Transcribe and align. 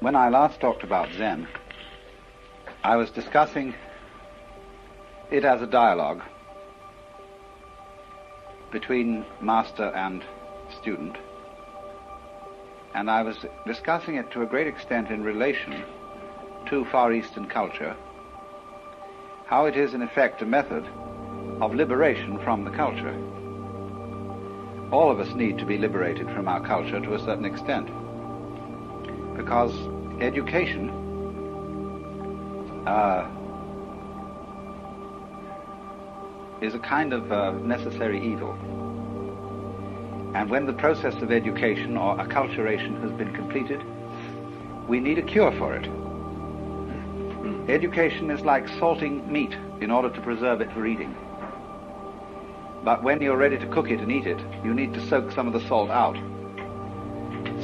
when 0.00 0.14
I 0.14 0.28
last 0.28 0.60
talked 0.60 0.84
about 0.84 1.12
Zen, 1.16 1.48
I 2.84 2.96
was 2.96 3.10
discussing 3.10 3.74
it 5.30 5.44
as 5.44 5.60
a 5.60 5.66
dialogue 5.66 6.22
between 8.70 9.24
master 9.40 9.86
and 9.86 10.22
student. 10.80 11.16
And 12.94 13.10
I 13.10 13.22
was 13.22 13.36
discussing 13.66 14.14
it 14.14 14.30
to 14.32 14.42
a 14.42 14.46
great 14.46 14.66
extent 14.66 15.10
in 15.10 15.24
relation 15.24 15.84
to 16.66 16.84
Far 16.86 17.12
Eastern 17.12 17.48
culture, 17.48 17.96
how 19.46 19.66
it 19.66 19.76
is 19.76 19.94
in 19.94 20.02
effect 20.02 20.42
a 20.42 20.46
method 20.46 20.86
of 21.60 21.74
liberation 21.74 22.38
from 22.44 22.64
the 22.64 22.70
culture. 22.70 23.16
All 24.92 25.10
of 25.10 25.18
us 25.18 25.34
need 25.34 25.58
to 25.58 25.66
be 25.66 25.76
liberated 25.76 26.28
from 26.30 26.46
our 26.46 26.64
culture 26.64 27.00
to 27.00 27.14
a 27.14 27.18
certain 27.18 27.44
extent 27.44 27.90
because 29.38 29.72
education 30.20 30.90
uh, 32.86 33.26
is 36.60 36.74
a 36.74 36.78
kind 36.80 37.12
of 37.12 37.30
uh, 37.30 37.52
necessary 37.52 38.20
evil. 38.20 38.52
And 40.34 40.50
when 40.50 40.66
the 40.66 40.72
process 40.72 41.14
of 41.22 41.30
education 41.30 41.96
or 41.96 42.16
acculturation 42.16 43.00
has 43.00 43.12
been 43.12 43.32
completed, 43.32 43.82
we 44.88 45.00
need 45.00 45.18
a 45.18 45.22
cure 45.22 45.52
for 45.52 45.74
it. 45.74 45.88
Education 47.70 48.30
is 48.30 48.40
like 48.42 48.66
salting 48.80 49.30
meat 49.30 49.56
in 49.80 49.90
order 49.90 50.10
to 50.10 50.20
preserve 50.20 50.60
it 50.60 50.72
for 50.72 50.84
eating. 50.84 51.14
But 52.82 53.02
when 53.04 53.22
you're 53.22 53.36
ready 53.36 53.58
to 53.58 53.66
cook 53.68 53.90
it 53.90 54.00
and 54.00 54.10
eat 54.10 54.26
it, 54.26 54.40
you 54.64 54.74
need 54.74 54.94
to 54.94 55.06
soak 55.08 55.30
some 55.32 55.46
of 55.46 55.52
the 55.52 55.66
salt 55.68 55.90
out. 55.90 56.16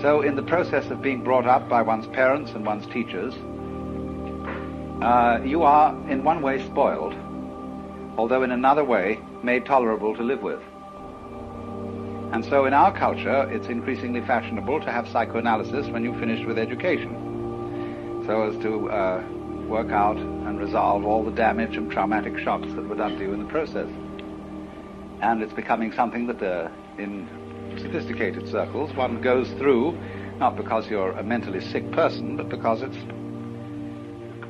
So, 0.04 0.20
in 0.20 0.36
the 0.36 0.42
process 0.42 0.90
of 0.90 1.00
being 1.00 1.24
brought 1.24 1.46
up 1.46 1.66
by 1.66 1.80
one's 1.80 2.06
parents 2.08 2.50
and 2.50 2.66
one's 2.66 2.84
teachers, 2.92 3.32
uh, 5.02 5.40
you 5.42 5.62
are 5.62 5.96
in 6.10 6.22
one 6.22 6.42
way 6.42 6.62
spoiled, 6.62 7.14
although 8.18 8.42
in 8.42 8.50
another 8.50 8.84
way 8.84 9.18
made 9.42 9.64
tolerable 9.64 10.14
to 10.14 10.22
live 10.22 10.42
with. 10.42 10.60
And 12.34 12.44
so 12.44 12.66
in 12.66 12.74
our 12.74 12.92
culture, 12.94 13.50
it's 13.50 13.68
increasingly 13.68 14.20
fashionable 14.20 14.80
to 14.80 14.92
have 14.92 15.08
psychoanalysis 15.08 15.86
when 15.86 16.04
you 16.04 16.12
finish 16.18 16.44
with 16.46 16.58
education, 16.58 18.22
so 18.26 18.42
as 18.42 18.58
to 18.58 18.90
uh, 18.90 19.24
work 19.66 19.90
out 19.90 20.18
and 20.18 20.60
resolve 20.60 21.06
all 21.06 21.24
the 21.24 21.32
damage 21.32 21.78
and 21.78 21.90
traumatic 21.90 22.36
shocks 22.40 22.70
that 22.74 22.86
were 22.86 22.96
done 22.96 23.16
to 23.16 23.22
you 23.22 23.32
in 23.32 23.38
the 23.38 23.48
process. 23.48 23.88
And 25.22 25.42
it's 25.42 25.54
becoming 25.54 25.92
something 25.92 26.26
that 26.26 26.42
uh, 26.42 26.68
in 26.98 27.26
sophisticated 27.78 28.48
circles 28.48 28.94
one 28.94 29.20
goes 29.20 29.50
through, 29.52 29.98
not 30.38 30.56
because 30.56 30.88
you're 30.88 31.12
a 31.12 31.22
mentally 31.22 31.60
sick 31.60 31.90
person, 31.92 32.36
but 32.36 32.48
because 32.48 32.82
it's 32.82 32.96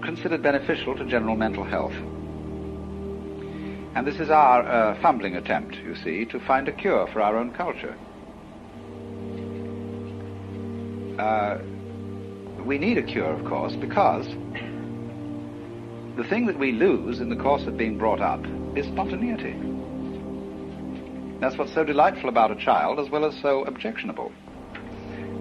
considered 0.04 0.42
beneficial 0.42 0.96
to 0.96 1.04
general 1.06 1.36
mental 1.36 1.64
health. 1.64 1.94
And 3.94 4.06
this 4.06 4.18
is 4.18 4.28
our 4.28 4.62
uh, 4.62 5.00
fumbling 5.00 5.36
attempt, 5.36 5.76
you 5.76 5.94
see, 5.94 6.24
to 6.26 6.40
find 6.40 6.68
a 6.68 6.72
cure 6.72 7.06
for 7.12 7.22
our 7.22 7.36
own 7.38 7.52
culture. 7.52 7.96
Uh, 11.18 11.58
we 12.64 12.76
need 12.76 12.98
a 12.98 13.02
cure, 13.02 13.30
of 13.30 13.44
course, 13.46 13.74
because 13.76 14.26
the 16.16 16.24
thing 16.28 16.46
that 16.46 16.58
we 16.58 16.72
lose 16.72 17.20
in 17.20 17.28
the 17.28 17.36
course 17.36 17.66
of 17.66 17.76
being 17.76 17.96
brought 17.98 18.20
up 18.20 18.44
is 18.76 18.86
spontaneity. 18.86 19.54
That's 21.44 21.58
what's 21.58 21.74
so 21.74 21.84
delightful 21.84 22.30
about 22.30 22.52
a 22.52 22.56
child, 22.56 22.98
as 22.98 23.10
well 23.10 23.26
as 23.26 23.38
so 23.42 23.64
objectionable. 23.64 24.32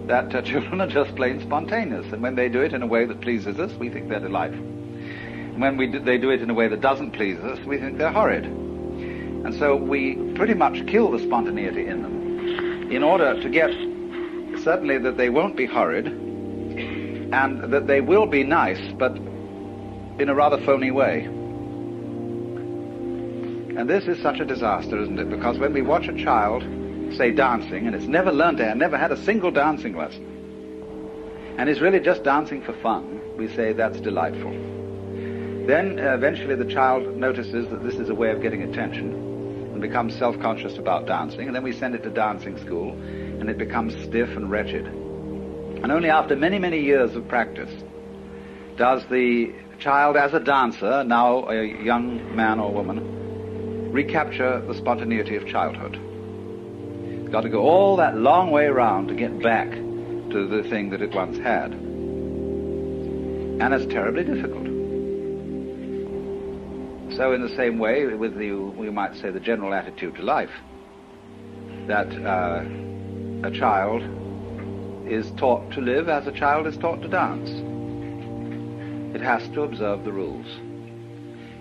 That 0.06 0.34
uh, 0.34 0.42
children 0.50 0.82
are 0.82 0.86
just 0.86 1.16
plain 1.16 1.40
spontaneous, 1.40 2.12
and 2.12 2.22
when 2.22 2.34
they 2.34 2.50
do 2.50 2.60
it 2.60 2.74
in 2.74 2.82
a 2.82 2.86
way 2.86 3.06
that 3.06 3.22
pleases 3.22 3.58
us, 3.58 3.72
we 3.80 3.88
think 3.88 4.10
they're 4.10 4.20
delightful. 4.20 4.60
And 4.60 5.62
when 5.62 5.78
do, 5.78 5.98
they 5.98 6.18
do 6.18 6.28
it 6.28 6.42
in 6.42 6.50
a 6.50 6.54
way 6.54 6.68
that 6.68 6.82
doesn't 6.82 7.12
please 7.12 7.38
us, 7.38 7.58
we 7.64 7.78
think 7.78 7.96
they're 7.96 8.12
horrid. 8.12 8.44
And 8.44 9.54
so 9.54 9.76
we 9.76 10.16
pretty 10.34 10.52
much 10.52 10.86
kill 10.88 11.10
the 11.10 11.20
spontaneity 11.20 11.86
in 11.86 12.02
them 12.02 12.92
in 12.92 13.02
order 13.02 13.40
to 13.40 13.48
get 13.48 13.70
certainly 14.62 14.98
that 14.98 15.16
they 15.16 15.30
won't 15.30 15.56
be 15.56 15.64
horrid 15.64 16.06
and 16.06 17.72
that 17.72 17.86
they 17.86 18.02
will 18.02 18.26
be 18.26 18.44
nice, 18.44 18.92
but 18.98 19.16
in 20.20 20.28
a 20.28 20.34
rather 20.34 20.62
phony 20.66 20.90
way. 20.90 21.30
And 23.76 23.90
this 23.90 24.06
is 24.06 24.22
such 24.22 24.38
a 24.38 24.44
disaster, 24.44 25.00
isn't 25.02 25.18
it? 25.18 25.28
Because 25.28 25.58
when 25.58 25.72
we 25.72 25.82
watch 25.82 26.06
a 26.06 26.14
child, 26.14 26.62
say, 27.16 27.32
dancing, 27.32 27.86
and 27.86 27.94
it's 27.96 28.06
never 28.06 28.30
learned 28.32 28.58
to, 28.58 28.74
never 28.76 28.96
had 28.96 29.10
a 29.10 29.16
single 29.16 29.50
dancing 29.50 29.96
lesson, 29.96 30.24
and 31.58 31.68
is 31.68 31.80
really 31.80 31.98
just 31.98 32.22
dancing 32.22 32.62
for 32.62 32.72
fun, 32.74 33.20
we 33.36 33.48
say 33.48 33.72
that's 33.72 34.00
delightful. 34.00 34.52
Then 35.66 35.98
uh, 35.98 36.14
eventually 36.14 36.54
the 36.54 36.64
child 36.66 37.16
notices 37.16 37.68
that 37.70 37.82
this 37.82 37.96
is 37.96 38.10
a 38.10 38.14
way 38.14 38.30
of 38.30 38.40
getting 38.42 38.62
attention 38.62 39.12
and 39.72 39.80
becomes 39.80 40.16
self-conscious 40.16 40.78
about 40.78 41.06
dancing, 41.06 41.46
and 41.46 41.54
then 41.54 41.64
we 41.64 41.72
send 41.72 41.96
it 41.96 42.04
to 42.04 42.10
dancing 42.10 42.56
school, 42.58 42.92
and 42.92 43.50
it 43.50 43.58
becomes 43.58 43.94
stiff 44.04 44.36
and 44.36 44.50
wretched. 44.50 44.86
And 44.86 45.90
only 45.90 46.10
after 46.10 46.36
many, 46.36 46.60
many 46.60 46.80
years 46.80 47.16
of 47.16 47.26
practice 47.26 47.72
does 48.76 49.04
the 49.06 49.52
child, 49.80 50.16
as 50.16 50.32
a 50.32 50.40
dancer, 50.40 51.02
now 51.02 51.48
a 51.48 51.64
young 51.82 52.36
man 52.36 52.60
or 52.60 52.72
woman, 52.72 53.13
recapture 53.94 54.60
the 54.66 54.74
spontaneity 54.74 55.36
of 55.36 55.46
childhood. 55.46 55.94
It's 55.94 57.28
got 57.30 57.42
to 57.42 57.48
go 57.48 57.60
all 57.60 57.94
that 57.98 58.16
long 58.16 58.50
way 58.50 58.64
around 58.64 59.06
to 59.06 59.14
get 59.14 59.40
back 59.40 59.70
to 59.70 60.48
the 60.48 60.68
thing 60.68 60.90
that 60.90 61.00
it 61.00 61.14
once 61.14 61.38
had. 61.38 61.72
And 63.62 63.72
it's 63.72 63.86
terribly 63.86 64.24
difficult. 64.24 64.64
So 67.16 67.32
in 67.34 67.42
the 67.42 67.54
same 67.56 67.78
way, 67.78 68.04
with 68.06 68.36
the, 68.36 68.50
we 68.50 68.90
might 68.90 69.14
say, 69.14 69.30
the 69.30 69.38
general 69.38 69.72
attitude 69.72 70.16
to 70.16 70.22
life, 70.22 70.50
that 71.86 72.08
uh, 72.26 72.64
a 73.46 73.50
child 73.52 74.02
is 75.06 75.30
taught 75.38 75.70
to 75.70 75.80
live 75.80 76.08
as 76.08 76.26
a 76.26 76.32
child 76.32 76.66
is 76.66 76.76
taught 76.78 77.00
to 77.02 77.08
dance. 77.08 77.48
It 79.14 79.20
has 79.20 79.48
to 79.50 79.62
observe 79.62 80.02
the 80.04 80.10
rules. 80.10 80.48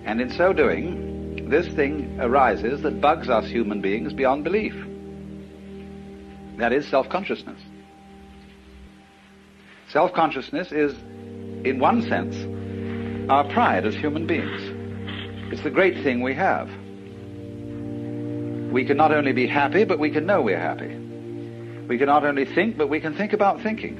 And 0.03 0.19
in 0.19 0.31
so 0.31 0.51
doing, 0.51 1.12
this 1.49 1.67
thing 1.75 2.19
arises 2.19 2.81
that 2.81 3.01
bugs 3.01 3.29
us 3.29 3.45
human 3.45 3.81
beings 3.81 4.13
beyond 4.13 4.43
belief. 4.43 4.73
That 6.57 6.73
is 6.73 6.87
self-consciousness. 6.87 7.59
Self-consciousness 9.89 10.71
is, 10.71 10.93
in 11.65 11.79
one 11.79 12.01
sense, 12.03 12.35
our 13.29 13.43
pride 13.51 13.85
as 13.85 13.95
human 13.95 14.25
beings. 14.25 14.61
It's 15.51 15.61
the 15.63 15.69
great 15.69 16.03
thing 16.03 16.21
we 16.21 16.33
have. 16.33 16.67
We 18.71 18.85
can 18.85 18.97
not 18.97 19.11
only 19.11 19.33
be 19.33 19.45
happy, 19.47 19.83
but 19.83 19.99
we 19.99 20.09
can 20.09 20.25
know 20.25 20.41
we're 20.41 20.59
happy. 20.59 20.95
We 21.87 21.97
can 21.97 22.07
not 22.07 22.25
only 22.25 22.45
think, 22.45 22.77
but 22.77 22.87
we 22.87 22.99
can 22.99 23.15
think 23.15 23.33
about 23.33 23.61
thinking. 23.61 23.97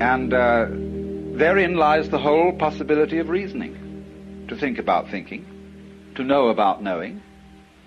And 0.00 0.34
uh, 0.34 0.66
therein 1.38 1.76
lies 1.76 2.08
the 2.08 2.18
whole 2.18 2.52
possibility 2.52 3.18
of 3.18 3.28
reasoning 3.28 3.81
to 4.52 4.58
think 4.58 4.78
about 4.78 5.08
thinking, 5.08 5.46
to 6.14 6.22
know 6.22 6.48
about 6.48 6.82
knowing, 6.82 7.22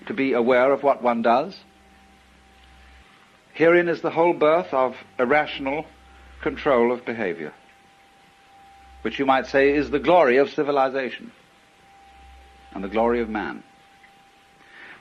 to 0.07 0.13
be 0.13 0.33
aware 0.33 0.71
of 0.71 0.81
what 0.81 1.03
one 1.03 1.21
does. 1.21 1.55
Herein 3.53 3.87
is 3.87 4.01
the 4.01 4.09
whole 4.09 4.33
birth 4.33 4.73
of 4.73 4.95
irrational 5.19 5.85
control 6.41 6.91
of 6.91 7.05
behavior, 7.05 7.53
which 9.03 9.19
you 9.19 9.27
might 9.27 9.45
say 9.45 9.73
is 9.75 9.91
the 9.91 9.99
glory 9.99 10.37
of 10.37 10.49
civilization 10.49 11.31
and 12.73 12.83
the 12.83 12.89
glory 12.89 13.21
of 13.21 13.29
man. 13.29 13.63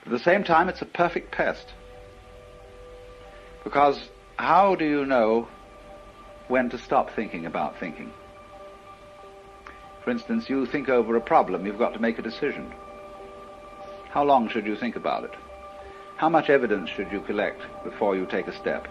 At 0.05 0.11
the 0.11 0.19
same 0.19 0.43
time, 0.43 0.69
it's 0.69 0.83
a 0.83 0.85
perfect 0.85 1.31
pest. 1.31 1.73
Because 3.63 3.99
how 4.37 4.75
do 4.75 4.85
you 4.85 5.03
know 5.03 5.47
when 6.47 6.69
to 6.69 6.77
stop 6.77 7.09
thinking 7.15 7.47
about 7.47 7.79
thinking? 7.79 8.13
For 10.05 10.11
instance, 10.11 10.51
you 10.51 10.67
think 10.67 10.87
over 10.87 11.15
a 11.15 11.21
problem, 11.21 11.65
you've 11.65 11.79
got 11.79 11.95
to 11.95 11.99
make 11.99 12.19
a 12.19 12.21
decision. 12.21 12.71
How 14.11 14.23
long 14.23 14.47
should 14.47 14.67
you 14.67 14.75
think 14.75 14.95
about 14.95 15.23
it? 15.23 15.33
How 16.17 16.29
much 16.29 16.47
evidence 16.47 16.91
should 16.91 17.11
you 17.11 17.21
collect 17.21 17.61
before 17.83 18.15
you 18.15 18.27
take 18.27 18.45
a 18.45 18.55
step? 18.55 18.87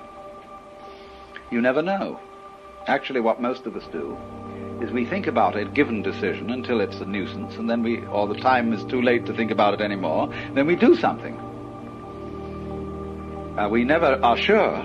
You 1.53 1.61
never 1.61 1.83
know. 1.83 2.19
Actually, 2.89 3.21
what 3.21 3.41
most 3.41 3.65
of 3.65 3.77
us 3.77 3.85
do 3.93 4.19
is 4.83 4.91
we 4.91 5.07
think 5.07 5.29
about 5.29 5.57
a 5.57 5.65
given 5.65 6.03
decision 6.03 6.51
until 6.51 6.81
it's 6.81 6.97
a 6.97 7.05
nuisance, 7.05 7.55
and 7.55 7.71
then 7.71 7.85
we, 7.85 8.05
or 8.07 8.27
the 8.27 8.41
time 8.41 8.73
is 8.73 8.85
too 8.87 9.01
late 9.01 9.25
to 9.27 9.33
think 9.33 9.53
about 9.53 9.73
it 9.73 9.81
anymore, 9.81 10.29
then 10.55 10.67
we 10.67 10.75
do 10.75 10.97
something. 10.97 11.37
Uh, 13.57 13.69
we 13.69 13.85
never 13.85 14.19
are 14.21 14.37
sure 14.37 14.85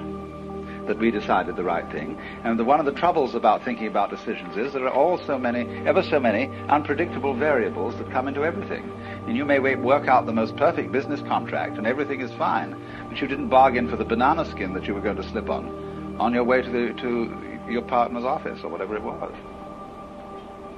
that 0.89 0.97
we 0.97 1.11
decided 1.11 1.55
the 1.55 1.63
right 1.63 1.89
thing. 1.91 2.19
And 2.43 2.57
the, 2.57 2.65
one 2.65 2.79
of 2.79 2.85
the 2.87 2.91
troubles 2.91 3.35
about 3.35 3.63
thinking 3.63 3.85
about 3.85 4.09
decisions 4.09 4.57
is 4.57 4.73
there 4.73 4.87
are 4.87 4.93
all 4.93 5.19
so 5.19 5.37
many, 5.37 5.61
ever 5.87 6.01
so 6.01 6.19
many 6.19 6.47
unpredictable 6.67 7.35
variables 7.35 7.95
that 7.97 8.11
come 8.11 8.27
into 8.27 8.43
everything. 8.43 8.91
And 9.27 9.37
you 9.37 9.45
may 9.45 9.59
work 9.59 10.07
out 10.07 10.25
the 10.25 10.33
most 10.33 10.57
perfect 10.57 10.91
business 10.91 11.21
contract 11.21 11.77
and 11.77 11.85
everything 11.85 12.21
is 12.21 12.31
fine, 12.33 12.75
but 13.07 13.21
you 13.21 13.27
didn't 13.27 13.49
bargain 13.49 13.87
for 13.87 13.97
the 13.97 14.03
banana 14.03 14.45
skin 14.49 14.73
that 14.73 14.87
you 14.87 14.95
were 14.95 15.01
going 15.01 15.17
to 15.17 15.29
slip 15.29 15.49
on 15.49 16.17
on 16.19 16.33
your 16.33 16.43
way 16.43 16.63
to, 16.63 16.69
the, 16.69 16.99
to 16.99 17.71
your 17.71 17.83
partner's 17.83 18.25
office 18.25 18.59
or 18.63 18.69
whatever 18.69 18.95
it 18.95 19.03
was. 19.03 19.31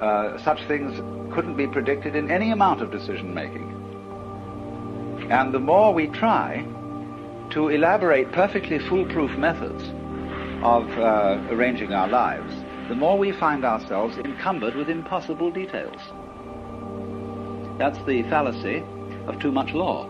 Uh, 0.02 0.38
such 0.44 0.62
things 0.68 0.98
couldn't 1.34 1.56
be 1.56 1.68
predicted 1.68 2.18
in 2.18 2.30
any 2.30 2.52
amount 2.52 2.82
of 2.82 2.92
decision 2.92 3.34
making. 3.34 3.70
And 5.32 5.54
the 5.54 5.60
more 5.60 5.94
we 5.94 6.08
try 6.08 6.66
to 7.52 7.70
elaborate 7.70 8.34
perfectly 8.34 8.78
foolproof 8.78 9.38
methods 9.38 9.90
of 10.64 10.88
uh, 10.98 11.42
arranging 11.50 11.94
our 11.94 12.08
lives, 12.08 12.54
the 12.88 12.96
more 12.96 13.18
we 13.18 13.32
find 13.32 13.66
ourselves 13.66 14.18
encumbered 14.18 14.76
with 14.76 14.90
impossible 14.90 15.50
details. 15.50 16.00
That's 17.78 17.98
the 18.06 18.24
fallacy 18.30 18.84
of 19.28 19.40
too 19.40 19.52
much 19.52 19.74
law. 19.74 20.06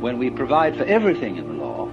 When 0.00 0.18
we 0.18 0.30
provide 0.30 0.76
for 0.76 0.84
everything 0.84 1.36
in 1.36 1.48
the 1.48 1.54
law, 1.54 1.90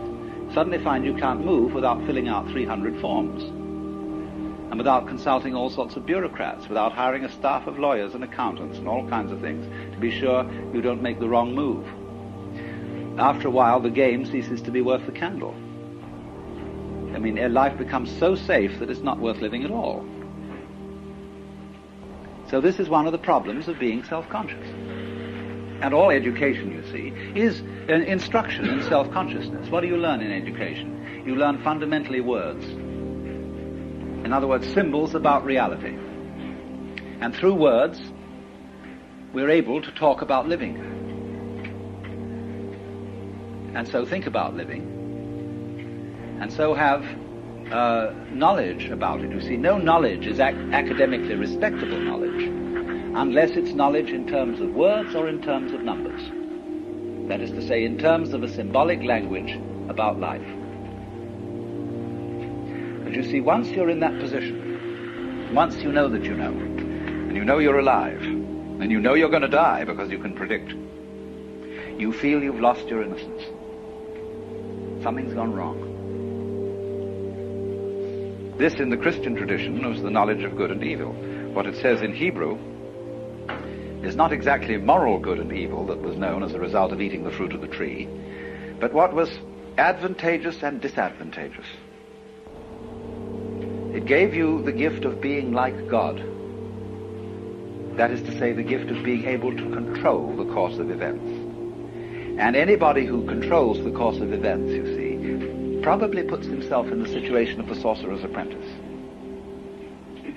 suddenly 0.54 0.84
find 0.84 1.04
you 1.04 1.16
can't 1.16 1.44
move 1.44 1.74
without 1.74 2.06
filling 2.06 2.28
out 2.28 2.48
300 2.50 3.02
forms 3.02 3.44
and 3.44 4.78
without 4.78 5.08
consulting 5.08 5.56
all 5.56 5.70
sorts 5.70 5.96
of 5.96 6.06
bureaucrats, 6.06 6.68
without 6.68 6.92
hiring 6.92 7.24
a 7.24 7.32
staff 7.32 7.66
of 7.68 7.80
lawyers 7.80 8.14
and 8.14 8.24
accountants 8.24 8.78
and 8.78 8.88
all 8.88 9.08
kinds 9.08 9.32
of 9.32 9.40
things 9.40 9.66
to 9.94 10.00
be 10.00 10.12
sure 10.12 10.44
you 10.74 10.82
don't 10.82 11.02
make 11.02 11.20
the 11.20 11.30
wrong 11.30 11.56
move. 11.56 11.88
After 13.20 13.48
a 13.48 13.52
while, 13.52 13.80
the 13.80 13.90
game 13.90 14.26
ceases 14.26 14.62
to 14.64 14.72
be 14.72 14.82
worth 14.82 15.06
the 15.06 15.12
candle. 15.12 15.56
I 17.16 17.20
mean, 17.20 17.54
life 17.54 17.78
becomes 17.78 18.12
so 18.18 18.36
safe 18.36 18.80
that 18.80 18.90
it's 18.90 19.02
not 19.02 19.20
worth 19.20 19.38
living 19.38 19.64
at 19.64 19.72
all. 19.72 20.06
So 22.50 22.62
this 22.62 22.80
is 22.80 22.90
one 22.90 23.06
of 23.06 23.12
the 23.12 23.18
problems 23.18 23.68
of 23.68 23.80
being 23.80 24.04
self-conscious. 24.04 24.68
And 25.82 25.94
all 25.94 26.12
education, 26.12 26.72
you 26.72 26.84
see, 26.92 27.14
is 27.40 27.60
an 27.60 28.04
instruction 28.04 28.68
in 28.68 28.84
self-consciousness. 28.84 29.70
What 29.70 29.82
do 29.82 29.88
you 29.88 29.98
learn 29.98 30.22
in 30.22 30.32
education? 30.32 31.24
You 31.26 31.36
learn 31.36 31.62
fundamentally 31.64 32.22
words. 32.22 32.66
In 32.66 34.32
other 34.32 34.48
words, 34.48 34.72
symbols 34.74 35.16
about 35.16 35.44
reality. 35.44 35.98
And 37.20 37.36
through 37.36 37.56
words, 37.56 38.00
we're 39.34 39.50
able 39.50 39.82
to 39.82 39.92
talk 39.92 40.22
about 40.22 40.48
living. 40.48 40.78
And 43.76 43.88
so 43.88 44.06
think 44.06 44.28
about 44.28 44.56
living. 44.56 44.93
And 46.44 46.52
so 46.52 46.74
have 46.74 47.06
uh, 47.72 48.14
knowledge 48.34 48.90
about 48.90 49.22
it. 49.22 49.32
You 49.32 49.40
see, 49.40 49.56
no 49.56 49.78
knowledge 49.78 50.28
is 50.28 50.42
ac- 50.42 50.58
academically 50.74 51.36
respectable 51.36 51.98
knowledge 51.98 52.44
unless 53.16 53.52
it's 53.52 53.72
knowledge 53.72 54.10
in 54.10 54.28
terms 54.28 54.60
of 54.60 54.74
words 54.74 55.16
or 55.16 55.30
in 55.30 55.42
terms 55.42 55.72
of 55.72 55.86
numbers. 55.86 56.20
That 57.30 57.40
is 57.40 57.52
to 57.52 57.66
say, 57.66 57.86
in 57.86 57.98
terms 57.98 58.34
of 58.34 58.44
a 58.44 58.50
symbolic 58.50 59.02
language 59.04 59.58
about 59.88 60.20
life. 60.20 60.46
But 63.06 63.14
you 63.14 63.24
see, 63.24 63.40
once 63.40 63.70
you're 63.70 63.90
in 63.90 64.02
that 64.02 64.20
position, 64.20 65.54
once 65.56 65.78
you 65.78 65.94
know 65.94 66.10
that 66.10 66.26
you 66.26 66.36
know, 66.36 66.52
and 66.52 67.38
you 67.38 67.46
know 67.46 67.60
you're 67.60 67.80
alive, 67.80 68.22
and 68.22 68.92
you 68.92 69.00
know 69.00 69.14
you're 69.14 69.30
going 69.30 69.44
to 69.44 69.48
die 69.48 69.86
because 69.86 70.12
you 70.12 70.20
can 70.20 70.36
predict, 70.36 70.74
you 71.98 72.12
feel 72.12 72.44
you've 72.44 72.60
lost 72.60 72.86
your 72.90 73.02
innocence. 73.02 73.44
Something's 75.02 75.34
gone 75.34 75.54
wrong. 75.54 75.93
This, 78.58 78.76
in 78.76 78.90
the 78.90 78.98
Christian 78.98 79.36
tradition, 79.36 79.88
was 79.88 80.02
the 80.02 80.12
knowledge 80.12 80.44
of 80.44 80.56
good 80.56 80.72
and 80.72 80.84
evil. 80.84 81.12
What 81.54 81.66
it 81.66 81.76
says 81.78 82.02
in 82.02 82.14
Hebrew 82.14 82.58
is 84.04 84.16
not 84.16 84.32
exactly 84.32 84.78
moral 84.78 85.18
good 85.18 85.40
and 85.40 85.52
evil 85.52 85.86
that 85.88 86.02
was 86.02 86.18
known 86.18 86.44
as 86.44 86.54
a 86.54 86.60
result 86.60 86.92
of 86.92 87.02
eating 87.02 87.24
the 87.24 87.32
fruit 87.32 87.54
of 87.54 87.62
the 87.62 87.68
tree, 87.68 88.08
but 88.80 88.94
what 88.94 89.14
was 89.14 89.30
advantageous 89.78 90.62
and 90.62 90.82
disadvantageous. 90.82 91.66
It 93.94 94.06
gave 94.06 94.34
you 94.34 94.62
the 94.64 94.72
gift 94.72 95.06
of 95.06 95.22
being 95.22 95.54
like 95.54 95.88
God. 95.88 96.18
That 97.98 98.12
is 98.12 98.22
to 98.24 98.38
say, 98.40 98.52
the 98.54 98.64
gift 98.64 98.90
of 98.90 99.04
being 99.04 99.26
able 99.26 99.56
to 99.56 99.70
control 99.72 100.36
the 100.36 100.52
course 100.54 100.78
of 100.80 100.90
events. 100.92 101.24
And 102.40 102.56
anybody 102.56 103.06
who 103.06 103.26
controls 103.26 103.84
the 103.84 103.92
course 103.92 104.18
of 104.18 104.34
events, 104.34 104.72
you 104.72 104.96
see, 104.96 105.03
probably 105.84 106.24
puts 106.24 106.48
himself 106.48 106.88
in 106.88 107.04
the 107.04 107.10
situation 107.10 107.60
of 107.60 107.68
the 107.68 107.76
sorcerer's 107.76 108.24
apprentice. 108.24 108.72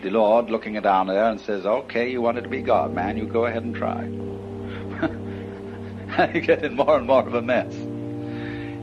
The 0.03 0.11
Lord 0.11 0.51
looking 0.51 0.75
down 0.83 1.07
there 1.07 1.31
and 1.31 1.41
says, 1.41 1.65
okay, 1.65 2.11
you 2.11 2.21
wanted 2.21 2.43
to 2.43 2.51
be 2.51 2.63
God, 2.63 2.93
man, 2.93 3.17
you 3.17 3.27
go 3.27 3.47
ahead 3.47 3.63
and 3.63 3.73
try. 3.75 4.03
you 6.35 6.41
get 6.41 6.65
in 6.65 6.75
more 6.75 6.99
and 6.99 7.07
more 7.07 7.25
of 7.25 7.35
a 7.35 7.43
mess. 7.43 7.73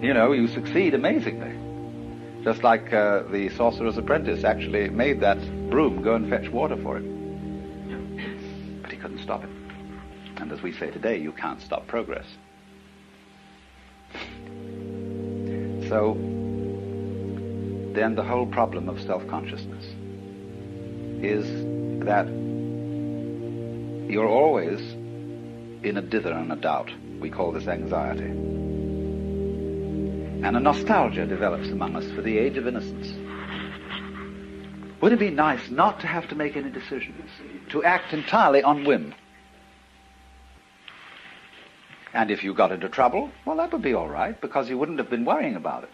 You 0.01 0.13
know, 0.13 0.31
you 0.31 0.47
succeed 0.47 0.93
amazingly. 0.93 1.53
Just 2.45 2.63
like 2.63 2.93
uh, 2.93 3.23
the 3.23 3.49
sorcerer's 3.49 3.97
apprentice 3.97 4.45
actually 4.45 4.89
made 4.89 5.19
that 5.19 5.39
broom 5.69 6.01
go 6.01 6.15
and 6.15 6.29
fetch 6.29 6.49
water 6.49 6.77
for 6.77 6.95
him. 6.97 8.79
But 8.81 8.91
he 8.91 8.97
couldn't 8.97 9.19
stop 9.19 9.43
it. 9.43 9.49
And 10.37 10.49
as 10.51 10.61
we 10.61 10.71
say 10.71 10.91
today, 10.91 11.19
you 11.19 11.33
can't 11.33 11.61
stop 11.61 11.87
progress. 11.87 12.25
So, 15.89 16.17
then 17.93 18.15
the 18.15 18.23
whole 18.23 18.45
problem 18.45 18.89
of 18.89 18.99
self-consciousness 19.01 19.85
is 21.23 21.45
that 22.05 22.27
you're 24.11 24.27
always 24.27 24.79
in 25.83 25.97
a 25.97 26.01
dither 26.01 26.33
and 26.33 26.51
a 26.51 26.55
doubt. 26.55 26.91
We 27.19 27.29
call 27.29 27.51
this 27.51 27.67
anxiety. 27.67 28.31
And 30.43 30.57
a 30.57 30.59
nostalgia 30.59 31.25
develops 31.25 31.69
among 31.69 31.95
us 31.95 32.09
for 32.11 32.21
the 32.21 32.37
age 32.37 32.57
of 32.57 32.67
innocence. 32.67 33.13
Wouldn't 34.99 35.21
it 35.21 35.25
be 35.25 35.31
nice 35.31 35.69
not 35.69 35.99
to 36.01 36.07
have 36.07 36.27
to 36.29 36.35
make 36.35 36.57
any 36.57 36.69
decisions, 36.69 37.29
to 37.69 37.83
act 37.83 38.13
entirely 38.13 38.61
on 38.63 38.83
whim? 38.83 39.13
And 42.13 42.29
if 42.29 42.43
you 42.43 42.53
got 42.53 42.71
into 42.71 42.89
trouble, 42.89 43.31
well, 43.45 43.57
that 43.57 43.71
would 43.71 43.81
be 43.81 43.93
all 43.93 44.07
right, 44.07 44.39
because 44.39 44.69
you 44.69 44.77
wouldn't 44.77 44.99
have 44.99 45.09
been 45.09 45.25
worrying 45.25 45.55
about 45.55 45.83
it. 45.83 45.89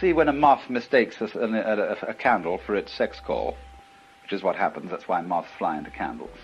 See, 0.00 0.14
when 0.14 0.28
a 0.28 0.32
moth 0.32 0.70
mistakes 0.70 1.20
a, 1.20 1.26
a, 1.36 2.10
a, 2.10 2.14
candle 2.14 2.56
for 2.56 2.74
its 2.74 2.90
sex 2.90 3.20
call, 3.20 3.58
which 4.22 4.32
is 4.32 4.42
what 4.42 4.56
happens, 4.56 4.90
that's 4.90 5.06
why 5.06 5.20
moths 5.20 5.50
fly 5.58 5.76
into 5.76 5.90
candles, 5.90 6.38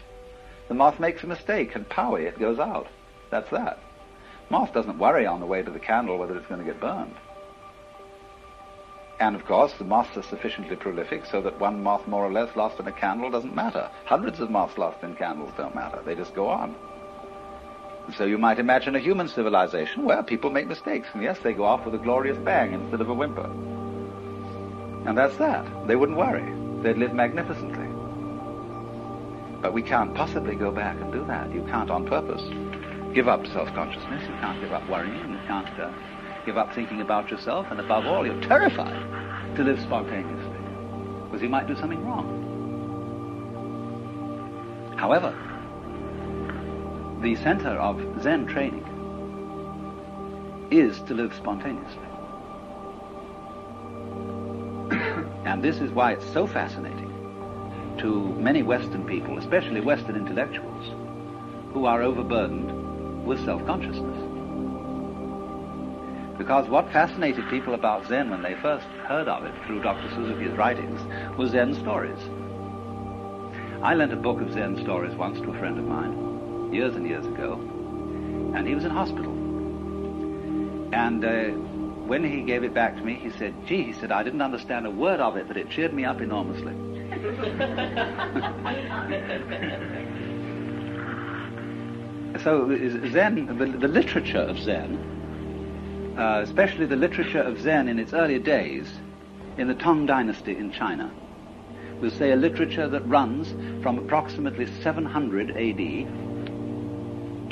the 0.69 0.75
moth 0.75 1.01
makes 1.01 1.23
a 1.23 1.27
mistake, 1.27 1.75
and 1.75 1.89
powie, 1.89 2.27
it 2.27 2.39
goes 2.39 2.59
out. 2.59 2.87
That's 3.31 3.51
that. 3.51 3.79
Moth 4.51 4.75
doesn't 4.75 4.99
worry 4.99 5.25
on 5.25 5.41
the 5.41 5.47
way 5.47 5.63
to 5.63 5.71
the 5.71 5.79
candle 5.79 6.19
whether 6.19 6.37
it's 6.37 6.47
going 6.49 6.61
to 6.61 6.71
get 6.71 6.81
burned. 6.83 7.15
And 9.19 9.35
of 9.35 9.47
course, 9.47 9.73
the 9.79 9.85
moths 9.85 10.19
are 10.19 10.23
sufficiently 10.23 10.77
prolific 10.77 11.25
so 11.25 11.41
that 11.41 11.59
one 11.59 11.83
moth 11.83 12.07
more 12.07 12.27
or 12.27 12.33
less 12.33 12.55
lost 12.57 12.79
in 12.79 12.87
a 12.87 12.93
candle 12.93 13.31
doesn't 13.31 13.55
matter. 13.55 13.89
Hundreds 14.05 14.39
of 14.41 14.51
moths 14.51 14.77
lost 14.77 15.03
in 15.03 15.17
candles 15.17 15.53
don't 15.57 15.75
matter. 15.75 16.03
They 16.05 16.15
just 16.15 16.35
go 16.35 16.47
on. 16.49 16.77
So 18.15 18.25
you 18.25 18.39
might 18.39 18.59
imagine 18.59 18.95
a 18.95 19.01
human 19.01 19.29
civilization 19.29 20.05
where 20.05 20.23
people 20.23 20.51
make 20.51 20.69
mistakes. 20.69 21.09
And 21.13 21.23
yes, 21.23 21.39
they 21.43 21.53
go 21.53 21.65
off 21.65 21.85
with 21.85 21.95
a 21.95 21.99
glorious 21.99 22.39
bang 22.39 22.73
instead 22.73 23.01
of 23.01 23.09
a 23.09 23.15
whimper. 23.15 23.51
And 25.07 25.19
that's 25.19 25.37
that. 25.39 25.67
They 25.87 25.97
wouldn't 25.97 26.19
worry. 26.19 26.45
They'd 26.83 26.99
live 26.99 27.13
magnificently. 27.13 27.89
But 29.61 29.73
we 29.73 29.83
can't 29.83 30.15
possibly 30.15 30.55
go 30.55 30.71
back 30.71 31.01
and 31.01 31.13
do 31.13 31.25
that. 31.27 31.53
You 31.53 31.63
can't 31.63 31.91
on 31.91 32.07
purpose 32.07 32.43
give 33.15 33.29
up 33.29 33.47
self-consciousness. 33.47 34.23
You 34.29 34.35
can't 34.41 34.61
give 34.61 34.73
up 34.73 34.87
worrying. 34.91 35.33
You 35.33 35.39
can't 35.47 35.81
uh, 35.81 35.91
give 36.45 36.59
up 36.59 36.75
thinking 36.75 37.01
about 37.01 37.31
yourself. 37.31 37.67
And 37.71 37.81
above 37.81 38.07
all, 38.07 38.27
you're 38.27 38.41
terrified 38.43 39.57
to 39.57 39.65
live 39.65 39.81
spontaneously 39.81 40.59
because 41.25 41.43
you 41.43 41.49
might 41.49 41.67
do 41.67 41.77
something 41.77 42.05
wrong. 42.05 42.45
However, 44.97 45.35
the 47.21 47.35
center 47.37 47.71
of 47.71 48.23
Zen 48.23 48.47
training 48.47 48.85
is 50.71 51.01
to 51.03 51.15
live 51.15 51.35
spontaneously. 51.35 52.03
and 55.45 55.63
this 55.63 55.81
is 55.81 55.91
why 55.93 56.13
it's 56.13 56.31
so 56.33 56.47
fascinating 56.47 57.13
to 57.99 58.29
many 58.35 58.63
Western 58.63 59.07
people, 59.07 59.39
especially 59.39 59.81
Western 59.81 60.17
intellectuals, 60.17 60.93
who 61.73 61.87
are 61.87 62.03
overburdened 62.03 63.25
with 63.27 63.43
self-consciousness. 63.45 64.23
Because 66.37 66.69
what 66.69 66.93
fascinated 66.93 67.49
people 67.49 67.73
about 67.73 68.07
Zen 68.07 68.29
when 68.29 68.43
they 68.43 68.55
first 68.57 68.87
heard 69.09 69.27
of 69.27 69.45
it 69.45 69.55
through 69.67 69.81
Dr. 69.83 70.11
Suzuki's 70.15 70.53
writings 70.53 71.01
was 71.39 71.53
Zen 71.53 71.75
stories. 71.75 72.21
I 73.83 73.95
lent 73.95 74.13
a 74.13 74.17
book 74.17 74.43
of 74.43 74.53
Zen 74.53 74.77
stories 74.83 75.15
once 75.17 75.41
to 75.41 75.51
a 75.51 75.59
friend 75.59 75.79
of 75.79 75.87
mine, 75.87 76.26
years 76.77 76.95
and 76.95 77.09
years 77.09 77.25
ago, 77.25 77.55
and 78.55 78.69
he 78.69 78.75
was 78.75 78.85
in 78.85 78.91
hospital. 78.91 79.33
And 80.93 81.25
uh, 81.25 81.45
when 82.07 82.23
he 82.23 82.43
gave 82.43 82.65
it 82.65 82.75
back 82.75 82.97
to 82.97 83.03
me, 83.03 83.15
he 83.15 83.31
said, 83.31 83.55
gee, 83.67 83.83
he 83.83 83.95
said, 83.95 84.13
I 84.13 84.23
didn't 84.23 84.43
understand 84.43 84.87
a 84.87 84.91
word 84.91 85.21
of 85.21 85.37
it, 85.37 85.49
but 85.49 85.57
it 85.57 85.71
cheered 85.71 85.95
me 85.95 86.05
up 86.05 86.21
enormously. 86.21 86.73
so 92.45 92.69
Zen, 93.11 93.47
the, 93.59 93.79
the 93.79 93.89
literature 93.89 94.43
of 94.43 94.59
Zen, 94.59 96.15
uh, 96.19 96.43
especially 96.45 96.85
the 96.85 96.97
literature 96.97 97.41
of 97.41 97.59
Zen 97.59 97.89
in 97.89 97.99
its 97.99 98.13
early 98.13 98.39
days, 98.39 98.87
in 99.57 99.69
the 99.69 99.75
Tang 99.75 100.05
Dynasty 100.05 100.55
in 100.55 100.73
China. 100.73 101.11
We'll 102.01 102.11
say 102.11 102.33
a 102.33 102.37
literature 102.37 102.89
that 102.89 103.09
runs 103.09 103.55
from 103.83 103.99
approximately 103.99 104.67
700 104.83 105.53
AD 105.53 106.36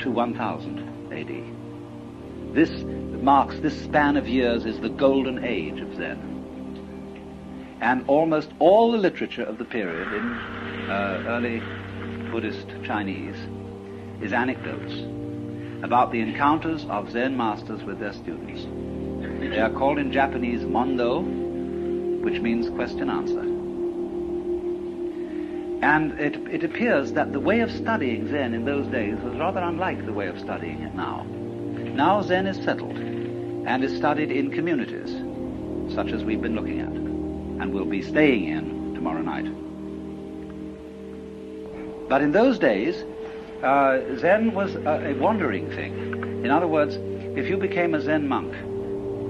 to 0.05 0.11
1000 0.11 1.11
AD. 1.11 2.55
This 2.55 2.69
marks, 3.23 3.59
this 3.59 3.83
span 3.83 4.17
of 4.17 4.27
years 4.27 4.63
is 4.63 4.79
the 4.79 4.89
golden 4.89 5.43
age 5.43 5.81
of 5.81 5.95
Zen. 5.95 7.77
And 7.81 8.05
almost 8.07 8.51
all 8.59 8.91
the 8.91 8.99
literature 8.99 9.43
of 9.43 9.57
the 9.57 9.65
period 9.65 10.13
in 10.13 10.31
uh, 10.89 11.23
early 11.27 11.59
Buddhist 12.31 12.67
Chinese 12.85 13.35
is 14.21 14.31
anecdotes 14.31 14.93
about 15.83 16.11
the 16.11 16.21
encounters 16.21 16.85
of 16.85 17.11
Zen 17.11 17.35
masters 17.35 17.83
with 17.83 17.99
their 17.99 18.13
students. 18.13 18.61
They 19.41 19.59
are 19.59 19.71
called 19.71 19.97
in 19.97 20.11
Japanese 20.11 20.61
mondo, 20.61 21.21
which 21.21 22.41
means 22.41 22.69
question 22.69 23.09
answer. 23.09 23.54
And 25.81 26.19
it, 26.19 26.35
it 26.49 26.63
appears 26.63 27.13
that 27.13 27.31
the 27.31 27.39
way 27.39 27.59
of 27.59 27.71
studying 27.71 28.27
Zen 28.29 28.53
in 28.53 28.65
those 28.65 28.87
days 28.87 29.17
was 29.19 29.35
rather 29.35 29.59
unlike 29.59 30.05
the 30.05 30.13
way 30.13 30.27
of 30.27 30.39
studying 30.39 30.81
it 30.81 30.95
now. 30.95 31.23
Now 31.23 32.21
Zen 32.21 32.47
is 32.47 32.63
settled 32.63 32.97
and 32.97 33.83
is 33.83 33.95
studied 33.95 34.31
in 34.31 34.51
communities, 34.51 35.11
such 35.93 36.11
as 36.11 36.23
we've 36.23 36.41
been 36.41 36.55
looking 36.55 36.79
at, 36.79 36.89
and 36.89 37.73
will 37.73 37.85
be 37.85 38.01
staying 38.01 38.47
in 38.47 38.93
tomorrow 38.95 39.21
night. 39.21 39.45
But 42.07 42.21
in 42.21 42.31
those 42.31 42.59
days, 42.59 43.03
uh, 43.63 43.99
Zen 44.17 44.53
was 44.53 44.75
a, 44.75 45.11
a 45.11 45.13
wandering 45.15 45.69
thing. 45.71 46.43
In 46.43 46.51
other 46.51 46.67
words, 46.67 46.97
if 47.37 47.47
you 47.47 47.57
became 47.57 47.95
a 47.95 48.01
Zen 48.01 48.27
monk, 48.27 48.53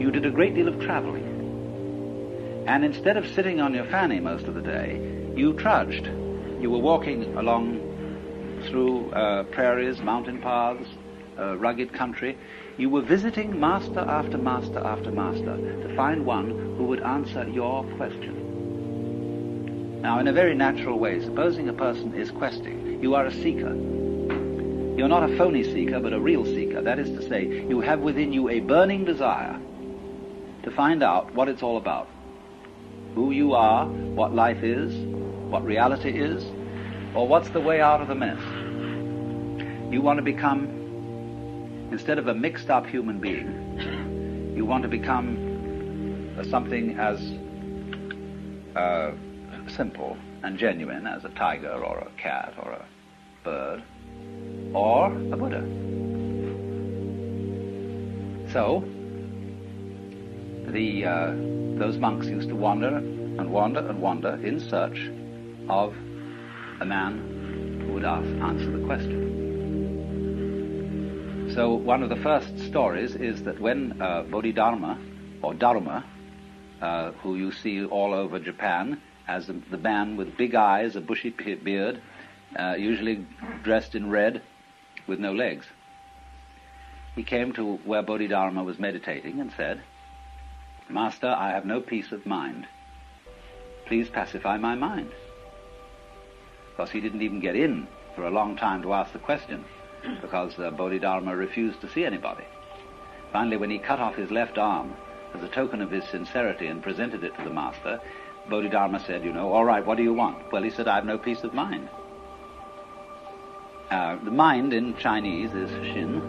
you 0.01 0.11
did 0.11 0.25
a 0.25 0.31
great 0.31 0.53
deal 0.55 0.67
of 0.67 0.79
traveling. 0.81 1.23
And 2.67 2.83
instead 2.83 3.15
of 3.15 3.27
sitting 3.27 3.61
on 3.61 3.73
your 3.73 3.85
fanny 3.85 4.19
most 4.19 4.45
of 4.45 4.55
the 4.55 4.61
day, 4.61 4.99
you 5.35 5.53
trudged. 5.53 6.09
You 6.65 6.71
were 6.71 6.79
walking 6.79 7.37
along 7.37 7.77
through 8.67 9.11
uh, 9.11 9.43
prairies, 9.43 10.01
mountain 10.01 10.41
paths, 10.41 10.89
uh, 11.37 11.55
rugged 11.57 11.93
country. 11.93 12.39
You 12.77 12.89
were 12.89 13.03
visiting 13.03 13.59
master 13.59 13.99
after 13.99 14.39
master 14.39 14.79
after 14.79 15.11
master 15.11 15.57
to 15.57 15.95
find 15.95 16.25
one 16.25 16.49
who 16.75 16.85
would 16.85 17.01
answer 17.01 17.47
your 17.47 17.83
question. 17.97 18.33
Now, 20.01 20.17
in 20.17 20.27
a 20.27 20.33
very 20.33 20.55
natural 20.55 20.97
way, 20.97 21.23
supposing 21.23 21.69
a 21.69 21.73
person 21.73 22.15
is 22.15 22.31
questing, 22.31 22.99
you 22.99 23.13
are 23.13 23.27
a 23.27 23.31
seeker. 23.31 23.75
You're 24.97 25.07
not 25.07 25.29
a 25.29 25.37
phony 25.37 25.63
seeker, 25.63 25.99
but 25.99 26.13
a 26.13 26.19
real 26.19 26.45
seeker. 26.45 26.81
That 26.81 26.97
is 26.97 27.11
to 27.11 27.21
say, 27.29 27.45
you 27.45 27.79
have 27.81 27.99
within 27.99 28.33
you 28.33 28.49
a 28.49 28.59
burning 28.59 29.05
desire 29.05 29.61
to 30.63 30.71
find 30.71 31.03
out 31.03 31.31
what 31.35 31.47
it's 31.47 31.61
all 31.61 31.77
about. 31.77 32.09
Who 33.13 33.29
you 33.29 33.53
are, 33.53 33.85
what 33.85 34.33
life 34.33 34.63
is, 34.63 34.95
what 35.49 35.63
reality 35.63 36.09
is, 36.09 36.43
or 37.15 37.25
what's 37.25 37.49
the 37.49 37.61
way 37.61 37.79
out 37.79 38.01
of 38.01 38.09
the 38.09 38.15
mess. 38.15 38.39
You 39.91 40.01
want 40.01 40.17
to 40.17 40.23
become, 40.23 40.67
instead 41.91 42.19
of 42.19 42.27
a 42.27 42.35
mixed 42.35 42.69
up 42.69 42.85
human 42.85 43.19
being, 43.19 44.53
you 44.55 44.65
want 44.65 44.83
to 44.83 44.89
become 44.89 46.35
something 46.49 46.99
as 46.99 47.19
uh, 48.75 49.13
simple 49.67 50.17
and 50.43 50.57
genuine 50.59 51.07
as 51.07 51.23
a 51.23 51.29
tiger 51.29 51.71
or 51.71 51.99
a 51.99 52.21
cat 52.21 52.53
or 52.61 52.71
a 52.71 52.85
bird 53.43 53.81
or 54.73 55.07
a 55.07 55.37
Buddha. 55.37 55.61
So, 58.51 58.83
the, 60.67 61.05
uh, 61.05 61.31
those 61.79 61.97
monks 61.97 62.27
used 62.27 62.49
to 62.49 62.55
wander 62.55 62.97
and 62.97 63.49
wander 63.49 63.79
and 63.79 64.01
wander 64.01 64.35
in 64.43 64.59
search 64.59 65.09
of 65.69 65.95
a 66.79 66.85
man 66.85 67.81
who 67.85 67.93
would 67.93 68.05
ask, 68.05 68.27
answer 68.41 68.71
the 68.71 68.85
question. 68.85 69.25
So 71.53 71.73
one 71.73 72.03
of 72.03 72.09
the 72.09 72.17
first 72.17 72.59
stories 72.59 73.15
is 73.15 73.43
that 73.43 73.59
when 73.61 74.01
uh, 74.01 74.23
Bodhidharma, 74.23 74.99
or 75.41 75.53
Dharma, 75.53 76.03
uh, 76.81 77.11
who 77.23 77.35
you 77.37 77.51
see 77.51 77.85
all 77.85 78.13
over 78.13 78.39
Japan 78.39 79.01
as 79.27 79.47
the, 79.47 79.77
man 79.77 80.17
with 80.17 80.35
big 80.37 80.53
eyes, 80.55 80.95
a 80.95 81.01
bushy 81.01 81.29
beard, 81.29 82.01
uh, 82.57 82.75
usually 82.77 83.25
dressed 83.63 83.95
in 83.95 84.09
red, 84.09 84.41
with 85.07 85.19
no 85.19 85.33
legs. 85.33 85.65
He 87.15 87.23
came 87.23 87.53
to 87.53 87.77
where 87.85 88.01
Bodhidharma 88.01 88.63
was 88.63 88.79
meditating 88.79 89.39
and 89.39 89.51
said, 89.55 89.81
Master, 90.89 91.27
I 91.27 91.51
have 91.51 91.65
no 91.65 91.79
peace 91.79 92.11
of 92.11 92.25
mind. 92.25 92.67
Please 93.85 94.09
pacify 94.09 94.57
my 94.57 94.75
mind. 94.75 95.11
Because 96.75 96.91
he 96.91 96.99
didn't 96.99 97.21
even 97.21 97.39
get 97.39 97.55
in 97.55 97.87
for 98.15 98.27
a 98.27 98.31
long 98.31 98.57
time 98.57 98.81
to 98.81 98.93
ask 98.93 99.13
the 99.13 99.19
question, 99.19 99.63
because 100.21 100.57
uh, 100.59 100.71
Bodhidharma 100.71 101.35
refused 101.35 101.79
to 101.81 101.89
see 101.89 102.03
anybody. 102.03 102.43
Finally, 103.31 103.57
when 103.57 103.69
he 103.69 103.79
cut 103.79 103.99
off 103.99 104.15
his 104.15 104.31
left 104.31 104.57
arm 104.57 104.93
as 105.33 105.43
a 105.43 105.49
token 105.49 105.81
of 105.81 105.91
his 105.91 106.03
sincerity 106.09 106.67
and 106.67 106.83
presented 106.83 107.23
it 107.23 107.35
to 107.37 107.43
the 107.43 107.49
master, 107.49 107.99
Bodhidharma 108.49 109.03
said, 109.05 109.23
you 109.23 109.33
know, 109.33 109.51
all 109.51 109.65
right, 109.65 109.85
what 109.85 109.97
do 109.97 110.03
you 110.03 110.13
want? 110.13 110.51
Well, 110.51 110.63
he 110.63 110.69
said, 110.69 110.87
I 110.87 110.95
have 110.95 111.05
no 111.05 111.17
peace 111.17 111.43
of 111.43 111.53
mind. 111.53 111.89
Uh, 113.89 114.17
the 114.23 114.31
mind 114.31 114.73
in 114.73 114.97
Chinese 114.97 115.51
is 115.53 115.69
Shin, 115.93 116.21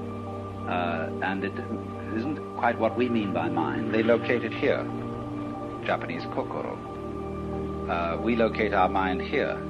uh, 0.68 1.10
and 1.22 1.44
it 1.44 1.52
isn't 2.16 2.56
quite 2.56 2.78
what 2.78 2.96
we 2.96 3.08
mean 3.08 3.32
by 3.32 3.48
mind. 3.48 3.92
They 3.94 4.02
locate 4.02 4.44
it 4.44 4.52
here, 4.52 4.84
Japanese 5.84 6.24
kokoro. 6.34 6.76
Uh, 7.88 8.20
we 8.20 8.36
locate 8.36 8.74
our 8.74 8.88
mind 8.88 9.22
here. 9.22 9.60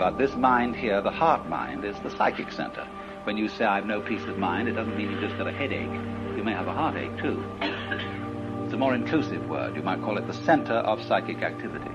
But 0.00 0.16
this 0.16 0.34
mind 0.34 0.76
here, 0.76 1.02
the 1.02 1.10
heart 1.10 1.46
mind, 1.46 1.84
is 1.84 1.94
the 2.00 2.10
psychic 2.16 2.50
center. 2.52 2.88
When 3.24 3.36
you 3.36 3.48
say 3.50 3.66
I 3.66 3.76
have 3.76 3.84
no 3.84 4.00
peace 4.00 4.24
of 4.24 4.38
mind, 4.38 4.66
it 4.66 4.72
doesn't 4.72 4.96
mean 4.96 5.10
you've 5.10 5.20
just 5.20 5.36
got 5.36 5.46
a 5.46 5.52
headache. 5.52 5.92
You 6.38 6.42
may 6.42 6.52
have 6.52 6.68
a 6.68 6.72
heartache 6.72 7.18
too. 7.18 7.44
It's 8.64 8.72
a 8.72 8.78
more 8.78 8.94
inclusive 8.94 9.46
word. 9.46 9.76
You 9.76 9.82
might 9.82 10.00
call 10.00 10.16
it 10.16 10.26
the 10.26 10.32
center 10.32 10.72
of 10.72 11.02
psychic 11.02 11.42
activity. 11.42 11.90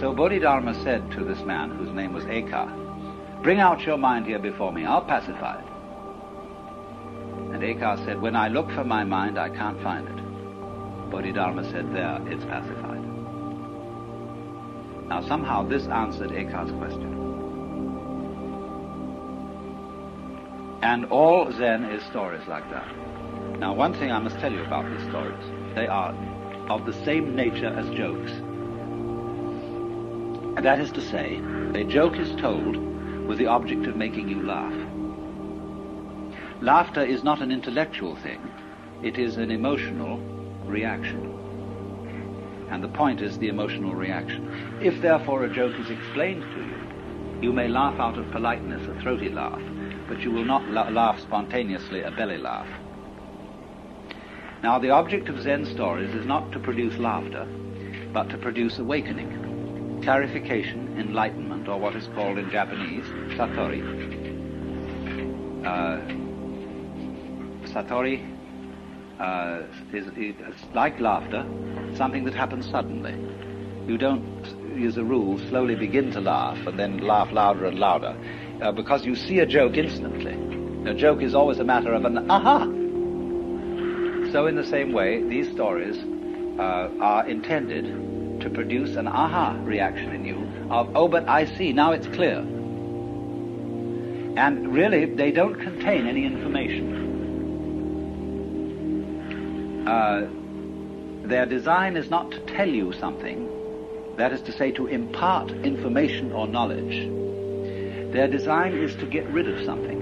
So 0.00 0.12
Bodhidharma 0.12 0.74
said 0.84 1.10
to 1.12 1.24
this 1.24 1.40
man, 1.44 1.70
whose 1.70 1.94
name 1.94 2.12
was 2.12 2.24
Eka, 2.24 3.42
Bring 3.42 3.58
out 3.58 3.86
your 3.86 3.96
mind 3.96 4.26
here 4.26 4.38
before 4.38 4.70
me. 4.70 4.84
I'll 4.84 5.00
pacify 5.00 5.60
it. 5.60 5.66
And 7.54 7.62
Eka 7.62 8.04
said, 8.04 8.20
When 8.20 8.36
I 8.36 8.48
look 8.48 8.70
for 8.70 8.84
my 8.84 9.02
mind, 9.02 9.38
I 9.38 9.48
can't 9.48 9.82
find 9.82 10.06
it. 10.06 11.10
Bodhidharma 11.10 11.64
said, 11.70 11.94
There, 11.94 12.20
it's 12.26 12.44
pacified. 12.44 13.01
Now, 15.12 15.20
somehow 15.28 15.68
this 15.68 15.86
answered 15.88 16.32
Eka's 16.32 16.70
question. 16.78 17.12
And 20.80 21.04
all 21.04 21.52
Zen 21.52 21.84
is 21.84 22.02
stories 22.04 22.48
like 22.48 22.70
that. 22.70 22.88
Now, 23.58 23.74
one 23.74 23.92
thing 23.92 24.10
I 24.10 24.18
must 24.20 24.38
tell 24.38 24.50
you 24.50 24.64
about 24.64 24.90
these 24.90 25.06
stories 25.10 25.44
they 25.74 25.86
are 25.86 26.14
of 26.70 26.86
the 26.86 26.94
same 27.04 27.36
nature 27.36 27.66
as 27.66 27.90
jokes. 27.90 28.30
And 30.56 30.64
that 30.64 30.80
is 30.80 30.90
to 30.92 31.02
say, 31.02 31.42
a 31.74 31.84
joke 31.84 32.16
is 32.16 32.34
told 32.40 32.78
with 33.28 33.36
the 33.36 33.48
object 33.48 33.86
of 33.86 33.96
making 33.96 34.30
you 34.30 34.42
laugh. 34.42 34.72
Laughter 36.62 37.04
is 37.04 37.22
not 37.22 37.42
an 37.42 37.52
intellectual 37.52 38.16
thing, 38.16 38.40
it 39.02 39.18
is 39.18 39.36
an 39.36 39.50
emotional 39.50 40.16
reaction. 40.64 41.41
And 42.72 42.82
the 42.82 42.88
point 42.88 43.20
is 43.20 43.38
the 43.38 43.48
emotional 43.48 43.94
reaction. 43.94 44.78
If 44.80 45.02
therefore 45.02 45.44
a 45.44 45.54
joke 45.54 45.78
is 45.78 45.90
explained 45.90 46.40
to 46.40 46.58
you, 46.58 47.42
you 47.42 47.52
may 47.52 47.68
laugh 47.68 48.00
out 48.00 48.16
of 48.16 48.30
politeness, 48.30 48.88
a 48.88 48.98
throaty 49.02 49.28
laugh, 49.28 49.60
but 50.08 50.20
you 50.20 50.32
will 50.32 50.46
not 50.46 50.66
la- 50.70 50.88
laugh 50.88 51.20
spontaneously, 51.20 52.00
a 52.00 52.10
belly 52.10 52.38
laugh. 52.38 52.68
Now, 54.62 54.78
the 54.78 54.88
object 54.88 55.28
of 55.28 55.42
Zen 55.42 55.66
stories 55.66 56.14
is 56.14 56.24
not 56.24 56.50
to 56.52 56.58
produce 56.60 56.96
laughter, 56.96 57.46
but 58.10 58.30
to 58.30 58.38
produce 58.38 58.78
awakening, 58.78 60.00
clarification, 60.02 60.96
enlightenment 60.98 61.68
or 61.68 61.78
what 61.78 61.94
is 61.94 62.06
called 62.14 62.38
in 62.38 62.50
Japanese 62.50 63.04
satori. 63.36 63.82
Uh, 65.66 66.00
satori 67.68 68.31
uh, 69.22 69.62
is, 69.92 70.06
is, 70.16 70.34
like 70.74 70.98
laughter, 70.98 71.46
something 71.94 72.24
that 72.24 72.34
happens 72.34 72.68
suddenly. 72.68 73.14
You 73.86 73.96
don't, 73.96 74.24
as 74.84 74.96
a 74.96 75.04
rule, 75.04 75.38
slowly 75.48 75.76
begin 75.76 76.10
to 76.12 76.20
laugh 76.20 76.58
and 76.66 76.78
then 76.78 76.98
laugh 76.98 77.30
louder 77.32 77.66
and 77.66 77.78
louder, 77.78 78.16
uh, 78.60 78.72
because 78.72 79.06
you 79.06 79.14
see 79.14 79.38
a 79.38 79.46
joke 79.46 79.76
instantly. 79.76 80.34
A 80.90 80.94
joke 80.94 81.22
is 81.22 81.34
always 81.34 81.60
a 81.60 81.64
matter 81.64 81.94
of 81.94 82.04
an 82.04 82.30
aha. 82.30 82.64
So, 84.32 84.46
in 84.46 84.56
the 84.56 84.64
same 84.64 84.92
way, 84.92 85.22
these 85.22 85.52
stories 85.52 85.96
uh, 86.58 86.88
are 87.00 87.28
intended 87.28 88.40
to 88.40 88.50
produce 88.50 88.96
an 88.96 89.06
aha 89.06 89.56
reaction 89.62 90.12
in 90.12 90.24
you 90.24 90.48
of, 90.70 90.90
oh, 90.96 91.06
but 91.06 91.28
I 91.28 91.44
see, 91.44 91.72
now 91.72 91.92
it's 91.92 92.08
clear. 92.08 92.38
And 94.36 94.74
really, 94.74 95.04
they 95.04 95.30
don't 95.30 95.60
contain 95.60 96.06
any 96.06 96.24
information. 96.24 97.01
Uh, 99.86 100.26
their 101.26 101.46
design 101.46 101.96
is 101.96 102.08
not 102.10 102.30
to 102.30 102.38
tell 102.40 102.68
you 102.68 102.92
something, 102.92 103.48
that 104.16 104.32
is 104.32 104.40
to 104.42 104.52
say, 104.52 104.70
to 104.72 104.86
impart 104.86 105.50
information 105.50 106.30
or 106.32 106.46
knowledge. 106.46 107.08
Their 108.12 108.28
design 108.28 108.74
is 108.74 108.94
to 108.96 109.06
get 109.06 109.26
rid 109.30 109.48
of 109.48 109.64
something, 109.64 110.00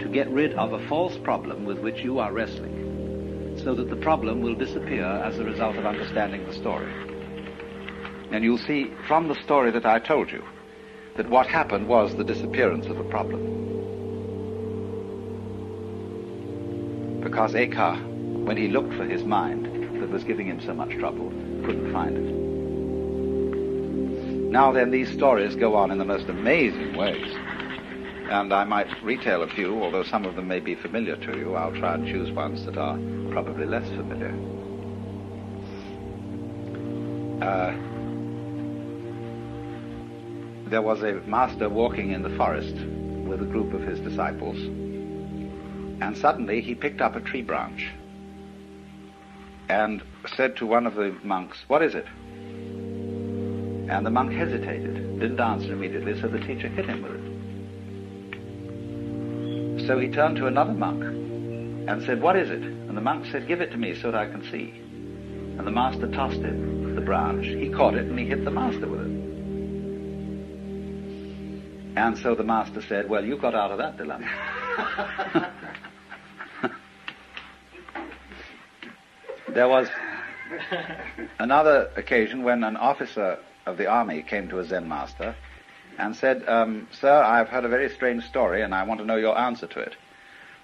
to 0.00 0.08
get 0.08 0.30
rid 0.30 0.54
of 0.54 0.72
a 0.72 0.88
false 0.88 1.18
problem 1.18 1.64
with 1.64 1.80
which 1.80 1.98
you 1.98 2.18
are 2.18 2.32
wrestling, 2.32 3.58
so 3.62 3.74
that 3.74 3.90
the 3.90 3.96
problem 3.96 4.40
will 4.40 4.54
disappear 4.54 5.04
as 5.04 5.38
a 5.38 5.44
result 5.44 5.76
of 5.76 5.84
understanding 5.84 6.46
the 6.46 6.54
story. 6.54 6.90
And 8.30 8.42
you'll 8.42 8.56
see 8.56 8.90
from 9.06 9.28
the 9.28 9.34
story 9.42 9.70
that 9.72 9.84
I 9.84 9.98
told 9.98 10.30
you 10.30 10.42
that 11.16 11.28
what 11.28 11.46
happened 11.46 11.88
was 11.88 12.14
the 12.14 12.24
disappearance 12.24 12.86
of 12.86 12.98
a 12.98 13.04
problem. 13.04 13.81
Because 17.32 17.54
Eka, 17.54 18.44
when 18.44 18.58
he 18.58 18.68
looked 18.68 18.92
for 18.92 19.06
his 19.06 19.24
mind 19.24 19.64
that 20.02 20.10
was 20.10 20.22
giving 20.22 20.46
him 20.46 20.60
so 20.60 20.74
much 20.74 20.90
trouble, 20.98 21.30
couldn't 21.64 21.90
find 21.90 22.14
it. 22.14 22.30
Now 24.50 24.70
then, 24.70 24.90
these 24.90 25.10
stories 25.10 25.56
go 25.56 25.74
on 25.74 25.90
in 25.90 25.96
the 25.96 26.04
most 26.04 26.28
amazing 26.28 26.94
ways. 26.94 27.34
And 28.28 28.52
I 28.52 28.64
might 28.64 29.02
retail 29.02 29.42
a 29.42 29.48
few, 29.48 29.82
although 29.82 30.02
some 30.02 30.26
of 30.26 30.36
them 30.36 30.46
may 30.46 30.60
be 30.60 30.74
familiar 30.74 31.16
to 31.16 31.38
you. 31.38 31.54
I'll 31.54 31.72
try 31.72 31.94
and 31.94 32.06
choose 32.06 32.30
ones 32.32 32.66
that 32.66 32.76
are 32.76 32.98
probably 33.30 33.64
less 33.64 33.88
familiar. 33.88 34.34
Uh, 37.42 37.72
there 40.68 40.82
was 40.82 41.02
a 41.02 41.14
master 41.26 41.70
walking 41.70 42.10
in 42.10 42.20
the 42.22 42.36
forest 42.36 42.74
with 42.74 43.40
a 43.40 43.46
group 43.46 43.72
of 43.72 43.80
his 43.80 44.00
disciples 44.00 44.58
and 46.02 46.18
suddenly 46.18 46.60
he 46.60 46.74
picked 46.74 47.00
up 47.00 47.14
a 47.14 47.20
tree 47.20 47.42
branch 47.42 47.88
and 49.68 50.02
said 50.36 50.56
to 50.56 50.66
one 50.66 50.84
of 50.84 50.96
the 50.96 51.16
monks, 51.22 51.58
What 51.68 51.80
is 51.80 51.94
it? 51.94 52.06
And 53.88 54.04
the 54.04 54.10
monk 54.10 54.32
hesitated, 54.32 55.20
didn't 55.20 55.38
answer 55.38 55.72
immediately, 55.72 56.20
so 56.20 56.26
the 56.26 56.40
teacher 56.40 56.66
hit 56.66 56.86
him 56.86 57.02
with 57.02 57.12
it. 59.78 59.86
So 59.86 60.00
he 60.00 60.08
turned 60.08 60.36
to 60.38 60.48
another 60.48 60.72
monk 60.72 61.04
and 61.04 62.02
said, 62.04 62.20
What 62.20 62.34
is 62.34 62.50
it? 62.50 62.62
And 62.62 62.96
the 62.96 63.00
monk 63.00 63.26
said, 63.26 63.46
Give 63.46 63.60
it 63.60 63.70
to 63.70 63.76
me 63.76 63.94
so 63.94 64.10
that 64.10 64.20
I 64.20 64.26
can 64.26 64.42
see. 64.50 64.74
And 65.56 65.64
the 65.64 65.70
master 65.70 66.08
tossed 66.08 66.40
him 66.40 66.96
the 66.96 67.00
branch. 67.00 67.46
He 67.46 67.68
caught 67.70 67.94
it 67.94 68.06
and 68.06 68.18
he 68.18 68.26
hit 68.26 68.44
the 68.44 68.50
master 68.50 68.88
with 68.88 69.02
it. 69.02 69.12
And 71.96 72.18
so 72.18 72.34
the 72.34 72.42
master 72.42 72.82
said, 72.88 73.08
Well, 73.08 73.24
you 73.24 73.38
got 73.38 73.54
out 73.54 73.70
of 73.70 73.78
that 73.78 73.96
dilemma. 73.96 74.28
There 79.54 79.68
was 79.68 79.90
another 81.38 81.90
occasion 81.96 82.42
when 82.42 82.64
an 82.64 82.78
officer 82.78 83.38
of 83.66 83.76
the 83.76 83.86
army 83.86 84.22
came 84.22 84.48
to 84.48 84.60
a 84.60 84.64
Zen 84.64 84.88
master 84.88 85.34
and 85.98 86.16
said, 86.16 86.48
um, 86.48 86.88
Sir, 86.90 87.22
I've 87.22 87.48
heard 87.48 87.66
a 87.66 87.68
very 87.68 87.90
strange 87.90 88.24
story 88.24 88.62
and 88.62 88.74
I 88.74 88.84
want 88.84 89.00
to 89.00 89.06
know 89.06 89.16
your 89.16 89.38
answer 89.38 89.66
to 89.66 89.80
it. 89.80 89.94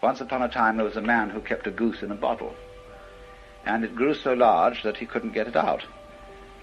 Once 0.03 0.23
upon 0.23 0.41
a 0.41 0.49
time 0.49 0.79
there 0.79 0.87
was 0.87 0.97
a 0.97 1.03
man 1.03 1.29
who 1.29 1.41
kept 1.41 1.67
a 1.67 1.71
goose 1.71 2.03
in 2.03 2.11
a 2.11 2.15
bottle. 2.15 2.55
And 3.67 3.85
it 3.85 3.95
grew 3.95 4.15
so 4.15 4.33
large 4.33 4.83
that 4.85 4.97
he 4.97 5.05
couldn't 5.05 5.35
get 5.35 5.49
it 5.49 5.57
out. 5.57 5.85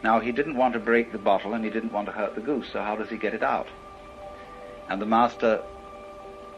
Now 0.03 0.20
he 0.20 0.32
didn't 0.32 0.58
want 0.58 0.74
to 0.74 0.79
break 0.79 1.12
the 1.12 1.20
bottle 1.20 1.53
and 1.53 1.63
he 1.63 1.70
didn't 1.70 1.94
want 1.94 2.08
to 2.08 2.12
hurt 2.12 2.34
the 2.34 2.41
goose, 2.41 2.70
so 2.74 2.82
how 2.82 2.96
does 2.96 3.10
he 3.10 3.17
get 3.17 3.36
it 3.36 3.44
out? 3.44 3.67
And 4.89 5.00
the 5.00 5.05
master 5.05 5.62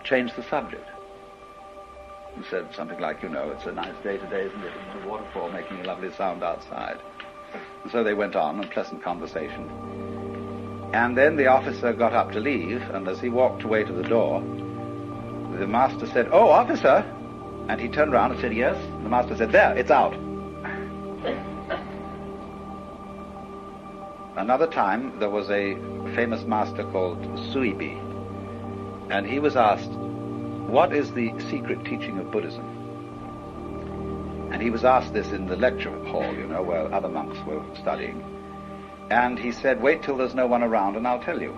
changed 0.05 0.37
the 0.37 0.43
subject 0.43 0.87
and 2.37 2.45
said 2.45 2.67
something 2.75 2.99
like, 2.99 3.23
you 3.23 3.29
know, 3.29 3.49
it's 3.49 3.65
a 3.65 3.71
nice 3.71 3.95
day 4.03 4.17
today, 4.17 4.45
isn't 4.45 4.63
it? 4.63 4.71
And 4.93 5.01
the 5.03 5.07
waterfall 5.07 5.49
making 5.49 5.79
a 5.79 5.83
lovely 5.83 6.11
sound 6.13 6.43
outside. 6.43 7.01
And 7.81 7.91
so 7.91 8.03
they 8.03 8.13
went 8.13 8.35
on 8.35 8.63
a 8.63 8.67
pleasant 8.67 9.03
conversation. 9.03 9.67
And 10.93 11.17
then 11.17 11.35
the 11.35 11.47
officer 11.47 11.93
got 11.93 12.13
up 12.13 12.31
to 12.33 12.39
leave, 12.39 12.81
and 12.81 13.07
as 13.07 13.19
he 13.19 13.29
walked 13.29 13.63
away 13.63 13.83
to 13.83 13.91
the 13.91 14.03
door, 14.03 14.41
the 15.59 15.65
master 15.65 16.05
said, 16.05 16.29
Oh, 16.31 16.49
officer! 16.49 17.03
And 17.67 17.81
he 17.81 17.89
turned 17.89 18.13
around 18.13 18.33
and 18.33 18.39
said, 18.39 18.53
Yes. 18.53 18.77
And 18.77 19.05
the 19.05 19.09
master 19.09 19.35
said, 19.35 19.51
There, 19.51 19.75
it's 19.75 19.91
out. 19.91 20.13
Another 24.37 24.67
time, 24.67 25.17
there 25.19 25.31
was 25.31 25.49
a 25.49 25.73
famous 26.13 26.43
master 26.43 26.83
called 26.83 27.19
Suibi, 27.51 27.99
and 29.09 29.25
he 29.25 29.39
was 29.39 29.55
asked, 29.55 29.89
what 30.67 30.93
is 30.93 31.11
the 31.13 31.33
secret 31.49 31.83
teaching 31.85 32.19
of 32.19 32.29
Buddhism? 32.31 32.65
And 34.51 34.61
he 34.61 34.69
was 34.69 34.83
asked 34.83 35.13
this 35.13 35.31
in 35.31 35.47
the 35.47 35.55
lecture 35.55 35.91
hall, 36.05 36.33
you 36.33 36.45
know, 36.47 36.61
where 36.61 36.93
other 36.93 37.09
monks 37.09 37.39
were 37.45 37.63
studying. 37.75 38.23
And 39.09 39.39
he 39.39 39.51
said, 39.51 39.81
wait 39.81 40.03
till 40.03 40.17
there's 40.17 40.35
no 40.35 40.47
one 40.47 40.63
around 40.63 40.95
and 40.97 41.07
I'll 41.07 41.23
tell 41.23 41.41
you. 41.41 41.53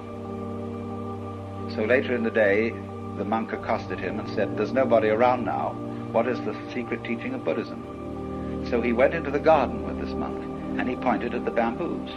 So 1.75 1.83
later 1.85 2.15
in 2.15 2.23
the 2.23 2.31
day, 2.31 2.69
the 3.17 3.25
monk 3.25 3.51
accosted 3.51 3.99
him 3.99 4.19
and 4.19 4.29
said, 4.29 4.55
there's 4.57 4.71
nobody 4.71 5.09
around 5.09 5.43
now. 5.43 5.73
What 6.11 6.27
is 6.27 6.39
the 6.41 6.55
secret 6.73 7.03
teaching 7.03 7.33
of 7.33 7.43
Buddhism? 7.43 8.65
So 8.69 8.81
he 8.81 8.93
went 8.93 9.13
into 9.13 9.31
the 9.31 9.39
garden 9.39 9.83
with 9.85 9.99
this 9.99 10.15
monk 10.15 10.43
and 10.79 10.87
he 10.87 10.95
pointed 10.95 11.33
at 11.33 11.45
the 11.45 11.51
bamboos. 11.51 12.09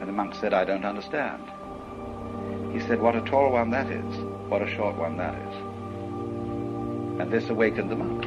And 0.00 0.08
the 0.08 0.12
monk 0.12 0.34
said, 0.34 0.54
I 0.54 0.64
don't 0.64 0.84
understand. 0.84 1.42
He 2.72 2.80
said, 2.80 3.00
what 3.00 3.16
a 3.16 3.20
tall 3.22 3.52
one 3.52 3.70
that 3.70 3.90
is. 3.90 4.17
What 4.48 4.62
a 4.62 4.74
short 4.76 4.96
one 4.96 5.16
that 5.18 5.34
is. 5.34 5.54
And 7.20 7.30
this 7.30 7.50
awakened 7.50 7.90
the 7.90 7.96
monk. 7.96 8.22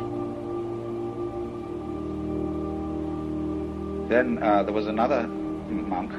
Then 4.10 4.44
uh, 4.44 4.64
there 4.64 4.74
was 4.74 4.88
another 4.88 5.26
monk 5.26 6.12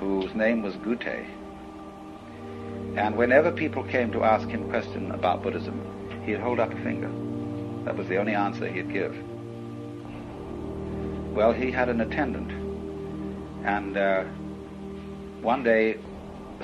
whose 0.00 0.34
name 0.34 0.62
was 0.62 0.74
Gutei. 0.76 1.26
And 2.96 3.16
whenever 3.16 3.52
people 3.52 3.84
came 3.84 4.10
to 4.12 4.24
ask 4.24 4.48
him 4.48 4.68
question 4.70 5.12
about 5.12 5.42
Buddhism, 5.42 5.78
he'd 6.24 6.40
hold 6.40 6.58
up 6.58 6.72
a 6.72 6.82
finger. 6.82 7.10
That 7.84 7.96
was 7.96 8.08
the 8.08 8.16
only 8.16 8.34
answer 8.34 8.66
he'd 8.66 8.92
give. 8.92 9.14
Well, 11.32 11.52
he 11.52 11.70
had 11.70 11.88
an 11.88 12.00
attendant. 12.00 12.50
And 13.64 13.96
uh, 13.96 14.24
one 15.42 15.62
day 15.62 15.98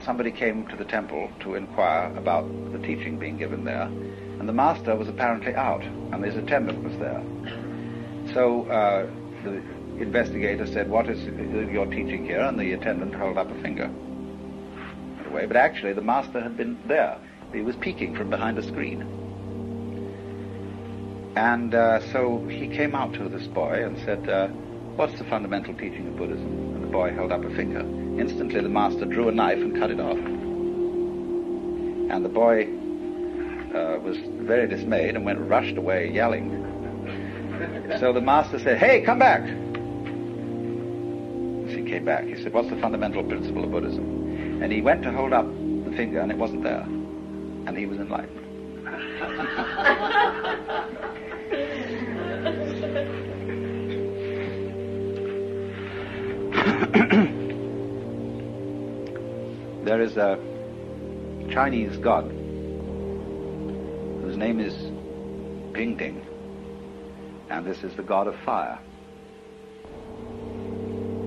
somebody 0.07 0.31
came 0.31 0.67
to 0.69 0.77
the 0.77 0.85
temple 0.85 1.29
to 1.41 1.57
inquire 1.57 2.17
about 2.17 2.47
the 2.73 2.79
teaching 2.79 3.19
being 3.19 3.37
given 3.37 3.65
there, 3.65 3.83
and 4.39 4.49
the 4.49 4.53
master 4.53 4.95
was 4.95 5.09
apparently 5.09 5.55
out, 5.55 5.83
and 5.83 6.25
his 6.25 6.37
attendant 6.37 6.83
was 6.85 6.97
there. 6.99 7.23
So 8.33 8.67
uh, 8.71 9.11
the 9.43 9.61
investigator 10.01 10.67
said, 10.67 10.89
"What 10.89 11.09
is 11.09 11.21
your 11.73 11.87
teaching 11.87 12.25
here?" 12.25 12.41
And 12.41 12.59
the 12.59 12.73
attendant 12.73 13.15
held 13.15 13.37
up 13.37 13.51
a 13.51 13.61
finger. 13.61 13.91
Away, 15.29 15.47
but 15.47 15.57
actually 15.57 15.93
the 15.93 16.03
master 16.03 16.41
had 16.41 16.57
been 16.57 16.79
there. 16.87 17.19
He 17.53 17.63
was 17.63 17.75
peeking 17.77 18.15
from 18.15 18.31
behind 18.31 18.59
a 18.59 18.63
screen. 18.63 19.03
And 21.37 21.75
uh, 21.75 22.01
so 22.13 22.47
he 22.47 22.69
came 22.69 22.95
out 22.95 23.13
to 23.15 23.29
this 23.29 23.49
boy 23.49 23.85
and 23.85 23.99
said, 24.05 24.29
uh, 24.29 24.49
"What's 24.95 25.19
the 25.19 25.25
fundamental 25.25 25.75
teaching 25.75 26.07
of 26.07 26.17
Buddhism?" 26.17 26.47
And 26.75 26.85
the 26.85 26.89
boy 26.89 27.13
held 27.13 27.33
up 27.33 27.45
a 27.45 27.51
finger. 27.51 28.06
Instantly 28.19 28.61
the 28.61 28.69
master 28.69 29.05
drew 29.05 29.29
a 29.29 29.33
knife 29.33 29.59
and 29.59 29.77
cut 29.77 29.91
it 29.91 30.01
off. 30.01 30.17
And 32.09 32.25
the 32.25 32.29
boy 32.29 32.65
uh, 33.75 33.99
was 34.01 34.17
very 34.47 34.67
dismayed 34.67 35.17
and 35.17 35.25
went 35.25 35.39
rushed 35.41 35.77
away 35.77 36.11
yelling. 36.11 36.63
So 38.01 38.13
the 38.13 38.21
master 38.21 38.59
said, 38.59 38.79
Hey, 38.79 39.03
come 39.03 39.19
back! 39.19 39.43
As 41.69 41.75
he 41.75 41.83
came 41.83 42.05
back, 42.05 42.25
he 42.25 42.37
said, 42.43 42.53
What's 42.53 42.71
the 42.71 42.77
fundamental 42.77 43.25
principle 43.25 43.65
of 43.65 43.71
Buddhism? 43.71 44.63
And 44.63 44.73
he 44.73 44.81
went 44.81 45.03
to 45.03 45.13
hold 45.13 45.33
up 45.33 45.47
the 45.47 45.93
finger 45.97 46.21
and 46.21 46.31
it 46.31 46.39
wasn't 46.39 46.63
there. 46.63 46.83
And 46.83 47.77
he 47.77 47.87
was 47.87 47.99
enlightened. 47.99 48.47
There 59.87 60.03
is 60.03 60.17
a 60.17 60.37
Chinese 61.49 61.97
god 61.99 62.25
whose 64.23 64.37
name 64.37 64.59
is 64.59 64.75
Pingting, 65.75 66.27
and 67.51 67.65
this 67.65 67.85
is 67.85 67.95
the 67.95 68.03
god 68.03 68.27
of 68.27 68.35
fire. 68.45 68.81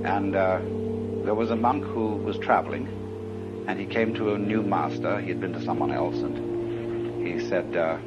And 0.04 0.36
uh, 0.36 0.60
there 1.24 1.36
was 1.36 1.52
a 1.52 1.56
monk 1.56 1.86
who 1.86 2.18
was 2.18 2.38
traveling, 2.40 2.88
and 3.68 3.80
he 3.80 3.86
came 3.86 4.14
to 4.16 4.34
a 4.34 4.38
new 4.38 4.62
master. 4.62 5.22
He 5.22 5.30
had 5.30 5.40
been 5.40 5.54
to 5.54 5.64
someone 5.64 5.94
else, 5.94 6.18
and 6.18 7.26
he 7.26 7.48
said, 7.48 7.78
uh, 7.78 7.98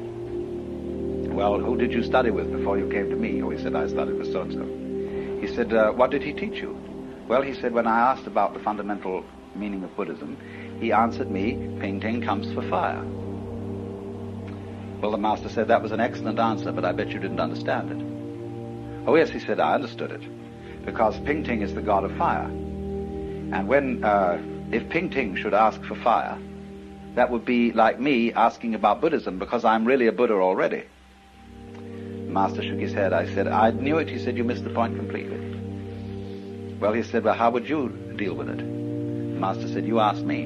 "Well, 1.33 1.59
who 1.59 1.77
did 1.77 1.91
you 1.91 2.03
study 2.03 2.29
with 2.29 2.51
before 2.51 2.77
you 2.77 2.87
came 2.89 3.09
to 3.09 3.15
me?" 3.15 3.41
Or 3.41 3.53
he 3.53 3.57
said, 3.57 3.73
"I 3.73 3.87
studied 3.87 4.17
with 4.19 4.31
so 4.31 4.41
and 4.41 4.53
so." 4.53 4.65
He 5.47 5.55
said, 5.55 5.73
uh, 5.73 5.93
"What 5.93 6.11
did 6.11 6.21
he 6.21 6.31
teach 6.31 6.61
you?" 6.61 6.77
Well, 7.27 7.41
he 7.41 7.53
said, 7.53 7.73
when 7.73 7.87
I 7.87 8.11
asked 8.11 8.27
about 8.27 8.53
the 8.53 8.59
fundamental 8.59 9.23
meaning 9.55 9.83
of 9.83 9.95
Buddhism, 9.95 10.37
he 10.79 10.91
answered 10.91 11.29
me, 11.29 11.53
Ping 11.79 11.99
Ting 11.99 12.21
comes 12.21 12.51
for 12.53 12.61
fire. 12.69 13.03
Well, 15.01 15.11
the 15.11 15.17
master 15.17 15.49
said 15.49 15.67
that 15.67 15.81
was 15.81 15.91
an 15.91 15.99
excellent 15.99 16.39
answer, 16.39 16.71
but 16.71 16.85
I 16.85 16.93
bet 16.93 17.09
you 17.09 17.19
didn't 17.19 17.39
understand 17.39 17.91
it. 17.91 19.07
Oh, 19.07 19.15
yes, 19.15 19.29
he 19.29 19.39
said, 19.39 19.59
I 19.59 19.73
understood 19.73 20.11
it. 20.11 20.85
Because 20.85 21.19
Ping 21.21 21.43
Ting 21.43 21.61
is 21.61 21.73
the 21.73 21.81
god 21.81 22.05
of 22.05 22.15
fire. 22.17 22.45
And 22.45 23.67
when, 23.67 24.03
uh, 24.03 24.41
if 24.71 24.87
Ping 24.89 25.09
Ting 25.09 25.35
should 25.35 25.53
ask 25.53 25.83
for 25.83 25.95
fire, 25.95 26.37
that 27.15 27.29
would 27.29 27.45
be 27.45 27.71
like 27.73 27.99
me 27.99 28.33
asking 28.33 28.75
about 28.75 29.01
Buddhism 29.01 29.39
because 29.39 29.65
I'm 29.65 29.85
really 29.85 30.07
a 30.07 30.11
Buddha 30.11 30.35
already. 30.35 30.83
The 31.73 32.31
master 32.31 32.63
shook 32.63 32.79
his 32.79 32.93
head. 32.93 33.13
I 33.13 33.31
said, 33.33 33.47
I 33.47 33.71
knew 33.71 33.97
it. 33.97 34.09
He 34.09 34.17
said, 34.17 34.37
you 34.37 34.43
missed 34.43 34.63
the 34.63 34.71
point 34.71 34.95
completely. 34.95 36.77
Well, 36.79 36.93
he 36.93 37.03
said, 37.03 37.23
well, 37.23 37.35
how 37.35 37.51
would 37.51 37.67
you 37.67 37.89
deal 38.17 38.33
with 38.33 38.49
it? 38.49 38.82
Master 39.43 39.67
said, 39.67 39.85
you 39.85 39.99
ask 39.99 40.23
me. 40.23 40.45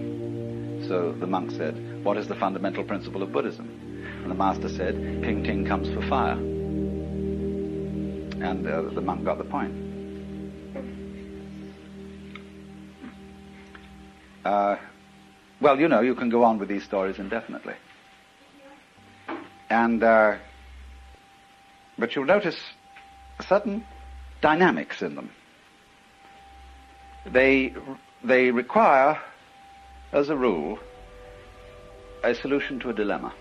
So 0.88 1.12
the 1.12 1.28
monk 1.28 1.52
said, 1.52 2.04
what 2.04 2.18
is 2.18 2.28
the 2.28 2.34
fundamental 2.34 2.84
principle 2.84 3.22
of 3.22 3.32
Buddhism? 3.32 3.70
And 4.24 4.32
the 4.32 4.34
master 4.34 4.68
said, 4.70 4.96
Ping 5.22 5.44
Ting 5.44 5.68
comes 5.68 5.88
for 5.94 6.02
fire. 6.10 6.34
And 8.44 8.66
uh, 8.68 8.82
the 8.96 9.02
monk 9.02 9.24
got 9.24 9.38
the 9.38 9.44
point. 9.44 9.72
Uh, 14.44 14.78
well, 15.62 15.80
you 15.80 15.88
know, 15.88 16.02
you 16.02 16.16
can 16.16 16.32
go 16.32 16.44
on 16.44 16.58
with 16.58 16.68
these 16.68 16.84
stories 16.84 17.20
indefinitely. 17.20 17.76
And, 19.70 20.02
uh, 20.02 20.38
but 22.00 22.16
you'll 22.16 22.26
notice 22.26 22.58
certain 23.48 23.86
dynamics 24.42 25.04
in 25.04 25.14
them. 25.14 25.30
They, 27.28 27.76
they 28.24 28.52
require, 28.52 29.20
as 30.12 30.30
a 30.30 30.36
rule, 30.36 30.80
a 32.24 32.34
solution 32.34 32.80
to 32.80 32.90
a 32.90 32.94
dilemma. 32.94 33.34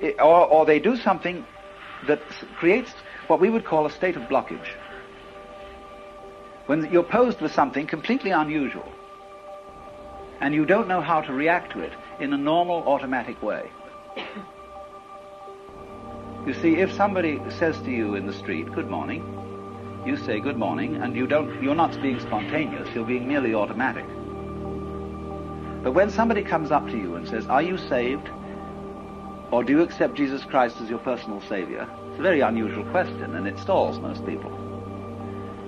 It, 0.00 0.16
or, 0.18 0.46
or 0.46 0.64
they 0.64 0.78
do 0.78 0.96
something 0.96 1.44
that 2.06 2.20
creates 2.56 2.92
what 3.26 3.40
we 3.40 3.50
would 3.50 3.64
call 3.64 3.86
a 3.86 3.90
state 3.90 4.16
of 4.16 4.22
blockage. 4.22 4.68
When 6.66 6.90
you're 6.92 7.02
posed 7.02 7.40
with 7.40 7.52
something 7.52 7.86
completely 7.86 8.30
unusual, 8.30 8.90
and 10.40 10.54
you 10.54 10.64
don't 10.64 10.88
know 10.88 11.00
how 11.00 11.20
to 11.20 11.32
react 11.32 11.72
to 11.72 11.80
it 11.80 11.92
in 12.18 12.32
a 12.32 12.38
normal, 12.38 12.82
automatic 12.88 13.42
way. 13.42 13.70
You 16.46 16.54
see, 16.54 16.76
if 16.76 16.90
somebody 16.94 17.38
says 17.50 17.78
to 17.82 17.90
you 17.90 18.14
in 18.14 18.26
the 18.26 18.32
street, 18.32 18.72
good 18.72 18.88
morning, 18.88 19.22
you 20.06 20.16
say 20.16 20.40
good 20.40 20.56
morning, 20.56 20.96
and 20.96 21.14
you 21.14 21.26
don't, 21.26 21.62
you're 21.62 21.74
not 21.74 22.00
being 22.00 22.18
spontaneous, 22.20 22.88
you're 22.94 23.04
being 23.04 23.28
merely 23.28 23.54
automatic. 23.54 24.06
But 25.82 25.92
when 25.92 26.10
somebody 26.10 26.42
comes 26.42 26.70
up 26.70 26.86
to 26.88 26.96
you 26.96 27.16
and 27.16 27.28
says, 27.28 27.46
are 27.46 27.62
you 27.62 27.76
saved? 27.76 28.28
Or 29.50 29.64
do 29.64 29.72
you 29.72 29.82
accept 29.82 30.14
Jesus 30.14 30.44
Christ 30.44 30.80
as 30.80 30.88
your 30.88 31.00
personal 31.00 31.40
savior? 31.42 31.88
It's 32.08 32.18
a 32.18 32.22
very 32.22 32.40
unusual 32.40 32.84
question, 32.84 33.34
and 33.34 33.46
it 33.46 33.58
stalls 33.58 33.98
most 33.98 34.24
people. 34.24 34.50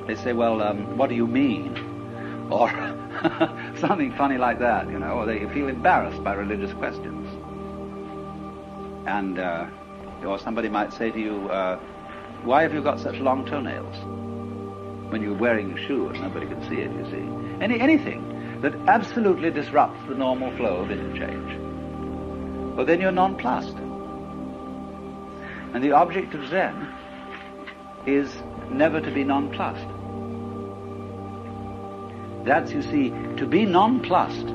They 0.06 0.14
say, 0.16 0.32
well, 0.32 0.62
um, 0.62 0.96
what 0.96 1.08
do 1.08 1.14
you 1.14 1.26
mean? 1.26 1.76
Or 2.50 2.68
something 3.78 4.14
funny 4.16 4.38
like 4.38 4.58
that, 4.60 4.88
you 4.88 4.98
know, 4.98 5.12
or 5.12 5.26
they 5.26 5.46
feel 5.52 5.68
embarrassed 5.68 6.22
by 6.22 6.34
religious 6.34 6.72
questions. 6.74 7.28
And, 9.06 9.38
uh, 9.38 9.66
or 10.24 10.38
somebody 10.38 10.68
might 10.68 10.92
say 10.92 11.10
to 11.10 11.18
you, 11.18 11.48
uh, 11.48 11.78
why 12.44 12.62
have 12.62 12.74
you 12.74 12.82
got 12.82 13.00
such 13.00 13.16
long 13.16 13.44
toenails? 13.46 14.21
When 15.12 15.20
you're 15.20 15.34
wearing 15.34 15.72
a 15.72 15.86
shoe 15.86 16.08
and 16.08 16.22
nobody 16.22 16.46
can 16.46 16.66
see 16.70 16.76
it, 16.76 16.90
you 16.90 17.04
see. 17.10 17.62
Any, 17.62 17.78
anything 17.78 18.60
that 18.62 18.74
absolutely 18.88 19.50
disrupts 19.50 20.00
the 20.08 20.14
normal 20.14 20.56
flow 20.56 20.76
of 20.76 20.90
interchange. 20.90 22.74
Well, 22.74 22.86
then 22.86 22.98
you're 22.98 23.12
nonplussed. 23.12 23.76
And 25.74 25.84
the 25.84 25.92
object 25.92 26.32
of 26.32 26.48
Zen 26.48 26.94
is 28.06 28.34
never 28.70 29.02
to 29.02 29.10
be 29.10 29.22
nonplussed. 29.22 29.86
That's, 32.46 32.72
you 32.72 32.80
see, 32.80 33.10
to 33.36 33.46
be 33.46 33.66
nonplussed 33.66 34.48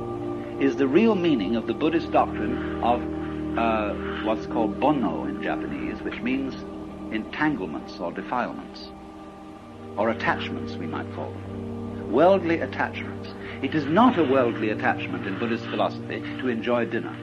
is 0.60 0.76
the 0.76 0.88
real 0.88 1.14
meaning 1.14 1.56
of 1.56 1.68
the 1.68 1.76
Buddhist 1.76 2.12
doctrine 2.12 2.82
of 2.84 3.00
uh, 3.60 3.94
what's 4.26 4.48
called 4.48 4.80
bonno 4.80 5.30
in 5.30 5.44
Japanese, 5.44 6.02
which 6.02 6.20
means 6.22 6.56
entanglements 7.14 8.00
or 8.00 8.12
defilements, 8.12 8.90
or 9.98 10.10
attachments, 10.10 10.76
we 10.76 10.88
might 10.88 11.12
call 11.16 11.32
them. 11.32 12.12
Worldly 12.12 12.60
attachments. 12.62 13.30
It 13.62 13.74
is 13.74 13.86
not 13.86 14.18
a 14.18 14.24
worldly 14.24 14.70
attachment 14.70 15.26
in 15.26 15.40
Buddhist 15.40 15.66
philosophy 15.66 16.22
to 16.40 16.48
enjoy 16.48 16.86
dinner. 16.86 17.16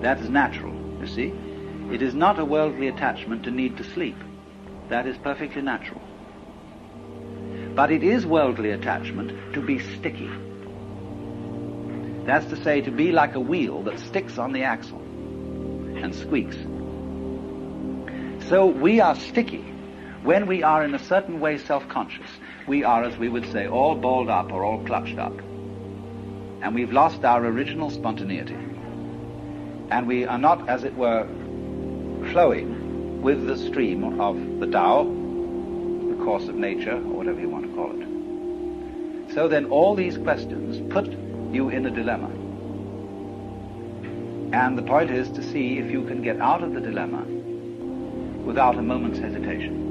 That 0.00 0.20
is 0.20 0.30
natural, 0.30 0.74
you 1.00 1.06
see. 1.06 1.32
It 1.92 2.02
is 2.02 2.14
not 2.14 2.38
a 2.38 2.44
worldly 2.44 2.88
attachment 2.88 3.42
to 3.44 3.50
need 3.50 3.76
to 3.78 3.84
sleep. 3.84 4.16
That 4.88 5.06
is 5.06 5.18
perfectly 5.18 5.62
natural. 5.62 6.00
But 7.74 7.90
it 7.90 8.02
is 8.02 8.24
worldly 8.24 8.70
attachment 8.70 9.54
to 9.54 9.60
be 9.60 9.78
sticky. 9.78 10.30
That's 12.24 12.46
to 12.46 12.62
say, 12.62 12.80
to 12.82 12.90
be 12.90 13.10
like 13.10 13.34
a 13.34 13.40
wheel 13.40 13.82
that 13.84 13.98
sticks 13.98 14.38
on 14.38 14.52
the 14.52 14.62
axle 14.62 15.00
and 15.00 16.14
squeaks. 16.14 16.56
So 18.48 18.66
we 18.66 19.00
are 19.00 19.16
sticky 19.16 19.64
when 20.28 20.46
we 20.46 20.62
are 20.62 20.84
in 20.84 20.94
a 20.94 20.98
certain 20.98 21.40
way 21.40 21.56
self-conscious. 21.56 22.28
We 22.66 22.84
are, 22.84 23.02
as 23.02 23.16
we 23.16 23.30
would 23.30 23.50
say, 23.50 23.66
all 23.66 23.94
balled 23.94 24.28
up 24.28 24.52
or 24.52 24.62
all 24.62 24.84
clutched 24.84 25.16
up. 25.16 25.32
And 26.60 26.74
we've 26.74 26.92
lost 26.92 27.24
our 27.24 27.46
original 27.46 27.88
spontaneity. 27.88 28.58
And 29.90 30.06
we 30.06 30.26
are 30.26 30.36
not, 30.36 30.68
as 30.68 30.84
it 30.84 30.94
were, 30.94 31.26
flowing 32.30 33.22
with 33.22 33.46
the 33.46 33.56
stream 33.56 34.20
of 34.20 34.60
the 34.60 34.66
Tao, 34.66 35.04
the 35.04 36.22
course 36.22 36.46
of 36.46 36.56
nature, 36.56 36.96
or 36.96 37.14
whatever 37.16 37.40
you 37.40 37.48
want 37.48 37.64
to 37.64 37.74
call 37.74 37.92
it. 37.92 39.32
So 39.32 39.48
then 39.48 39.64
all 39.70 39.94
these 39.94 40.18
questions 40.18 40.92
put 40.92 41.06
you 41.54 41.70
in 41.70 41.86
a 41.86 41.90
dilemma. 41.90 42.28
And 44.54 44.76
the 44.76 44.82
point 44.82 45.10
is 45.10 45.30
to 45.30 45.42
see 45.42 45.78
if 45.78 45.90
you 45.90 46.04
can 46.04 46.20
get 46.20 46.38
out 46.38 46.62
of 46.62 46.74
the 46.74 46.82
dilemma 46.82 47.24
without 48.44 48.76
a 48.76 48.82
moment's 48.82 49.20
hesitation. 49.20 49.87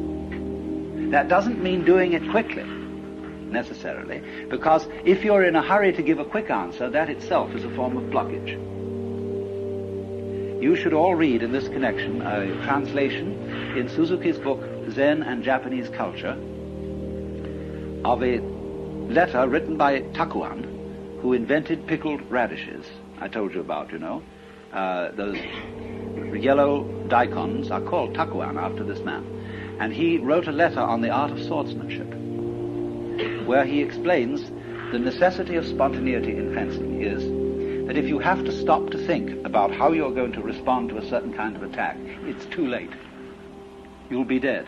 That 1.11 1.29
doesn't 1.29 1.61
mean 1.63 1.85
doing 1.85 2.13
it 2.13 2.29
quickly, 2.31 2.63
necessarily, 2.63 4.21
because 4.49 4.87
if 5.05 5.23
you're 5.23 5.43
in 5.43 5.55
a 5.55 5.61
hurry 5.61 5.93
to 5.93 6.01
give 6.01 6.19
a 6.19 6.25
quick 6.25 6.49
answer, 6.49 6.89
that 6.89 7.09
itself 7.09 7.55
is 7.55 7.63
a 7.63 7.69
form 7.75 7.95
of 7.95 8.03
blockage. 8.05 8.51
You 10.61 10.75
should 10.75 10.93
all 10.93 11.15
read 11.15 11.43
in 11.43 11.51
this 11.51 11.67
connection 11.67 12.21
a 12.21 12.47
translation 12.65 13.77
in 13.77 13.87
Suzuki's 13.87 14.37
book 14.37 14.59
Zen 14.89 15.23
and 15.23 15.43
Japanese 15.43 15.87
culture 15.89 16.35
of 18.03 18.23
a 18.23 18.39
letter 19.07 19.47
written 19.47 19.77
by 19.77 20.01
Takuan, 20.01 21.21
who 21.21 21.33
invented 21.33 21.87
pickled 21.87 22.21
radishes. 22.29 22.85
I 23.21 23.27
told 23.27 23.53
you 23.53 23.61
about, 23.61 23.91
you 23.91 23.99
know. 23.99 24.23
Uh, 24.73 25.11
those 25.11 25.37
yellow 26.35 26.83
daikons 27.07 27.71
are 27.71 27.81
called 27.81 28.13
Takuan 28.13 28.57
after 28.61 28.83
this 28.83 28.99
man. 28.99 29.36
And 29.79 29.93
he 29.93 30.17
wrote 30.17 30.47
a 30.47 30.51
letter 30.51 30.79
on 30.79 31.01
the 31.01 31.09
art 31.09 31.31
of 31.31 31.41
swordsmanship, 31.43 32.07
where 33.47 33.65
he 33.65 33.81
explains 33.81 34.49
the 34.91 34.99
necessity 34.99 35.55
of 35.55 35.65
spontaneity 35.65 36.37
in 36.37 36.53
fencing 36.53 37.01
is 37.01 37.23
that 37.87 37.97
if 37.97 38.07
you 38.07 38.19
have 38.19 38.43
to 38.45 38.51
stop 38.51 38.89
to 38.89 38.97
think 39.05 39.45
about 39.45 39.71
how 39.71 39.91
you're 39.91 40.13
going 40.13 40.33
to 40.33 40.41
respond 40.41 40.89
to 40.89 40.97
a 40.97 41.09
certain 41.09 41.33
kind 41.33 41.55
of 41.55 41.63
attack, 41.63 41.97
it's 42.23 42.45
too 42.47 42.67
late. 42.67 42.91
You'll 44.09 44.25
be 44.25 44.39
dead. 44.39 44.67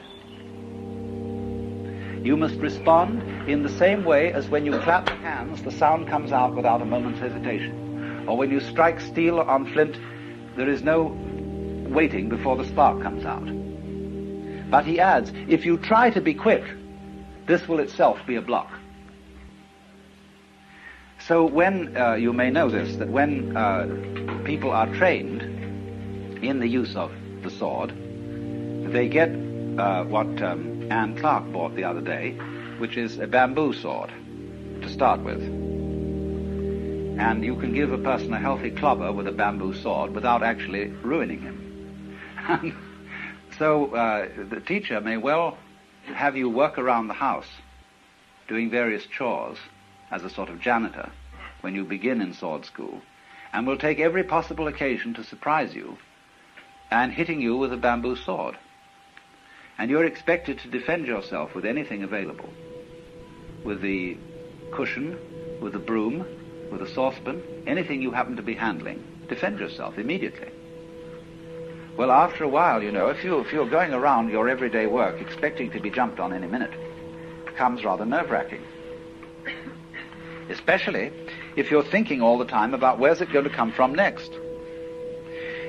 You 2.24 2.36
must 2.36 2.56
respond 2.56 3.50
in 3.50 3.63
the 3.63 3.69
same 3.69 4.04
way 4.04 4.34
as 4.34 4.50
when 4.50 4.65
you 4.65 4.78
clap 4.80 5.08
hands, 5.08 5.63
the 5.63 5.72
sound 5.72 6.08
comes 6.08 6.32
out 6.32 6.54
without 6.54 6.82
a 6.82 6.86
moment's 6.86 7.19
hesitation. 7.19 8.26
Or 8.28 8.38
when 8.38 8.52
you 8.52 8.60
strike 8.60 9.00
steel 9.00 9.39
on 9.39 9.72
flint, 9.72 9.98
there 10.58 10.69
is 10.69 10.84
no 10.84 11.17
waiting 11.89 12.28
before 12.28 12.58
the 12.58 12.65
spark 12.65 13.02
comes 13.02 13.26
out. 13.26 13.48
But 14.69 14.86
he 14.86 14.99
adds, 14.99 15.32
if 15.47 15.65
you 15.65 15.77
try 15.77 16.10
to 16.12 16.21
be 16.21 16.34
quick, 16.34 16.63
this 17.47 17.67
will 17.67 17.79
itself 17.79 18.19
be 18.27 18.36
a 18.36 18.41
block. 18.41 18.71
So 21.27 21.45
when, 21.45 21.97
uh, 21.97 22.13
you 22.13 22.32
may 22.34 22.49
know 22.49 22.69
this, 22.69 22.95
that 22.97 23.10
when 23.10 23.58
uh, 23.58 24.41
people 24.45 24.71
are 24.71 24.88
trained 24.95 25.41
in 26.43 26.60
the 26.60 26.67
use 26.67 26.95
of 26.95 27.12
the 27.43 27.49
sword, 27.49 27.91
they 28.93 29.10
get 29.10 29.29
uh, 29.29 30.03
what 30.05 30.41
um, 30.41 30.91
Anne 30.91 31.17
Clark 31.17 31.51
bought 31.51 31.75
the 31.75 31.84
other 31.84 32.01
day, 32.01 32.32
which 32.77 32.97
is 32.97 33.17
a 33.17 33.27
bamboo 33.27 33.73
sword 33.73 34.12
to 34.82 34.89
start 34.89 35.21
with. 35.21 35.41
And 37.19 37.43
you 37.43 37.55
can 37.58 37.73
give 37.73 37.91
a 37.91 37.97
person 37.97 38.34
a 38.34 38.39
healthy 38.39 38.71
clobber 38.71 39.12
with 39.12 39.27
a 39.27 39.32
bamboo 39.32 39.73
sword 39.73 40.15
without 40.15 40.41
actually 40.41 40.88
ruining 41.03 41.41
him. 41.41 42.77
so 43.60 43.93
uh, 43.93 44.28
the 44.50 44.62
teacher 44.62 45.02
may 45.02 45.17
well 45.17 45.58
have 46.06 46.36
you 46.38 46.50
work 46.50 46.78
around 46.80 47.08
the 47.08 47.13
house 47.13 47.50
doing 48.48 48.69
various 48.69 49.06
chores 49.06 49.58
as 50.10 50.24
a 50.24 50.30
sort 50.30 50.50
of 50.50 50.62
janitor 50.62 51.12
when 51.62 51.76
you 51.76 51.84
begin 51.84 52.22
in 52.22 52.34
sword 52.34 52.65
school 52.65 53.02
and 53.52 53.67
will 53.67 53.78
take 53.78 54.00
every 54.00 54.24
possible 54.24 54.67
occasion 54.67 55.13
to 55.13 55.24
surprise 55.24 55.76
you 55.76 55.98
and 56.89 57.12
hitting 57.12 57.41
you 57.41 57.58
with 57.58 57.74
a 57.74 57.78
bamboo 57.78 58.15
sword. 58.15 58.58
And 59.78 59.91
you're 59.91 60.06
expected 60.06 60.60
to 60.60 60.69
defend 60.69 61.06
yourself 61.06 61.54
with 61.54 61.65
anything 61.65 62.04
available. 62.04 62.50
With 63.63 63.82
the 63.82 64.17
cushion, 64.72 65.17
with 65.62 65.74
the 65.74 65.80
broom, 65.80 66.26
with 66.72 66.82
a 66.82 66.88
saucepan, 66.88 67.43
anything 67.67 68.02
you 68.02 68.12
happen 68.12 68.36
to 68.38 68.41
be 68.41 68.56
handling. 68.56 69.04
Defend 69.28 69.60
yourself 69.60 69.98
immediately. 69.98 70.50
Well, 71.99 72.12
after 72.12 72.45
a 72.45 72.47
while, 72.47 72.81
you 72.81 72.93
know, 72.93 73.09
if, 73.09 73.25
you, 73.25 73.39
if 73.39 73.51
you're 73.51 73.69
going 73.69 73.93
around 73.93 74.29
your 74.29 74.47
everyday 74.47 74.88
work 74.88 75.19
expecting 75.19 75.69
to 75.71 75.81
be 75.81 75.89
jumped 75.89 76.17
on 76.17 76.31
any 76.31 76.47
minute, 76.47 76.71
it 76.71 77.45
becomes 77.45 77.83
rather 77.83 78.05
nerve-wracking. 78.05 78.63
Especially 80.49 81.12
if 81.57 81.69
you're 81.69 81.83
thinking 81.83 82.21
all 82.21 82.38
the 82.38 82.45
time 82.45 82.73
about 82.73 82.99
where's 82.99 83.19
it 83.19 83.33
going 83.33 83.43
to 83.43 83.49
come 83.49 83.73
from 83.73 83.93
next. 83.93 84.31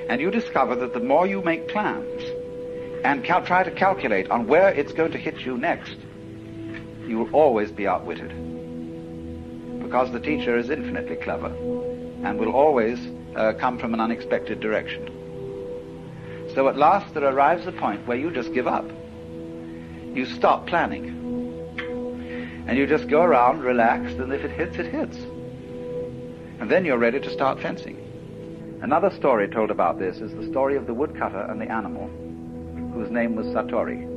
And 0.07 0.21
you 0.21 0.31
discover 0.31 0.73
that 0.77 0.93
the 0.93 1.01
more 1.01 1.27
you 1.27 1.41
make 1.41 1.67
plans 1.67 2.23
and 3.03 3.25
cal- 3.25 3.45
try 3.45 3.63
to 3.63 3.71
calculate 3.71 4.31
on 4.31 4.47
where 4.47 4.69
it's 4.69 4.93
going 4.93 5.11
to 5.11 5.17
hit 5.17 5.39
you 5.39 5.57
next, 5.57 5.97
you 7.05 7.17
will 7.17 7.35
always 7.35 7.73
be 7.73 7.89
outwitted. 7.89 8.29
Because 9.83 10.09
the 10.13 10.19
teacher 10.21 10.57
is 10.57 10.69
infinitely 10.69 11.17
clever 11.17 11.47
and 12.23 12.39
will 12.39 12.53
always 12.53 13.05
uh, 13.35 13.51
come 13.59 13.77
from 13.77 13.93
an 13.93 13.99
unexpected 13.99 14.61
direction. 14.61 15.20
So 16.53 16.67
at 16.67 16.77
last 16.77 17.13
there 17.13 17.23
arrives 17.23 17.65
a 17.67 17.71
point 17.71 18.05
where 18.07 18.17
you 18.17 18.31
just 18.31 18.53
give 18.53 18.67
up. 18.67 18.85
You 20.13 20.25
stop 20.25 20.67
planning. 20.67 21.17
And 22.67 22.77
you 22.77 22.85
just 22.85 23.07
go 23.07 23.21
around 23.21 23.61
relaxed, 23.61 24.17
and 24.17 24.31
if 24.33 24.43
it 24.43 24.51
hits, 24.51 24.77
it 24.77 24.87
hits. 24.87 25.17
And 26.59 26.69
then 26.69 26.85
you're 26.85 26.97
ready 26.97 27.19
to 27.19 27.29
start 27.31 27.61
fencing. 27.61 27.97
Another 28.81 29.09
story 29.11 29.47
told 29.47 29.71
about 29.71 29.99
this 29.99 30.17
is 30.17 30.33
the 30.33 30.47
story 30.49 30.75
of 30.75 30.87
the 30.87 30.93
woodcutter 30.93 31.41
and 31.49 31.61
the 31.61 31.71
animal, 31.71 32.07
whose 32.93 33.09
name 33.09 33.35
was 33.35 33.47
Satori. 33.47 34.07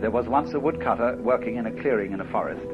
There 0.00 0.10
was 0.10 0.28
once 0.28 0.54
a 0.54 0.60
woodcutter 0.60 1.16
working 1.16 1.56
in 1.56 1.66
a 1.66 1.72
clearing 1.72 2.12
in 2.12 2.20
a 2.20 2.30
forest 2.30 2.64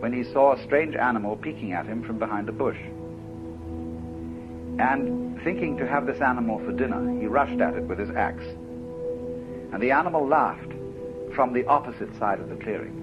when 0.00 0.12
he 0.12 0.24
saw 0.24 0.52
a 0.54 0.62
strange 0.64 0.96
animal 0.96 1.36
peeking 1.36 1.72
at 1.72 1.86
him 1.86 2.02
from 2.02 2.18
behind 2.18 2.48
a 2.48 2.52
bush. 2.52 2.78
And 4.78 5.40
thinking 5.42 5.76
to 5.78 5.86
have 5.86 6.06
this 6.06 6.20
animal 6.20 6.58
for 6.58 6.72
dinner, 6.72 7.18
he 7.20 7.26
rushed 7.26 7.60
at 7.60 7.74
it 7.74 7.84
with 7.84 7.98
his 7.98 8.10
axe. 8.10 8.44
And 9.72 9.82
the 9.82 9.92
animal 9.92 10.26
laughed 10.26 10.72
from 11.34 11.52
the 11.52 11.64
opposite 11.66 12.14
side 12.18 12.40
of 12.40 12.48
the 12.48 12.56
clearing. 12.56 13.00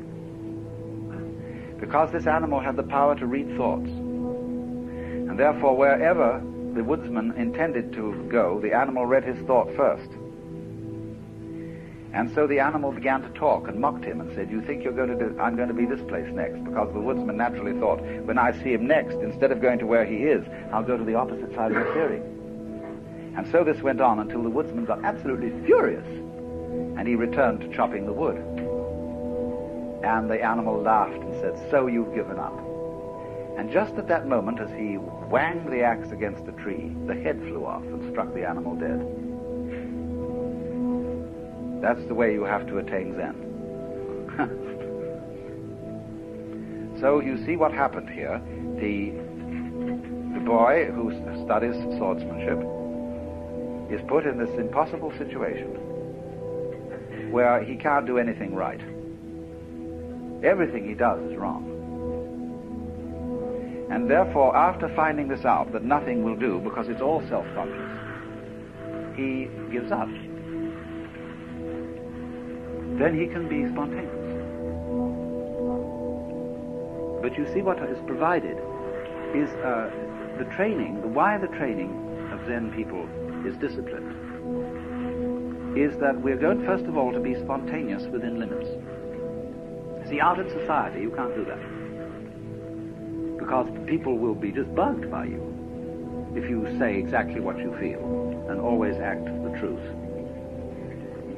Because 1.80 2.12
this 2.12 2.28
animal 2.28 2.60
had 2.60 2.76
the 2.76 2.84
power 2.84 3.16
to 3.16 3.26
read 3.26 3.56
thoughts. 3.58 3.90
And 3.90 5.38
therefore, 5.40 5.76
wherever 5.76 6.42
the 6.74 6.84
woodsman 6.84 7.34
intended 7.38 7.94
to 7.94 8.14
go, 8.30 8.60
the 8.60 8.74
animal 8.74 9.06
read 9.06 9.24
his 9.24 9.38
thought 9.46 9.74
first. 9.76 10.10
And 12.14 12.30
so 12.36 12.46
the 12.46 12.60
animal 12.60 12.92
began 12.92 13.22
to 13.22 13.30
talk 13.30 13.70
and 13.70 13.80
mocked 13.80 14.04
him 14.04 14.20
and 14.20 14.34
said, 14.36 14.52
You 14.52 14.62
think 14.62 14.84
you're 14.84 14.94
going 14.94 15.10
to 15.10 15.16
do, 15.16 15.40
I'm 15.40 15.56
going 15.56 15.70
to 15.70 15.74
be 15.74 15.86
this 15.86 16.02
place 16.10 16.28
next? 16.34 16.62
Because 16.64 16.92
the 16.94 17.00
woodsman 17.00 17.38
naturally 17.38 17.80
thought, 17.80 18.02
when 18.26 18.38
I 18.38 18.52
see 18.64 18.74
him 18.74 18.86
next, 18.86 19.16
instead 19.16 19.52
of 19.52 19.62
going 19.62 19.80
to 19.80 19.86
where 19.86 20.06
he 20.06 20.24
is, 20.24 20.46
I'll 20.74 20.84
go 20.84 20.98
to 20.98 21.04
the 21.06 21.16
opposite 21.16 21.56
side 21.56 21.72
of 21.72 21.78
the 21.78 21.92
clearing. 21.92 23.34
And 23.38 23.50
so 23.50 23.64
this 23.64 23.82
went 23.82 24.02
on 24.02 24.20
until 24.20 24.44
the 24.44 24.50
woodsman 24.50 24.84
got 24.84 25.06
absolutely 25.06 25.52
furious. 25.66 26.06
And 26.06 27.08
he 27.08 27.16
returned 27.16 27.62
to 27.62 27.74
chopping 27.74 28.06
the 28.06 28.14
wood. 28.14 28.36
And 30.04 30.30
the 30.30 30.44
animal 30.44 30.82
laughed 30.82 31.14
and 31.14 31.34
said, 31.40 31.58
So 31.72 31.88
you've 31.88 32.14
given 32.14 32.38
up. 32.38 32.58
And 33.58 33.72
just 33.72 33.94
at 33.96 34.10
that 34.10 34.28
moment, 34.28 34.60
as 34.60 34.70
he 34.72 34.96
whanged 34.96 35.72
the 35.72 35.84
axe 35.84 36.12
against 36.12 36.46
a 36.48 36.52
tree, 36.52 36.94
the 37.08 37.14
head 37.14 37.40
flew 37.40 37.66
off 37.66 37.84
and 37.84 38.12
struck 38.12 38.34
the 38.34 38.46
animal 38.46 38.76
dead. 38.76 39.31
That's 41.82 42.06
the 42.08 42.14
way 42.14 42.34
you 42.34 42.44
have 42.44 42.68
to 42.68 42.78
attain 42.78 43.16
Zen. 43.16 43.34
so 47.02 47.20
you 47.20 47.44
see 47.44 47.56
what 47.56 47.74
happened 47.74 48.08
here. 48.10 48.40
The, 48.80 49.10
the 50.36 50.42
boy 50.46 50.92
who 50.94 51.12
studies 51.44 51.74
swordsmanship 51.98 52.60
is 53.92 54.00
put 54.08 54.28
in 54.28 54.38
this 54.38 54.52
impossible 54.60 55.12
situation 55.18 55.80
where 57.32 57.64
he 57.64 57.76
can't 57.76 58.06
do 58.06 58.20
anything 58.20 58.54
right. 58.54 58.82
Everything 60.44 60.88
he 60.88 60.94
does 60.94 61.20
is 61.32 61.36
wrong. 61.36 61.72
And 63.92 64.08
therefore, 64.10 64.56
after 64.56 64.88
finding 64.96 65.28
this 65.28 65.46
out, 65.46 65.72
that 65.74 65.84
nothing 65.84 66.24
will 66.24 66.36
do 66.36 66.60
because 66.60 66.88
it's 66.90 67.02
all 67.02 67.22
self-conscious, 67.28 67.90
he 69.16 69.50
gives 69.72 69.92
up 69.92 70.08
then 73.00 73.20
he 73.20 73.28
can 73.28 73.48
be 73.48 73.68
spontaneous. 73.72 74.22
But 77.22 77.38
you 77.38 77.46
see 77.54 77.62
what 77.62 77.78
is 77.84 78.00
provided 78.08 78.58
is 79.36 79.50
uh, 79.62 79.90
the 80.38 80.46
training, 80.56 81.02
the 81.02 81.08
why 81.08 81.38
the 81.38 81.48
training 81.48 81.92
of 82.34 82.44
Zen 82.48 82.72
people 82.76 83.08
is 83.48 83.56
disciplined, 83.58 84.18
is 85.78 85.98
that 86.00 86.20
we're 86.20 86.38
going 86.38 86.66
first 86.66 86.86
of 86.86 86.98
all 86.98 87.12
to 87.14 87.20
be 87.20 87.36
spontaneous 87.36 88.04
within 88.08 88.40
limits. 88.40 88.68
See, 90.10 90.20
out 90.20 90.40
in 90.40 90.50
society, 90.50 91.02
you 91.02 91.12
can't 91.12 91.36
do 91.36 91.46
that. 91.46 91.60
Because 93.38 93.68
people 93.88 94.18
will 94.18 94.36
be 94.36 94.52
just 94.52 94.74
bugged 94.76 95.10
by 95.10 95.26
you 95.26 95.48
if 96.36 96.50
you 96.50 96.68
say 96.80 96.98
exactly 96.98 97.40
what 97.40 97.58
you 97.60 97.76
feel 97.80 98.48
and 98.50 98.60
always 98.60 98.98
act 98.98 99.26
the 99.26 99.56
truth. 99.60 99.80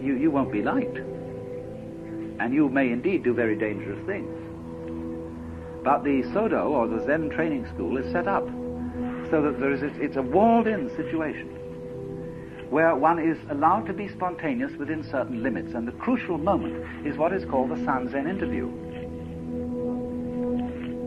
You, 0.02 0.16
you 0.16 0.32
won't 0.32 0.52
be 0.52 0.62
liked 0.62 0.98
and 2.40 2.54
you 2.54 2.70
may 2.70 2.92
indeed 2.92 3.24
do 3.24 3.34
very 3.34 3.56
dangerous 3.56 4.04
things. 4.06 4.30
But 5.84 6.04
the 6.04 6.24
Sodo, 6.34 6.70
or 6.70 6.88
the 6.88 7.04
Zen 7.06 7.30
training 7.30 7.68
school, 7.74 7.98
is 7.98 8.12
set 8.12 8.28
up 8.28 8.48
so 9.30 9.42
that 9.42 9.60
there 9.60 9.74
is 9.74 9.82
a, 9.82 9.88
it's 10.02 10.16
a 10.16 10.22
walled-in 10.22 10.90
situation 10.96 11.50
where 12.70 12.96
one 12.96 13.20
is 13.20 13.38
allowed 13.52 13.86
to 13.86 13.94
be 13.94 14.08
spontaneous 14.08 14.72
within 14.80 15.04
certain 15.04 15.44
limits, 15.44 15.76
and 15.76 15.88
the 15.88 15.92
crucial 15.92 16.40
moment 16.40 17.06
is 17.06 17.18
what 17.18 17.32
is 17.32 17.46
called 17.46 17.70
the 17.70 17.76
Sanzen 17.76 18.28
interview, 18.28 18.66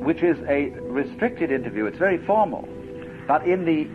which 0.05 0.23
is 0.23 0.39
a 0.49 0.71
restricted 0.83 1.51
interview. 1.51 1.87
It's 1.87 1.99
very 1.99 2.19
formal, 2.25 2.69
but 3.27 3.49
in 3.49 3.65
the 3.65 3.89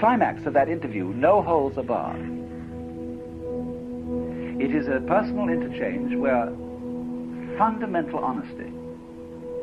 climax 0.00 0.44
of 0.46 0.54
that 0.54 0.68
interview, 0.68 1.12
no 1.14 1.40
holds 1.40 1.78
are 1.78 1.84
barred. 1.84 2.41
It 4.62 4.76
is 4.76 4.86
a 4.86 5.00
personal 5.00 5.48
interchange 5.48 6.14
where 6.14 6.46
fundamental 7.58 8.20
honesty 8.20 8.72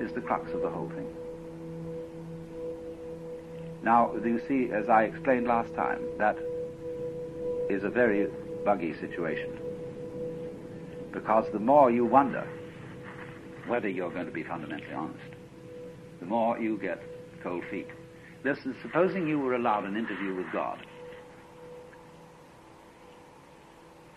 is 0.03 0.12
the 0.13 0.19
crux 0.19 0.51
of 0.51 0.62
the 0.62 0.69
whole 0.69 0.89
thing. 0.89 1.07
Now, 3.81 4.13
you 4.13 4.41
see, 4.45 4.73
as 4.73 4.89
I 4.89 5.03
explained 5.03 5.47
last 5.47 5.73
time, 5.73 6.01
that 6.17 6.38
is 7.69 7.85
a 7.85 7.89
very 7.89 8.27
buggy 8.65 8.93
situation. 8.99 9.57
Because 11.13 11.45
the 11.53 11.59
more 11.59 11.89
you 11.89 12.03
wonder 12.03 12.45
whether 13.67 13.88
you're 13.88 14.12
going 14.12 14.25
to 14.25 14.33
be 14.33 14.43
fundamentally 14.43 14.93
honest, 14.93 15.33
the 16.19 16.25
more 16.25 16.59
you 16.59 16.77
get 16.77 17.01
cold 17.41 17.63
feet. 17.71 17.88
This 18.43 18.57
is 18.65 18.75
supposing 18.81 19.29
you 19.29 19.39
were 19.39 19.55
allowed 19.55 19.85
an 19.85 19.95
interview 19.95 20.35
with 20.35 20.51
God, 20.51 20.85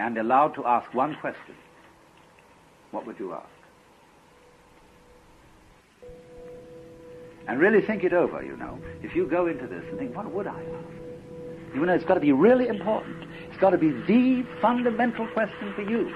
and 0.03 0.19
allowed 0.19 0.53
to 0.55 0.67
ask 0.67 0.93
one 0.93 1.15
question, 1.21 1.55
what 2.91 3.07
would 3.07 3.19
you 3.21 3.33
ask? 3.33 3.47
And 7.47 7.61
really 7.61 7.81
think 7.81 8.03
it 8.03 8.13
over, 8.13 8.43
you 8.43 8.57
know. 8.57 8.81
If 9.03 9.15
you 9.15 9.27
go 9.27 9.47
into 9.47 9.69
this 9.69 9.85
and 9.91 9.99
think, 9.99 10.17
what 10.17 10.29
would 10.33 10.49
I 10.49 10.61
ask? 10.61 11.75
You 11.75 11.87
know, 11.87 11.95
it's 11.95 12.05
got 12.05 12.15
to 12.15 12.21
be 12.21 12.33
really 12.33 12.67
important. 12.67 13.29
It's 13.49 13.59
got 13.59 13.71
to 13.71 13.79
be 13.79 13.91
the 13.91 14.45
fundamental 14.61 15.27
question 15.29 15.73
for 15.75 15.83
you. 15.83 16.13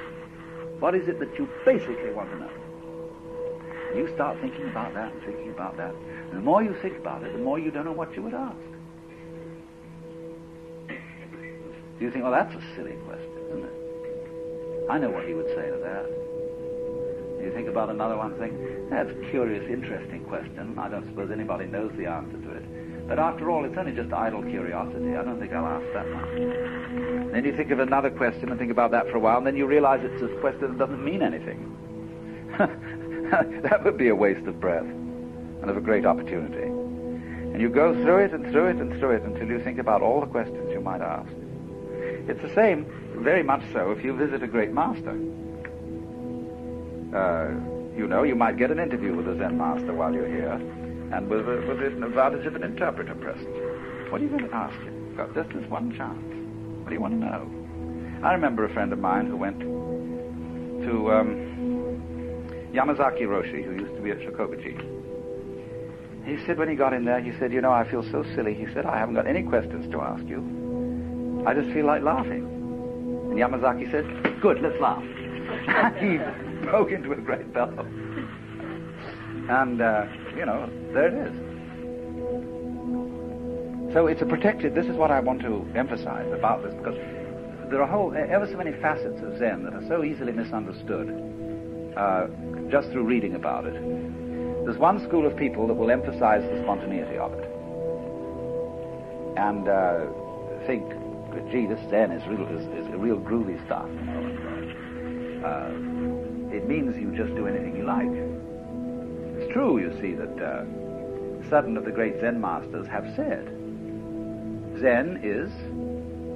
What 0.80 0.96
is 0.96 1.06
it 1.06 1.20
that 1.20 1.38
you 1.38 1.48
basically 1.64 2.12
want 2.12 2.30
to 2.30 2.38
know? 2.38 2.50
And 3.90 3.98
you 3.98 4.12
start 4.14 4.38
thinking 4.40 4.68
about 4.68 4.94
that 4.94 5.12
and 5.12 5.22
thinking 5.22 5.50
about 5.50 5.76
that. 5.76 5.94
And 5.94 6.32
the 6.32 6.40
more 6.40 6.62
you 6.62 6.74
think 6.82 6.98
about 6.98 7.22
it, 7.22 7.32
the 7.32 7.38
more 7.38 7.58
you 7.58 7.70
don't 7.70 7.84
know 7.84 7.92
what 7.92 8.14
you 8.16 8.22
would 8.22 8.34
ask. 8.34 8.56
Do 10.88 12.04
you 12.04 12.10
think, 12.10 12.24
well, 12.24 12.32
that's 12.32 12.54
a 12.54 12.62
silly 12.74 12.96
question? 13.06 13.35
I 14.88 14.98
know 14.98 15.10
what 15.10 15.26
he 15.26 15.34
would 15.34 15.48
say 15.48 15.70
to 15.70 15.78
that. 15.82 16.06
You 17.44 17.52
think 17.52 17.68
about 17.68 17.90
another 17.90 18.16
one, 18.16 18.34
think, 18.38 18.54
that's 18.90 19.10
a 19.10 19.30
curious, 19.30 19.68
interesting 19.68 20.24
question. 20.24 20.78
I 20.78 20.88
don't 20.88 21.06
suppose 21.06 21.30
anybody 21.30 21.66
knows 21.66 21.92
the 21.96 22.06
answer 22.06 22.38
to 22.38 22.50
it. 22.52 23.08
But 23.08 23.18
after 23.18 23.50
all, 23.50 23.64
it's 23.64 23.76
only 23.76 23.92
just 23.92 24.12
idle 24.12 24.42
curiosity. 24.42 25.14
I 25.14 25.22
don't 25.22 25.38
think 25.38 25.52
I'll 25.52 25.66
ask 25.66 25.86
that 25.92 26.06
one. 26.12 27.30
Then 27.32 27.44
you 27.44 27.54
think 27.56 27.70
of 27.70 27.78
another 27.78 28.10
question 28.10 28.50
and 28.50 28.58
think 28.58 28.70
about 28.70 28.90
that 28.92 29.08
for 29.10 29.16
a 29.16 29.20
while, 29.20 29.38
and 29.38 29.46
then 29.46 29.56
you 29.56 29.66
realize 29.66 30.00
it's 30.02 30.22
a 30.22 30.28
question 30.40 30.76
that 30.76 30.78
doesn't 30.78 31.04
mean 31.04 31.22
anything. 31.22 31.72
that 32.58 33.84
would 33.84 33.96
be 33.96 34.08
a 34.08 34.14
waste 34.14 34.46
of 34.46 34.60
breath 34.60 34.82
and 34.82 35.70
of 35.70 35.76
a 35.76 35.80
great 35.80 36.04
opportunity. 36.04 36.62
And 36.62 37.60
you 37.60 37.68
go 37.68 37.94
through 37.94 38.24
it 38.24 38.32
and 38.32 38.50
through 38.50 38.68
it 38.68 38.76
and 38.76 38.98
through 38.98 39.12
it 39.12 39.22
until 39.22 39.48
you 39.48 39.62
think 39.62 39.78
about 39.78 40.02
all 40.02 40.20
the 40.20 40.26
questions 40.26 40.70
you 40.72 40.80
might 40.80 41.00
ask. 41.00 41.30
It's 42.28 42.42
the 42.42 42.52
same, 42.54 42.86
very 43.22 43.42
much 43.42 43.62
so, 43.72 43.92
if 43.92 44.04
you 44.04 44.16
visit 44.16 44.42
a 44.42 44.48
great 44.48 44.72
master. 44.72 45.12
Uh, 47.14 47.50
you 47.96 48.06
know, 48.06 48.24
you 48.24 48.34
might 48.34 48.56
get 48.58 48.70
an 48.70 48.78
interview 48.78 49.14
with 49.14 49.28
a 49.28 49.36
Zen 49.38 49.56
master 49.56 49.94
while 49.94 50.12
you're 50.12 50.26
here, 50.26 50.52
and 50.52 51.28
with, 51.28 51.48
a, 51.48 51.64
with 51.68 51.80
an 51.80 52.02
advantage 52.02 52.44
of 52.46 52.56
an 52.56 52.64
interpreter 52.64 53.14
present. 53.14 53.48
What 54.10 54.20
are 54.20 54.24
you 54.24 54.30
going 54.30 54.48
to 54.48 54.54
ask 54.54 54.76
him? 54.80 55.06
You've 55.08 55.16
Got 55.16 55.34
just 55.34 55.50
this 55.50 55.70
one 55.70 55.96
chance. 55.96 56.20
What 56.82 56.88
do 56.88 56.94
you 56.94 57.00
want 57.00 57.14
to 57.14 57.26
know? 57.26 58.26
I 58.26 58.32
remember 58.32 58.64
a 58.64 58.72
friend 58.72 58.92
of 58.92 58.98
mine 58.98 59.26
who 59.26 59.36
went 59.36 59.60
to 59.60 61.12
um, 61.12 61.28
Yamazaki 62.72 63.22
Roshi, 63.22 63.64
who 63.64 63.72
used 63.72 63.94
to 63.94 64.00
be 64.02 64.10
at 64.10 64.18
Shokokuji. 64.18 64.94
He 66.26 66.44
said 66.44 66.58
when 66.58 66.68
he 66.68 66.74
got 66.74 66.92
in 66.92 67.04
there, 67.04 67.20
he 67.20 67.30
said, 67.38 67.52
you 67.52 67.60
know, 67.60 67.72
I 67.72 67.88
feel 67.88 68.02
so 68.10 68.24
silly. 68.34 68.52
He 68.52 68.66
said, 68.74 68.84
I 68.84 68.98
haven't 68.98 69.14
got 69.14 69.28
any 69.28 69.44
questions 69.44 69.88
to 69.92 70.00
ask 70.00 70.24
you. 70.24 70.65
I 71.46 71.54
just 71.54 71.70
feel 71.70 71.86
like 71.86 72.02
laughing. 72.02 72.44
And 73.30 73.38
Yamazaki 73.38 73.88
said, 73.90 74.04
good, 74.40 74.60
let's 74.60 74.80
laugh. 74.80 75.02
he 76.00 76.18
broke 76.66 76.90
into 76.90 77.12
a 77.12 77.16
great 77.16 77.52
bellow. 77.52 77.86
And, 79.48 79.80
uh, 79.80 80.06
you 80.36 80.44
know, 80.44 80.68
there 80.92 81.06
it 81.06 81.14
is. 81.14 81.34
So 83.94 84.08
it's 84.08 84.22
a 84.22 84.26
protected, 84.26 84.74
this 84.74 84.86
is 84.86 84.96
what 84.96 85.12
I 85.12 85.20
want 85.20 85.40
to 85.42 85.64
emphasize 85.76 86.30
about 86.32 86.64
this, 86.64 86.74
because 86.74 86.96
there 87.70 87.80
are 87.80 87.86
whole, 87.86 88.12
ever 88.14 88.48
so 88.50 88.56
many 88.56 88.72
facets 88.82 89.22
of 89.22 89.38
Zen 89.38 89.62
that 89.62 89.72
are 89.72 89.86
so 89.86 90.02
easily 90.02 90.32
misunderstood 90.32 91.08
uh, 91.96 92.26
just 92.70 92.90
through 92.90 93.04
reading 93.04 93.36
about 93.36 93.66
it. 93.66 93.74
There's 94.64 94.78
one 94.78 94.98
school 95.06 95.24
of 95.24 95.36
people 95.36 95.68
that 95.68 95.74
will 95.74 95.92
emphasize 95.92 96.42
the 96.42 96.60
spontaneity 96.64 97.16
of 97.18 97.32
it 97.34 97.48
and 99.38 99.68
uh, 99.68 100.06
think, 100.66 100.84
gee, 101.50 101.66
this 101.66 101.80
Zen 101.90 102.10
is 102.10 102.26
real, 102.26 102.46
is, 102.48 102.66
is 102.66 102.86
real 102.94 103.18
groovy 103.18 103.64
stuff. 103.66 103.88
Uh, 105.44 105.70
it 106.54 106.68
means 106.68 106.96
you 106.96 107.10
just 107.16 107.34
do 107.34 107.46
anything 107.46 107.76
you 107.76 107.84
like. 107.84 108.08
It's 109.38 109.52
true, 109.52 109.78
you 109.78 109.92
see, 110.00 110.14
that 110.14 110.42
uh, 110.42 110.64
certain 111.50 111.76
of 111.76 111.84
the 111.84 111.90
great 111.92 112.20
Zen 112.20 112.40
masters 112.40 112.86
have 112.86 113.04
said 113.14 113.44
Zen 114.80 115.20
is, 115.22 115.50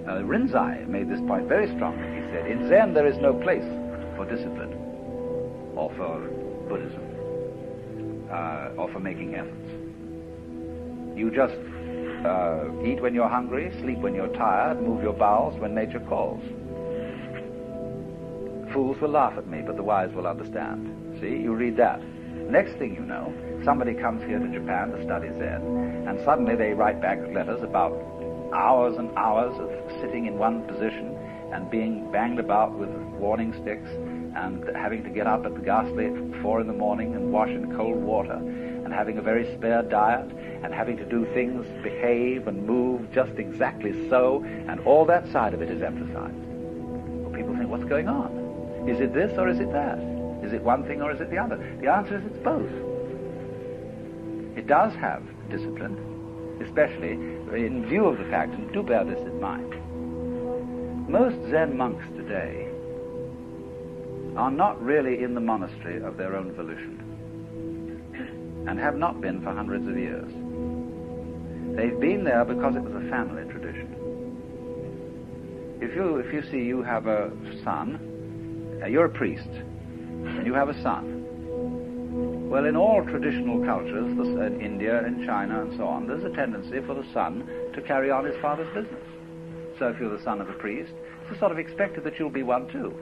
uh, 0.07 0.23
Rinzai 0.23 0.87
made 0.87 1.11
this 1.11 1.21
point 1.21 1.47
very 1.47 1.67
strongly. 1.75 2.07
He 2.23 2.31
said, 2.33 2.47
in 2.47 2.69
Zen 2.69 2.95
there 2.95 3.07
is 3.07 3.19
no 3.19 3.35
place 3.35 3.65
for 4.17 4.25
discipline 4.25 4.73
or 5.77 5.91
for 5.97 6.21
Buddhism 6.69 7.03
uh, 8.31 8.71
or 8.77 8.89
for 8.93 9.01
making 9.01 9.35
efforts. 9.35 9.71
You 11.17 11.31
just 11.31 11.55
uh, 12.25 12.69
eat 12.85 13.01
when 13.01 13.15
you're 13.15 13.29
hungry, 13.29 13.73
sleep 13.81 13.99
when 13.99 14.15
you're 14.15 14.33
tired, 14.35 14.81
move 14.81 15.03
your 15.03 15.13
bowels 15.13 15.59
when 15.61 15.75
nature 15.75 16.01
calls. 16.01 16.43
Fools 18.73 19.01
will 19.01 19.11
laugh 19.11 19.37
at 19.37 19.47
me, 19.49 19.63
but 19.67 19.77
the 19.77 19.83
wise 19.83 20.13
will 20.15 20.27
understand. 20.27 21.19
See, 21.21 21.43
you 21.43 21.55
read 21.55 21.77
that. 21.77 22.01
Next 22.51 22.77
thing 22.79 22.95
you 22.95 23.03
know, 23.03 23.33
somebody 23.65 23.95
comes 23.95 24.23
here 24.23 24.39
to 24.39 24.49
Japan 24.49 24.91
to 24.91 25.05
study 25.05 25.29
Zen, 25.29 26.07
and 26.09 26.21
suddenly 26.25 26.57
they 26.57 26.73
write 26.73 27.01
back 27.01 27.19
letters 27.35 27.63
about 27.63 27.93
hours 28.55 28.97
and 28.99 29.11
hours 29.17 29.55
of 29.59 29.71
sitting 30.01 30.27
in 30.27 30.39
one 30.39 30.63
position 30.67 31.17
and 31.53 31.71
being 31.71 32.11
banged 32.13 32.39
about 32.39 32.77
with 32.79 32.91
warning 33.19 33.53
sticks 33.63 33.89
and 34.37 34.65
having 34.77 35.03
to 35.03 35.11
get 35.11 35.27
up 35.27 35.45
at 35.45 35.55
the 35.55 35.61
ghastly 35.61 36.11
four 36.43 36.61
in 36.61 36.67
the 36.67 36.73
morning 36.73 37.15
and 37.15 37.33
wash 37.33 37.49
in 37.49 37.75
cold 37.77 38.03
water 38.03 38.39
and 38.91 38.99
having 38.99 39.19
a 39.19 39.23
very 39.23 39.45
spare 39.55 39.83
diet 39.83 40.29
and 40.65 40.75
having 40.75 40.97
to 40.97 41.05
do 41.05 41.25
things, 41.33 41.65
behave 41.81 42.49
and 42.49 42.67
move 42.67 43.09
just 43.13 43.31
exactly 43.39 43.93
so, 44.09 44.43
and 44.45 44.81
all 44.81 45.05
that 45.05 45.31
side 45.31 45.55
of 45.55 45.63
it 45.63 45.71
is 45.71 45.81
emphasized. 45.81 46.35
Well, 46.35 47.33
people 47.33 47.55
think, 47.57 47.71
what's 47.71 47.85
going 47.85 48.09
on? 48.09 48.89
Is 48.89 48.99
it 48.99 49.15
this 49.15 49.39
or 49.39 49.49
is 49.49 49.61
it 49.61 49.71
that? 49.71 49.97
Is 50.43 50.53
it 50.53 50.63
one 50.63 50.85
thing 50.89 51.03
or 51.03 51.13
is 51.13 51.21
it 51.21 51.31
the 51.31 51.39
other? 51.39 51.57
The 51.81 51.89
answer 51.89 52.19
is 52.19 52.25
it's 52.27 52.43
both. 52.43 52.69
It 54.59 54.67
does 54.67 54.93
have 54.95 55.23
discipline, 55.51 56.59
especially 56.67 57.13
in 57.13 57.87
view 57.89 58.07
of 58.07 58.19
the 58.19 58.25
fact, 58.25 58.55
and 58.55 58.73
do 58.73 58.83
bear 58.83 59.05
this 59.05 59.21
in 59.21 59.41
mind, 59.41 59.71
most 61.09 61.37
Zen 61.49 61.77
monks 61.77 62.05
today 62.17 62.67
are 64.37 64.51
not 64.51 64.83
really 64.83 65.23
in 65.23 65.35
the 65.35 65.41
monastery 65.41 66.03
of 66.03 66.17
their 66.17 66.35
own 66.35 66.53
volition 66.55 67.10
and 68.67 68.79
have 68.79 68.97
not 68.97 69.21
been 69.21 69.43
for 69.43 69.53
hundreds 69.53 69.87
of 69.89 69.97
years. 69.97 70.31
They've 71.77 71.99
been 72.01 72.25
there 72.25 72.45
because 72.45 72.77
it 72.77 72.83
was 72.83 72.95
a 72.95 73.09
family 73.09 73.45
tradition. 73.51 73.97
If 75.81 75.95
you, 75.95 76.17
if 76.17 76.33
you 76.33 76.43
see 76.51 76.59
you 76.59 76.83
have 76.83 77.07
a 77.07 77.31
son, 77.65 78.81
uh, 78.83 78.87
you're 78.87 79.07
a 79.07 79.11
priest, 79.11 79.49
and 79.49 80.47
you 80.47 80.53
have 80.55 80.69
a 80.69 80.83
son. 80.83 82.49
Well, 82.51 82.67
in 82.67 82.77
all 82.77 83.05
traditional 83.05 83.65
cultures, 83.65 84.11
in 84.19 84.61
India 84.61 85.05
and 85.05 85.25
China 85.25 85.63
and 85.63 85.77
so 85.79 85.87
on, 85.87 86.07
there's 86.07 86.25
a 86.25 86.35
tendency 86.35 86.81
for 86.85 86.95
the 86.95 87.07
son 87.15 87.49
to 87.75 87.81
carry 87.81 88.11
on 88.11 88.25
his 88.25 88.37
father's 88.43 88.73
business. 88.75 89.07
So 89.79 89.87
if 89.89 90.01
you're 90.01 90.15
the 90.15 90.23
son 90.23 90.41
of 90.41 90.51
a 90.51 90.55
priest, 90.55 90.93
it's 91.31 91.39
sort 91.39 91.53
of 91.53 91.59
expected 91.59 92.05
that 92.05 92.19
you'll 92.19 92.29
be 92.29 92.43
one 92.43 92.69
too. 92.69 92.93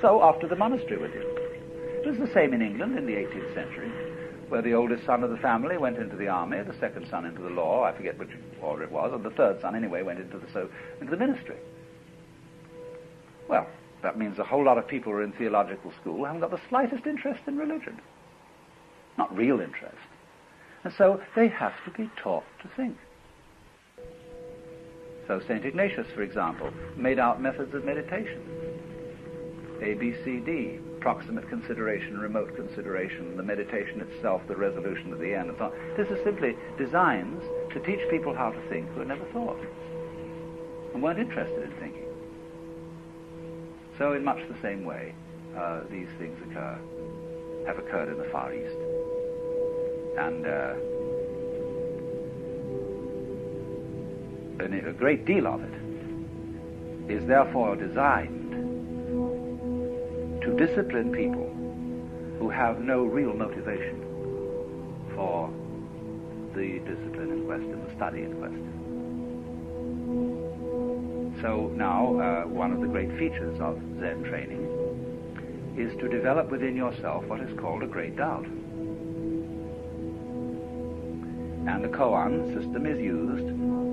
So 0.00 0.20
off 0.20 0.38
to 0.40 0.46
the 0.46 0.56
monastery 0.56 0.98
with 0.98 1.14
you. 1.14 1.24
It 2.04 2.06
was 2.06 2.18
the 2.18 2.32
same 2.32 2.54
in 2.54 2.62
England 2.62 2.96
in 2.96 3.06
the 3.06 3.14
18th 3.14 3.54
century, 3.54 3.90
where 4.50 4.62
the 4.62 4.74
oldest 4.74 5.06
son 5.06 5.22
of 5.22 5.30
the 5.30 5.36
family 5.36 5.78
went 5.78 5.96
into 5.96 6.16
the 6.16 6.26
army, 6.26 6.60
the 6.62 6.78
second 6.80 7.06
son 7.08 7.24
into 7.24 7.40
the 7.40 7.48
law, 7.48 7.84
I 7.84 7.96
forget 7.96 8.18
which 8.18 8.30
order 8.60 8.82
it 8.82 8.90
was, 8.90 9.12
and 9.14 9.24
the 9.24 9.30
third 9.30 9.60
son 9.60 9.76
anyway 9.76 10.02
went 10.02 10.18
into 10.18 10.38
the, 10.38 10.46
so, 10.52 10.68
into 11.00 11.12
the 11.12 11.16
ministry. 11.16 11.56
Well, 13.48 13.68
that 14.02 14.18
means 14.18 14.40
a 14.40 14.44
whole 14.44 14.64
lot 14.64 14.76
of 14.76 14.88
people 14.88 15.12
who 15.12 15.18
are 15.18 15.22
in 15.22 15.32
theological 15.32 15.92
school 16.00 16.24
haven't 16.24 16.40
got 16.40 16.50
the 16.50 16.60
slightest 16.68 17.06
interest 17.06 17.42
in 17.46 17.56
religion. 17.56 18.00
Not 19.16 19.34
real 19.36 19.60
interest. 19.60 19.96
And 20.82 20.92
so 20.98 21.20
they 21.36 21.46
have 21.46 21.74
to 21.84 21.90
be 21.92 22.10
taught 22.20 22.44
to 22.62 22.68
think. 22.76 22.96
So 25.28 25.40
St. 25.46 25.64
Ignatius, 25.64 26.08
for 26.12 26.22
example, 26.22 26.72
made 26.96 27.20
out 27.20 27.40
methods 27.40 27.72
of 27.72 27.84
meditation. 27.84 28.42
A, 29.80 29.94
B, 29.94 30.12
C, 30.24 30.38
D, 30.38 30.80
proximate 31.00 31.48
consideration, 31.48 32.18
remote 32.18 32.54
consideration, 32.54 33.36
the 33.36 33.42
meditation 33.42 34.00
itself, 34.00 34.42
the 34.46 34.56
resolution 34.56 35.12
at 35.12 35.18
the 35.18 35.34
end, 35.34 35.48
and 35.48 35.58
so 35.58 35.64
on. 35.64 35.72
This 35.96 36.08
is 36.08 36.22
simply 36.22 36.56
designs 36.78 37.42
to 37.72 37.80
teach 37.80 38.00
people 38.10 38.34
how 38.34 38.50
to 38.50 38.68
think 38.68 38.88
who 38.90 39.00
had 39.00 39.08
never 39.08 39.24
thought 39.32 39.58
and 40.92 41.02
weren't 41.02 41.18
interested 41.18 41.62
in 41.62 41.70
thinking. 41.80 42.06
So 43.98 44.12
in 44.12 44.24
much 44.24 44.38
the 44.48 44.60
same 44.62 44.84
way, 44.84 45.14
uh, 45.56 45.80
these 45.90 46.08
things 46.18 46.38
occur, 46.50 46.78
have 47.66 47.78
occurred 47.78 48.08
in 48.08 48.18
the 48.18 48.28
Far 48.30 48.52
East. 48.54 48.76
And 50.18 50.46
uh, 50.46 50.74
a 54.90 54.92
great 54.92 55.24
deal 55.24 55.46
of 55.46 55.62
it 55.62 57.10
is 57.10 57.26
therefore 57.26 57.76
designed 57.76 58.54
to 60.42 60.56
discipline 60.56 61.12
people 61.12 61.46
who 62.38 62.48
have 62.48 62.80
no 62.80 63.04
real 63.04 63.34
motivation 63.34 64.00
for 65.14 65.50
the 66.54 66.78
discipline 66.80 67.30
in 67.30 67.44
question, 67.44 67.84
the 67.86 67.94
study 67.94 68.22
in 68.22 68.34
question. 68.38 68.66
So 71.42 71.70
now, 71.76 72.18
uh, 72.18 72.42
one 72.48 72.72
of 72.72 72.80
the 72.80 72.86
great 72.86 73.10
features 73.18 73.60
of 73.60 73.78
Zen 73.98 74.24
training 74.24 74.66
is 75.76 75.94
to 76.00 76.08
develop 76.08 76.50
within 76.50 76.74
yourself 76.76 77.24
what 77.26 77.40
is 77.40 77.58
called 77.58 77.82
a 77.82 77.86
great 77.86 78.16
doubt. 78.16 78.46
And 81.66 81.84
the 81.84 81.88
koan 81.88 82.54
system 82.54 82.86
is 82.86 82.98
used 82.98 83.46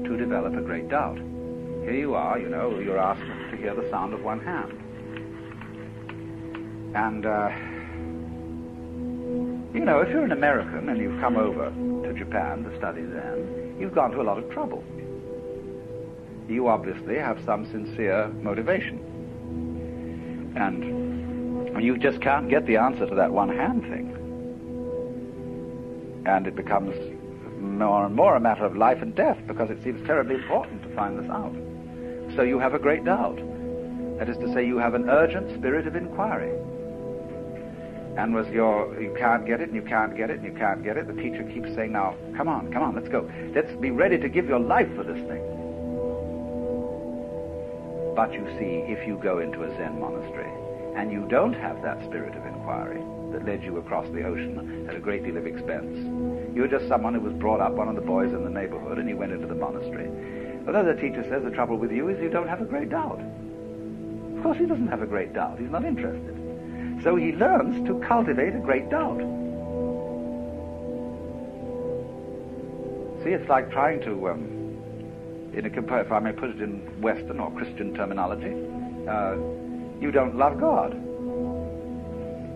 to 0.06 0.18
develop 0.18 0.56
a 0.56 0.62
great 0.62 0.88
doubt. 0.90 1.18
Here 1.18 1.96
you 1.96 2.16
are, 2.16 2.40
you 2.40 2.50
know, 2.50 2.80
you're 2.80 2.98
asked 2.98 3.52
to 3.52 3.58
hear 3.58 3.76
the 3.76 3.90
sound 3.90 4.14
of 4.14 4.24
one 4.24 4.40
hand. 4.40 4.87
And, 6.98 7.28
uh, 7.28 7.50
you 9.78 9.86
know, 9.86 10.00
if 10.00 10.10
you're 10.10 10.24
an 10.24 10.32
American 10.32 10.90
and 10.90 11.00
you've 11.00 11.22
come 11.22 11.38
over 11.38 11.70
to 11.70 12.14
Japan 12.18 12.64
to 12.64 12.76
study 12.76 13.02
Zen, 13.02 13.78
you've 13.80 13.94
gone 13.94 14.10
to 14.12 14.22
a 14.22 14.24
lot 14.24 14.40
of 14.40 14.50
trouble. 14.50 14.84
You 16.50 16.68
obviously 16.70 17.16
have 17.18 17.38
some 17.46 17.68
sincere 17.68 18.30
motivation. 18.42 18.98
And 20.56 21.84
you 21.84 22.00
just 22.00 22.20
can't 22.20 22.50
get 22.50 22.66
the 22.66 22.78
answer 22.78 23.06
to 23.06 23.14
that 23.14 23.32
one 23.32 23.56
hand 23.56 23.84
thing. 23.84 24.16
And 26.26 26.48
it 26.48 26.56
becomes 26.56 26.96
more 27.60 28.08
and 28.08 28.16
more 28.16 28.36
a 28.36 28.40
matter 28.40 28.66
of 28.66 28.76
life 28.76 29.04
and 29.04 29.14
death 29.14 29.38
because 29.46 29.70
it 29.70 29.84
seems 29.84 30.04
terribly 30.08 30.34
important 30.34 30.82
to 30.82 30.90
find 30.96 31.20
this 31.20 31.30
out. 31.30 31.54
So 32.36 32.42
you 32.42 32.58
have 32.58 32.74
a 32.74 32.80
great 32.80 33.06
doubt. 33.06 33.38
That 34.18 34.30
is 34.30 34.38
to 34.38 34.52
say, 34.52 34.66
you 34.66 34.80
have 34.80 34.96
an 34.96 35.08
urgent 35.12 35.56
spirit 35.60 35.86
of 35.86 35.96
inquiry. 35.96 36.58
And 38.18 38.34
was 38.34 38.48
your, 38.48 39.00
you 39.00 39.16
can't 39.18 39.46
get 39.46 39.62
it, 39.62 39.70
and 39.70 39.76
you 39.76 39.84
can't 39.84 40.18
get 40.18 40.32
it, 40.32 40.40
and 40.40 40.46
you 40.46 40.58
can't 40.58 40.84
get 40.84 40.98
it, 40.98 41.06
the 41.06 41.14
teacher 41.14 41.44
keeps 41.44 41.74
saying, 41.76 41.92
now, 41.92 42.16
come 42.36 42.48
on, 42.48 42.74
come 42.74 42.82
on, 42.82 42.96
let's 42.96 43.08
go. 43.08 43.30
Let's 43.54 43.72
be 43.80 43.92
ready 43.92 44.18
to 44.18 44.28
give 44.28 44.48
your 44.48 44.60
life 44.60 44.90
for 44.96 45.04
this 45.04 45.20
thing. 45.28 45.44
But 48.16 48.34
you 48.34 48.44
see, 48.58 48.92
if 48.92 49.08
you 49.08 49.20
go 49.22 49.38
into 49.38 49.64
a 49.64 49.70
Zen 49.78 50.00
monastery 50.00 50.50
and 50.96 51.12
you 51.12 51.28
don't 51.30 51.54
have 51.54 51.84
that 51.84 52.04
spirit 52.06 52.34
of 52.36 52.44
inquiry 52.48 53.04
that 53.32 53.46
led 53.46 53.64
you 53.64 53.78
across 53.78 54.10
the 54.10 54.24
ocean 54.24 54.88
at 54.90 54.96
a 54.96 55.00
great 55.00 55.24
deal 55.24 55.38
of 55.38 55.46
expense, 55.46 55.96
you're 56.56 56.68
just 56.68 56.88
someone 56.88 57.14
who 57.14 57.20
was 57.20 57.34
brought 57.34 57.62
up, 57.62 57.74
one 57.74 57.88
of 57.88 57.94
the 57.94 58.02
boys 58.02 58.34
in 58.34 58.44
the 58.44 58.50
neighborhood, 58.50 58.98
and 58.98 59.08
you 59.08 59.16
went 59.16 59.32
into 59.32 59.46
the 59.46 59.54
monastery. 59.54 60.10
The 60.66 60.98
teacher 61.00 61.24
says, 61.30 61.44
the 61.44 61.52
trouble 61.52 61.78
with 61.78 61.92
you 61.92 62.10
is 62.10 62.20
you 62.20 62.30
don't 62.30 62.48
have 62.48 62.62
a 62.62 62.66
great 62.66 62.90
doubt. 62.90 63.22
Of 64.38 64.42
course, 64.42 64.58
he 64.58 64.66
doesn't 64.66 64.88
have 64.88 65.04
a 65.04 65.08
great 65.08 65.34
doubt. 65.34 65.60
He's 65.60 65.70
not 65.70 65.86
interested. 65.86 66.37
So 67.04 67.16
he 67.16 67.32
learns 67.32 67.86
to 67.88 68.00
cultivate 68.08 68.56
a 68.56 68.60
great 68.60 68.90
doubt. 68.90 69.20
See, 73.24 73.32
it's 73.32 73.50
like 73.50 73.72
trying 73.72 74.02
to, 74.02 74.30
um, 74.30 74.44
in 75.54 75.66
a, 75.66 76.00
if 76.00 76.12
I 76.12 76.20
may 76.20 76.32
put 76.32 76.50
it 76.50 76.62
in 76.62 77.02
Western 77.02 77.40
or 77.40 77.52
Christian 77.52 77.94
terminology, 77.94 78.54
uh, 79.08 79.36
you 80.00 80.12
don't 80.12 80.36
love 80.36 80.60
God. 80.60 80.94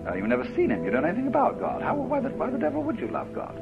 Uh, 0.07 0.15
you've 0.15 0.27
never 0.27 0.45
seen 0.55 0.69
him. 0.69 0.83
You 0.83 0.91
don't 0.91 1.03
know 1.03 1.09
anything 1.09 1.27
about 1.27 1.59
God. 1.59 1.81
How, 1.81 1.95
why, 1.95 2.19
the, 2.19 2.29
why 2.29 2.49
the 2.49 2.57
devil 2.57 2.83
would 2.83 2.99
you 2.99 3.07
love 3.07 3.33
God? 3.33 3.55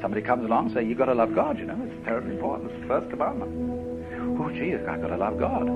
Somebody 0.00 0.22
comes 0.22 0.44
along 0.44 0.66
and 0.66 0.74
say, 0.74 0.84
you've 0.84 0.98
got 0.98 1.06
to 1.06 1.14
love 1.14 1.34
God, 1.34 1.58
you 1.58 1.64
know. 1.64 1.78
It's 1.82 2.04
terribly 2.04 2.34
important. 2.34 2.70
It's 2.70 2.80
the 2.82 2.86
first 2.88 3.10
commandment. 3.10 4.40
Oh, 4.40 4.50
gee, 4.50 4.74
I've 4.74 5.00
got 5.00 5.08
to 5.08 5.16
love 5.16 5.38
God. 5.38 5.66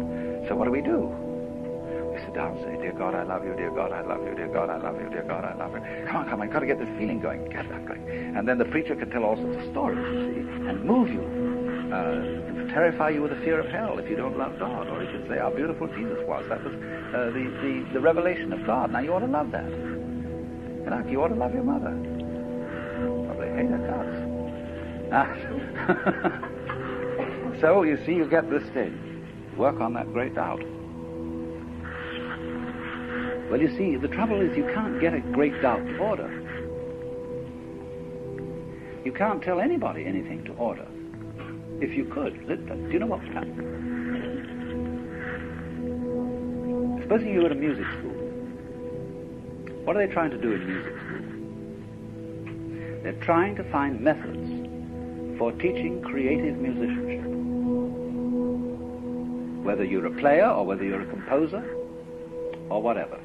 So 0.49 0.57
what 0.57 0.65
do 0.65 0.71
we 0.71 0.81
do? 0.81 1.28
Sit 2.29 2.35
down 2.35 2.59
and 2.59 2.61
say, 2.61 2.77
Dear 2.77 2.93
God, 2.93 3.15
I 3.15 3.23
love 3.23 3.43
you. 3.43 3.55
Dear 3.55 3.71
God, 3.71 3.91
I 3.91 4.03
love 4.03 4.23
you. 4.23 4.35
Dear 4.35 4.49
God, 4.49 4.69
I 4.69 4.77
love 4.77 5.01
you. 5.01 5.09
Dear 5.09 5.23
God, 5.23 5.47
I 5.47 5.55
love 5.57 5.73
you. 5.73 5.81
Come 6.07 6.17
on, 6.17 6.29
come 6.29 6.43
on. 6.43 6.51
Got 6.51 6.61
to 6.61 6.67
get 6.67 6.79
this 6.79 6.89
feeling 6.99 7.21
going. 7.21 7.49
Get 7.49 7.67
that 7.71 7.87
going. 7.87 8.07
And 8.37 8.47
then 8.47 8.59
the 8.59 8.67
preacher 8.67 8.95
can 8.95 9.09
tell 9.09 9.25
all 9.25 9.37
sorts 9.37 9.65
of 9.65 9.71
stories, 9.71 9.97
you 9.97 10.35
see, 10.35 10.69
and 10.69 10.85
move 10.85 11.09
you. 11.09 11.25
Uh, 11.89 12.69
terrify 12.69 13.09
you 13.09 13.23
with 13.23 13.31
the 13.31 13.41
fear 13.41 13.59
of 13.59 13.73
hell 13.73 13.99
if 13.99 14.11
you 14.11 14.15
don't 14.15 14.37
love 14.37 14.59
God. 14.59 14.89
Or 14.89 15.01
he 15.01 15.07
can 15.07 15.27
say 15.27 15.39
how 15.39 15.49
beautiful 15.49 15.87
Jesus 15.87 16.19
was. 16.29 16.45
That 16.51 16.63
was 16.63 16.75
uh, 16.75 17.33
the, 17.33 17.49
the, 17.65 17.95
the 17.95 18.01
revelation 18.01 18.53
of 18.53 18.67
God. 18.67 18.93
Now 18.93 19.01
you 19.01 19.15
ought 19.15 19.21
to 19.21 19.27
love 19.27 19.51
that. 19.53 19.65
You 19.65 20.85
know, 20.85 21.03
you 21.09 21.23
ought 21.23 21.29
to 21.29 21.35
love 21.35 21.55
your 21.55 21.65
mother. 21.65 21.97
Probably 23.25 23.49
hate 23.57 23.71
her 23.73 23.81
guts. 23.89 24.21
Ah. 25.17 25.33
so 27.63 27.85
you 27.85 27.97
see, 28.05 28.13
you 28.13 28.29
get 28.29 28.51
this 28.51 28.69
thing. 28.75 29.25
Work 29.57 29.81
on 29.81 29.95
that 29.95 30.13
great 30.13 30.35
doubt. 30.35 30.61
Well, 33.51 33.61
you 33.61 33.69
see, 33.79 33.97
the 33.97 34.09
trouble 34.09 34.41
is 34.43 34.55
you 34.57 34.65
can't 34.75 35.01
get 35.01 35.15
a 35.15 35.21
great 35.21 35.61
doubt 35.63 35.87
to 35.87 35.99
order. 35.99 36.29
You 39.05 39.13
can't 39.13 39.43
tell 39.43 39.59
anybody 39.59 40.05
anything 40.05 40.45
to 40.45 40.53
order. 40.53 40.87
If 41.81 41.95
you 41.95 42.05
could, 42.05 42.47
do 42.47 42.89
you 42.91 42.99
know 42.99 43.07
what 43.07 43.23
would 43.23 43.33
happen? 43.33 43.55
Supposing 47.03 47.33
you 47.33 47.41
were 47.41 47.47
at 47.47 47.53
a 47.53 47.55
music 47.55 47.87
school. 47.99 48.13
What 49.85 49.97
are 49.97 50.07
they 50.07 50.13
trying 50.13 50.31
to 50.33 50.37
do 50.37 50.53
in 50.53 50.67
music 50.67 50.93
school? 50.93 51.25
They're 53.03 53.25
trying 53.25 53.57
to 53.57 53.65
find 53.73 53.99
methods 53.99 55.39
for 55.39 55.53
teaching 55.53 56.03
creative 56.03 56.59
musicianship. 56.59 57.25
Whether 59.65 59.85
you're 59.85 60.05
a 60.05 60.11
player 60.21 60.51
or 60.51 60.67
whether 60.67 60.85
you're 60.85 61.01
a 61.01 61.07
composer 61.07 61.65
or 62.69 62.83
whatever. 62.83 63.19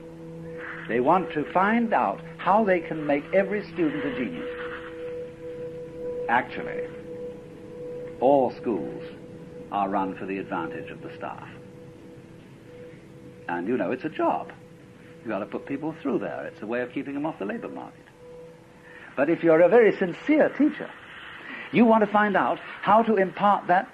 They 0.87 0.99
want 0.99 1.31
to 1.33 1.49
find 1.51 1.93
out 1.93 2.21
how 2.37 2.63
they 2.63 2.81
can 2.81 3.05
make 3.05 3.23
every 3.33 3.63
student 3.73 4.05
a 4.05 4.15
genius. 4.17 4.49
Actually, 6.29 6.87
all 8.19 8.51
schools 8.51 9.03
are 9.71 9.89
run 9.89 10.15
for 10.15 10.25
the 10.25 10.37
advantage 10.37 10.89
of 10.91 11.01
the 11.01 11.15
staff. 11.15 11.47
And 13.47 13.67
you 13.67 13.77
know, 13.77 13.91
it's 13.91 14.05
a 14.05 14.09
job. 14.09 14.51
You've 15.19 15.29
got 15.29 15.39
to 15.39 15.45
put 15.45 15.65
people 15.65 15.95
through 16.01 16.19
there. 16.19 16.45
It's 16.45 16.61
a 16.61 16.67
way 16.67 16.81
of 16.81 16.91
keeping 16.91 17.13
them 17.13 17.25
off 17.25 17.39
the 17.39 17.45
labor 17.45 17.69
market. 17.69 18.05
But 19.15 19.29
if 19.29 19.43
you're 19.43 19.61
a 19.61 19.69
very 19.69 19.95
sincere 19.97 20.49
teacher, 20.49 20.89
you 21.71 21.85
want 21.85 22.03
to 22.03 22.11
find 22.11 22.35
out 22.35 22.59
how 22.81 23.03
to 23.03 23.15
impart 23.15 23.67
that 23.67 23.89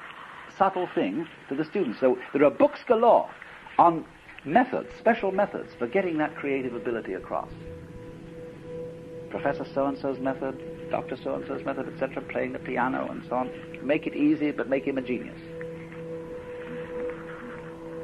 subtle 0.57 0.87
thing 0.93 1.27
to 1.49 1.55
the 1.55 1.65
students. 1.65 1.99
So 1.99 2.17
there 2.33 2.43
are 2.43 2.51
books 2.51 2.79
galore 2.87 3.29
on 3.77 4.05
methods, 4.45 4.89
special 4.99 5.31
methods 5.31 5.69
for 5.77 5.87
getting 5.87 6.17
that 6.17 6.35
creative 6.35 6.73
ability 6.73 7.13
across. 7.13 7.49
Professor 9.29 9.65
so-and-so's 9.73 10.19
method, 10.19 10.89
Dr. 10.89 11.17
so-and-so's 11.23 11.63
method, 11.65 11.87
etc., 11.93 12.21
playing 12.23 12.53
the 12.53 12.59
piano 12.59 13.07
and 13.09 13.23
so 13.29 13.35
on. 13.35 13.51
Make 13.83 14.07
it 14.07 14.15
easy, 14.15 14.51
but 14.51 14.69
make 14.69 14.85
him 14.85 14.97
a 14.97 15.01
genius. 15.01 15.39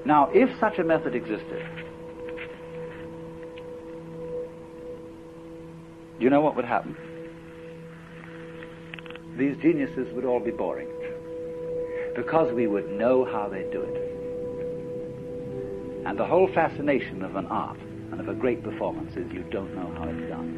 Now, 0.06 0.30
if 0.34 0.50
such 0.60 0.78
a 0.78 0.84
method 0.84 1.16
existed, 1.16 1.66
you 6.20 6.30
know 6.30 6.42
what 6.42 6.56
would 6.56 6.66
happen? 6.66 6.96
These 9.36 9.58
geniuses 9.58 10.14
would 10.14 10.26
all 10.26 10.40
be 10.40 10.52
boring 10.52 10.88
because 12.16 12.54
we 12.54 12.68
would 12.68 12.90
know 12.92 13.26
how 13.26 13.50
they 13.50 13.64
do 13.72 13.82
it. 13.82 14.25
And 16.16 16.22
the 16.22 16.28
whole 16.28 16.48
fascination 16.48 17.26
of 17.26 17.36
an 17.36 17.46
art 17.48 17.78
and 18.12 18.22
of 18.22 18.30
a 18.30 18.34
great 18.34 18.64
performance 18.64 19.18
is 19.18 19.30
you 19.34 19.44
don't 19.52 19.76
know 19.76 19.94
how 19.98 20.06
it's 20.08 20.30
done. 20.30 20.56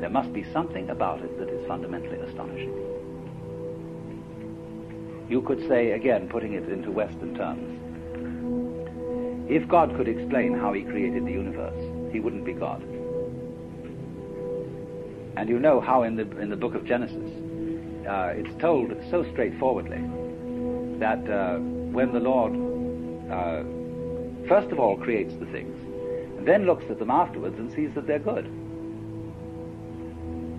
There 0.00 0.08
must 0.08 0.32
be 0.32 0.50
something 0.50 0.88
about 0.88 1.20
it 1.20 1.38
that 1.38 1.50
is 1.50 1.66
fundamentally 1.68 2.20
astonishing. 2.20 2.72
You 5.28 5.42
could 5.42 5.68
say, 5.68 5.90
again, 5.90 6.26
putting 6.30 6.54
it 6.54 6.66
into 6.70 6.90
Western 6.90 7.34
terms, 7.34 7.78
if 9.50 9.68
God 9.68 9.94
could 9.94 10.08
explain 10.08 10.54
how 10.54 10.72
he 10.72 10.84
created 10.84 11.26
the 11.26 11.32
universe, 11.32 11.76
he 12.10 12.18
wouldn't 12.18 12.46
be 12.46 12.54
God. 12.54 12.82
And 15.36 15.50
you 15.50 15.58
know 15.58 15.82
how 15.82 16.04
in 16.04 16.16
the, 16.16 16.22
in 16.38 16.48
the 16.48 16.56
book 16.56 16.74
of 16.74 16.86
Genesis, 16.86 17.30
uh, 18.08 18.32
it's 18.34 18.58
told 18.58 18.90
so 19.10 19.30
straightforwardly 19.32 20.02
that 20.98 21.28
uh, 21.30 21.58
when 21.58 22.12
the 22.12 22.20
Lord 22.20 22.52
uh, 23.30 23.62
first 24.48 24.72
of 24.72 24.80
all 24.80 24.96
creates 24.96 25.34
the 25.34 25.46
things, 25.46 25.76
and 26.38 26.46
then 26.46 26.64
looks 26.64 26.84
at 26.90 26.98
them 26.98 27.10
afterwards 27.10 27.58
and 27.58 27.72
sees 27.72 27.92
that 27.94 28.06
they're 28.06 28.18
good. 28.18 28.46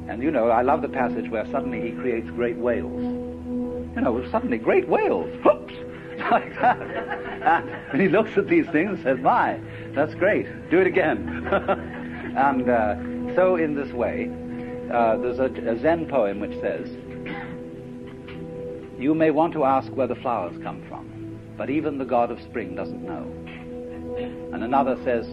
And 0.08 0.22
you 0.24 0.32
know, 0.32 0.50
I 0.50 0.62
love 0.62 0.82
the 0.82 0.90
passage 0.90 1.30
where 1.30 1.46
suddenly 1.48 1.82
he 1.82 1.92
creates 1.92 2.30
great 2.32 2.58
whales. 2.58 3.02
You 3.96 4.02
know, 4.02 4.24
suddenly 4.30 4.58
great 4.58 4.88
whales, 4.88 5.30
whoops, 5.44 5.74
like 6.32 6.54
that. 6.60 6.80
And 7.92 8.02
he 8.02 8.10
looks 8.10 8.38
at 8.38 8.48
these 8.48 8.68
things 8.68 8.90
and 8.90 9.04
says, 9.04 9.20
"My, 9.20 9.60
that's 9.94 10.14
great. 10.14 10.46
Do 10.70 10.80
it 10.80 10.88
again." 10.88 11.48
and 12.38 12.70
uh, 12.70 12.96
so, 13.34 13.56
in 13.56 13.76
this 13.76 13.92
way, 13.94 14.30
uh, 14.92 15.18
there's 15.18 15.40
a, 15.40 15.46
a 15.46 15.80
Zen 15.80 16.08
poem 16.08 16.40
which 16.40 16.60
says, 16.60 16.90
you 19.00 19.16
may 19.16 19.32
want 19.32 19.54
to 19.54 19.64
ask 19.64 19.90
where 19.94 20.08
the 20.08 20.16
flowers 20.16 20.62
come 20.62 20.86
from, 20.90 21.40
but 21.58 21.70
even 21.70 21.98
the 21.98 22.06
god 22.06 22.32
of 22.32 22.42
spring 22.42 22.76
doesn't 22.76 23.02
know. 23.02 23.24
And 24.54 24.62
another 24.62 24.98
says, 25.06 25.26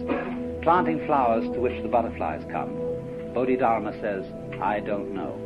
planting 0.63 1.05
flowers 1.05 1.43
to 1.53 1.59
which 1.59 1.81
the 1.83 1.89
butterflies 1.89 2.43
come. 2.49 2.73
Bodhidharma 3.33 3.91
says, 3.99 4.25
I 4.61 4.79
don't 4.79 5.13
know. 5.13 5.43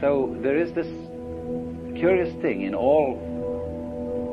So 0.00 0.36
there 0.42 0.58
is 0.58 0.72
this 0.72 0.88
curious 1.96 2.34
thing 2.42 2.62
in 2.62 2.74
all 2.74 3.14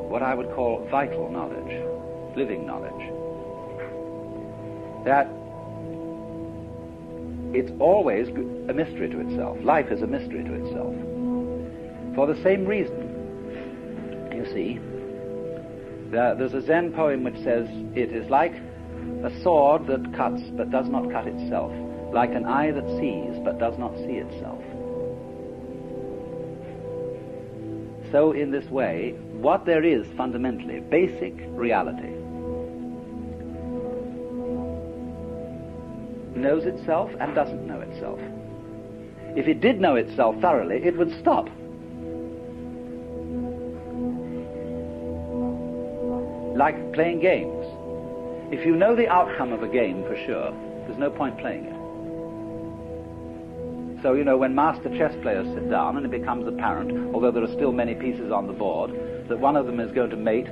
what 0.09 0.23
I 0.23 0.33
would 0.33 0.51
call 0.55 0.87
vital 0.89 1.29
knowledge, 1.31 2.35
living 2.35 2.65
knowledge, 2.65 2.91
that 5.05 5.29
it's 7.53 7.71
always 7.79 8.29
a 8.29 8.73
mystery 8.73 9.09
to 9.09 9.19
itself. 9.19 9.57
Life 9.63 9.91
is 9.91 10.01
a 10.01 10.07
mystery 10.07 10.43
to 10.43 10.53
itself. 10.53 10.95
For 12.15 12.27
the 12.27 12.41
same 12.43 12.65
reason, 12.65 14.31
you 14.33 14.45
see, 14.53 14.79
there's 16.11 16.53
a 16.53 16.61
Zen 16.61 16.93
poem 16.93 17.23
which 17.23 17.37
says, 17.43 17.67
It 17.95 18.11
is 18.13 18.29
like 18.29 18.53
a 19.23 19.31
sword 19.43 19.87
that 19.87 20.13
cuts 20.15 20.41
but 20.51 20.71
does 20.71 20.87
not 20.87 21.11
cut 21.11 21.27
itself, 21.27 21.71
like 22.13 22.31
an 22.31 22.45
eye 22.45 22.71
that 22.71 22.87
sees 22.99 23.39
but 23.43 23.59
does 23.59 23.77
not 23.77 23.95
see 23.97 24.19
itself. 24.19 24.61
So, 28.11 28.33
in 28.33 28.51
this 28.51 28.65
way, 28.69 29.15
what 29.31 29.65
there 29.65 29.83
is 29.83 30.05
fundamentally, 30.17 30.81
basic 30.81 31.33
reality, 31.51 32.13
knows 36.41 36.65
itself 36.65 37.11
and 37.19 37.33
doesn't 37.35 37.65
know 37.65 37.79
itself. 37.79 38.19
If 39.35 39.47
it 39.47 39.61
did 39.61 39.79
know 39.79 39.95
itself 39.95 40.35
thoroughly, 40.41 40.83
it 40.83 40.97
would 40.97 41.17
stop. 41.19 41.45
Like 46.57 46.93
playing 46.93 47.21
games. 47.21 47.65
If 48.51 48.65
you 48.65 48.75
know 48.75 48.95
the 48.95 49.07
outcome 49.07 49.53
of 49.53 49.63
a 49.63 49.67
game 49.69 50.03
for 50.03 50.17
sure, 50.25 50.51
there's 50.85 50.97
no 50.97 51.09
point 51.09 51.37
playing 51.37 51.65
it. 51.65 51.81
So, 54.01 54.13
you 54.13 54.23
know, 54.23 54.35
when 54.35 54.55
master 54.55 54.89
chess 54.97 55.13
players 55.21 55.47
sit 55.53 55.69
down 55.69 55.95
and 55.95 56.05
it 56.05 56.11
becomes 56.11 56.47
apparent, 56.47 57.13
although 57.13 57.31
there 57.31 57.43
are 57.43 57.53
still 57.53 57.71
many 57.71 57.95
pieces 57.95 58.31
on 58.31 58.47
the 58.47 58.53
board, 58.53 58.91
that 59.29 59.39
one 59.39 59.55
of 59.55 59.67
them 59.67 59.79
is 59.79 59.91
going 59.91 60.09
to 60.09 60.17
mate 60.17 60.47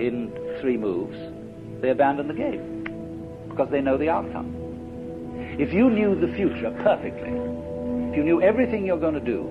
in 0.00 0.32
three 0.60 0.78
moves, 0.78 1.16
they 1.82 1.90
abandon 1.90 2.26
the 2.26 2.34
game 2.34 3.46
because 3.48 3.70
they 3.70 3.80
know 3.80 3.98
the 3.98 4.08
outcome. 4.08 4.59
If 5.60 5.74
you 5.74 5.90
knew 5.90 6.18
the 6.18 6.32
future 6.36 6.70
perfectly, 6.82 7.28
if 7.28 8.16
you 8.16 8.24
knew 8.24 8.40
everything 8.40 8.86
you're 8.86 8.98
going 8.98 9.12
to 9.12 9.20
do, 9.20 9.42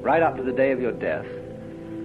right 0.00 0.22
up 0.22 0.38
to 0.38 0.42
the 0.42 0.52
day 0.52 0.72
of 0.72 0.80
your 0.80 0.92
death, 0.92 1.26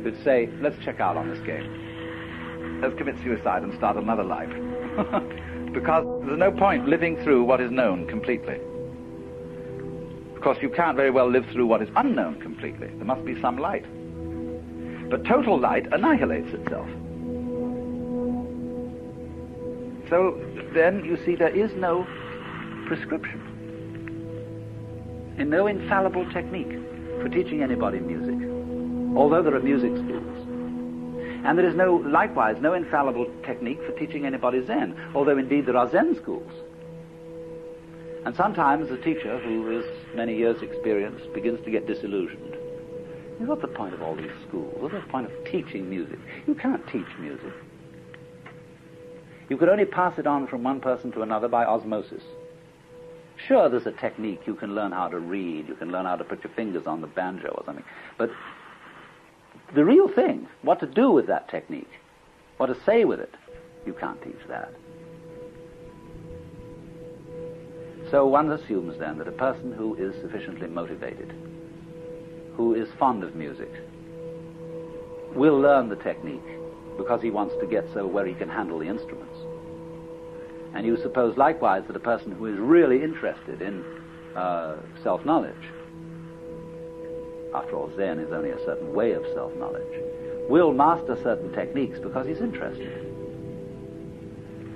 you'd 0.03 0.21
say, 0.25 0.49
let's 0.59 0.75
check 0.83 0.99
out 0.99 1.15
on 1.15 1.29
this 1.29 1.39
game. 1.45 2.81
Let's 2.81 2.93
commit 2.97 3.15
suicide 3.23 3.63
and 3.63 3.73
start 3.77 3.95
another 3.95 4.25
life. 4.25 4.49
because 5.73 6.05
there's 6.25 6.37
no 6.37 6.51
point 6.51 6.85
living 6.85 7.15
through 7.23 7.45
what 7.45 7.61
is 7.61 7.71
known 7.71 8.07
completely. 8.07 8.59
Of 10.35 10.41
course, 10.41 10.57
you 10.61 10.69
can't 10.69 10.97
very 10.97 11.11
well 11.11 11.31
live 11.31 11.45
through 11.53 11.67
what 11.67 11.81
is 11.81 11.87
unknown 11.95 12.41
completely. 12.41 12.87
There 12.87 13.05
must 13.05 13.23
be 13.23 13.39
some 13.39 13.57
light. 13.57 13.85
But 15.09 15.23
total 15.23 15.57
light 15.57 15.87
annihilates 15.93 16.53
itself. 16.53 16.89
So 20.09 20.37
then 20.73 21.05
you 21.05 21.17
see 21.25 21.37
there 21.37 21.55
is 21.55 21.71
no 21.77 22.05
prescription 22.85 23.41
and 25.37 25.49
no 25.49 25.67
infallible 25.67 26.25
technique 26.31 26.71
for 27.21 27.29
teaching 27.29 27.61
anybody 27.61 27.99
music, 27.99 28.35
although 29.17 29.41
there 29.43 29.55
are 29.55 29.59
music 29.59 29.91
schools. 29.97 30.31
And 31.45 31.57
there 31.57 31.67
is 31.67 31.75
no, 31.75 31.95
likewise, 31.95 32.57
no 32.59 32.73
infallible 32.73 33.31
technique 33.43 33.79
for 33.85 33.91
teaching 33.91 34.25
anybody 34.25 34.65
Zen, 34.65 34.95
although 35.13 35.37
indeed 35.37 35.65
there 35.65 35.77
are 35.77 35.89
Zen 35.91 36.15
schools. 36.21 36.51
And 38.25 38.35
sometimes 38.35 38.89
a 38.89 38.97
teacher 38.97 39.37
who 39.39 39.69
has 39.69 39.85
many 40.15 40.35
years' 40.35 40.61
experience 40.61 41.21
begins 41.33 41.63
to 41.65 41.71
get 41.71 41.85
disillusioned. 41.85 42.57
What's 43.39 43.61
the 43.61 43.67
point 43.67 43.93
of 43.93 44.01
all 44.01 44.15
these 44.15 44.31
schools? 44.47 44.73
What's 44.79 44.95
the 44.95 45.01
point 45.01 45.27
of 45.27 45.31
teaching 45.45 45.89
music? 45.89 46.17
You 46.47 46.55
can't 46.55 46.81
teach 46.87 47.05
music. 47.19 47.53
You 49.49 49.57
could 49.57 49.69
only 49.69 49.85
pass 49.85 50.17
it 50.17 50.25
on 50.25 50.47
from 50.47 50.63
one 50.63 50.79
person 50.79 51.11
to 51.11 51.21
another 51.21 51.47
by 51.47 51.65
osmosis. 51.65 52.23
Sure, 53.47 53.69
there's 53.69 53.85
a 53.85 53.91
technique. 53.91 54.41
You 54.45 54.55
can 54.55 54.75
learn 54.75 54.91
how 54.91 55.07
to 55.07 55.19
read. 55.19 55.67
You 55.67 55.75
can 55.75 55.91
learn 55.91 56.05
how 56.05 56.15
to 56.15 56.23
put 56.23 56.43
your 56.43 56.53
fingers 56.53 56.87
on 56.87 57.01
the 57.01 57.07
banjo 57.07 57.49
or 57.49 57.63
something. 57.65 57.85
But 58.17 58.31
the 59.73 59.83
real 59.83 60.07
thing, 60.07 60.47
what 60.61 60.79
to 60.79 60.87
do 60.87 61.11
with 61.11 61.27
that 61.27 61.49
technique, 61.49 61.89
what 62.57 62.67
to 62.67 62.77
say 62.85 63.05
with 63.05 63.19
it, 63.19 63.33
you 63.85 63.93
can't 63.93 64.21
teach 64.21 64.39
that. 64.47 64.73
So 68.11 68.25
one 68.27 68.51
assumes 68.51 68.97
then 68.99 69.17
that 69.17 69.27
a 69.27 69.31
person 69.31 69.73
who 69.73 69.95
is 69.95 70.15
sufficiently 70.21 70.67
motivated, 70.67 71.33
who 72.55 72.73
is 72.73 72.87
fond 72.97 73.23
of 73.23 73.35
music, 73.35 73.71
will 75.33 75.59
learn 75.59 75.89
the 75.89 75.95
technique 75.97 76.41
because 76.97 77.21
he 77.21 77.31
wants 77.31 77.55
to 77.59 77.67
get 77.67 77.85
so 77.93 78.07
where 78.07 78.25
he 78.25 78.33
can 78.33 78.47
handle 78.47 78.79
the 78.79 78.87
instruments. 78.87 79.35
And 80.75 80.85
you 80.85 80.97
suppose 81.01 81.37
likewise 81.37 81.83
that 81.87 81.95
a 81.95 82.01
person 82.01 82.33
who 82.33 82.47
is 82.47 82.59
really 82.59 83.01
interested 83.01 83.61
in 83.61 83.83
uh, 84.35 84.75
self-knowledge, 85.01 85.55
after 87.55 87.77
all, 87.77 87.89
Zen 87.95 88.19
is 88.19 88.33
only 88.33 88.49
a 88.49 88.59
certain 88.65 88.93
way 88.93 89.13
of 89.13 89.23
self-knowledge, 89.33 90.03
will 90.49 90.73
master 90.73 91.17
certain 91.23 91.53
techniques 91.53 91.97
because 91.99 92.27
he's 92.27 92.41
interested. 92.41 92.91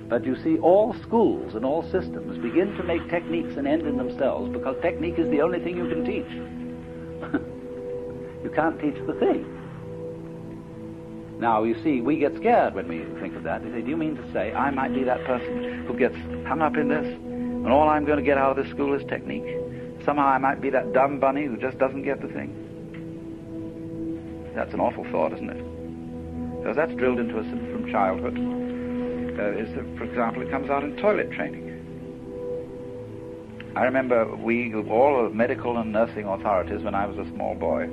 But 0.08 0.24
you 0.24 0.36
see, 0.42 0.58
all 0.58 0.96
schools 1.02 1.54
and 1.54 1.66
all 1.66 1.82
systems 1.82 2.38
begin 2.38 2.74
to 2.78 2.82
make 2.82 3.06
techniques 3.10 3.56
an 3.58 3.66
end 3.66 3.86
in 3.86 3.98
themselves 3.98 4.50
because 4.50 4.76
technique 4.80 5.18
is 5.18 5.30
the 5.30 5.42
only 5.42 5.60
thing 5.60 5.76
you 5.76 5.86
can 5.86 6.04
teach. 6.04 6.32
you 8.42 8.50
can't 8.50 8.80
teach 8.80 8.96
the 9.06 9.14
thing. 9.20 9.59
Now, 11.40 11.62
you 11.62 11.74
see, 11.82 12.02
we 12.02 12.18
get 12.18 12.36
scared 12.36 12.74
when 12.74 12.86
we 12.86 13.02
think 13.18 13.34
of 13.34 13.44
that. 13.44 13.64
We 13.64 13.70
say, 13.70 13.80
do 13.80 13.88
you 13.88 13.96
mean 13.96 14.14
to 14.16 14.32
say 14.32 14.52
I 14.52 14.70
might 14.70 14.92
be 14.92 15.04
that 15.04 15.24
person 15.24 15.86
who 15.86 15.94
gets 15.98 16.14
hung 16.46 16.60
up 16.60 16.76
in 16.76 16.88
this, 16.88 17.06
and 17.06 17.68
all 17.68 17.88
I'm 17.88 18.04
going 18.04 18.18
to 18.18 18.22
get 18.22 18.36
out 18.36 18.58
of 18.58 18.62
this 18.62 18.70
school 18.70 18.92
is 18.92 19.02
technique? 19.08 19.56
Somehow 20.04 20.26
I 20.26 20.36
might 20.36 20.60
be 20.60 20.68
that 20.68 20.92
dumb 20.92 21.18
bunny 21.18 21.46
who 21.46 21.56
just 21.56 21.78
doesn't 21.78 22.02
get 22.02 22.20
the 22.20 22.28
thing. 22.28 22.52
That's 24.54 24.74
an 24.74 24.80
awful 24.80 25.04
thought, 25.10 25.32
isn't 25.32 25.48
it? 25.48 26.58
Because 26.58 26.76
that's 26.76 26.92
drilled 26.96 27.18
into 27.18 27.38
us 27.38 27.46
from 27.48 27.90
childhood. 27.90 28.36
Uh, 28.36 29.56
is 29.56 29.74
that, 29.74 29.96
for 29.96 30.04
example, 30.04 30.42
it 30.42 30.50
comes 30.50 30.68
out 30.68 30.84
in 30.84 30.94
toilet 30.98 31.32
training. 31.32 31.68
I 33.76 33.84
remember 33.84 34.36
we, 34.36 34.74
all 34.74 35.22
the 35.22 35.30
medical 35.30 35.78
and 35.78 35.90
nursing 35.90 36.26
authorities, 36.26 36.82
when 36.82 36.94
I 36.94 37.06
was 37.06 37.16
a 37.16 37.24
small 37.30 37.54
boy, 37.54 37.88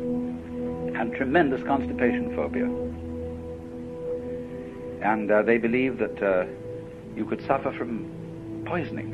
had 0.94 1.14
tremendous 1.14 1.64
constipation 1.64 2.36
phobia 2.36 2.87
and 5.02 5.32
uh, 5.32 5.42
they 5.44 5.58
believed 5.58 6.00
that 6.00 6.24
uh, 6.24 6.46
you 7.16 7.26
could 7.26 7.46
suffer 7.46 7.72
from 7.72 8.06
poisoning, 8.66 9.12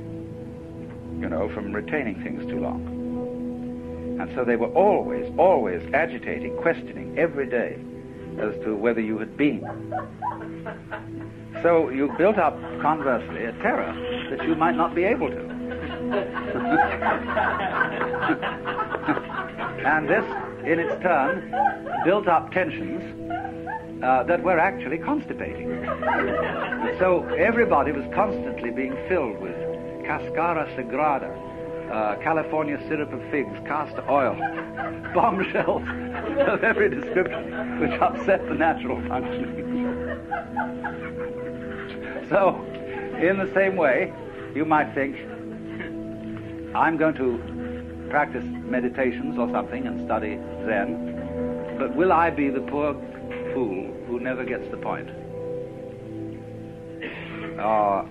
you 1.20 1.30
know, 1.30 1.50
from 1.50 1.74
retaining 1.74 2.22
things 2.24 2.46
too 2.50 2.60
long. 2.60 2.88
And 4.20 4.34
so 4.36 4.46
they 4.46 4.56
were 4.56 4.72
always, 4.74 5.32
always 5.38 5.82
agitating, 5.94 6.56
questioning 6.58 7.18
every 7.18 7.48
day 7.48 7.78
as 8.40 8.56
to 8.64 8.76
whether 8.76 9.02
you 9.02 9.18
had 9.18 9.36
been. 9.38 9.62
So 11.62 11.90
you 11.90 12.14
built 12.18 12.38
up, 12.38 12.60
conversely, 12.82 13.46
a 13.46 13.52
terror 13.54 13.94
that 14.30 14.44
you 14.48 14.56
might 14.56 14.76
not 14.76 14.96
be 14.96 15.04
able 15.04 15.30
to. 15.30 15.40
and 19.86 20.10
this, 20.10 20.26
in 20.66 20.80
its 20.80 21.02
turn, 21.02 21.54
built 22.06 22.28
up 22.28 22.52
tensions 22.52 23.02
uh, 24.04 24.22
that 24.24 24.44
were 24.44 24.60
actually 24.60 24.98
constipating. 24.98 25.70
so 27.00 27.26
everybody 27.38 27.92
was 27.92 28.06
constantly 28.14 28.70
being 28.70 28.96
filled 29.08 29.40
with 29.40 29.56
cascara 30.06 30.68
sagrada, 30.76 31.32
uh, 31.90 32.16
California 32.22 32.78
syrup 32.88 33.14
of 33.14 33.22
figs, 33.32 33.58
castor 33.66 34.04
oil, 34.10 34.36
bombshells 35.14 35.84
of 36.48 36.64
every 36.64 36.90
description, 36.90 37.80
which 37.80 37.92
upset 38.02 38.46
the 38.50 38.56
natural 38.56 39.02
functioning. 39.08 39.64
so, 42.30 42.62
in 43.22 43.38
the 43.38 43.50
same 43.54 43.78
way, 43.78 44.12
you 44.54 44.66
might 44.66 44.94
think, 44.94 45.16
I'm 46.76 46.98
going 46.98 47.16
to 47.16 48.08
practice 48.10 48.44
meditations 48.44 49.38
or 49.40 49.50
something 49.52 49.88
and 49.88 50.06
study 50.06 50.36
Zen, 50.66 51.78
but 51.80 51.96
will 51.96 52.12
I 52.12 52.30
be 52.30 52.50
the 52.50 52.62
poor 52.62 52.94
fool 53.54 53.94
who 54.08 54.20
never 54.20 54.44
gets 54.44 54.70
the 54.72 54.78
point. 54.78 55.10
Uh, 57.60 58.06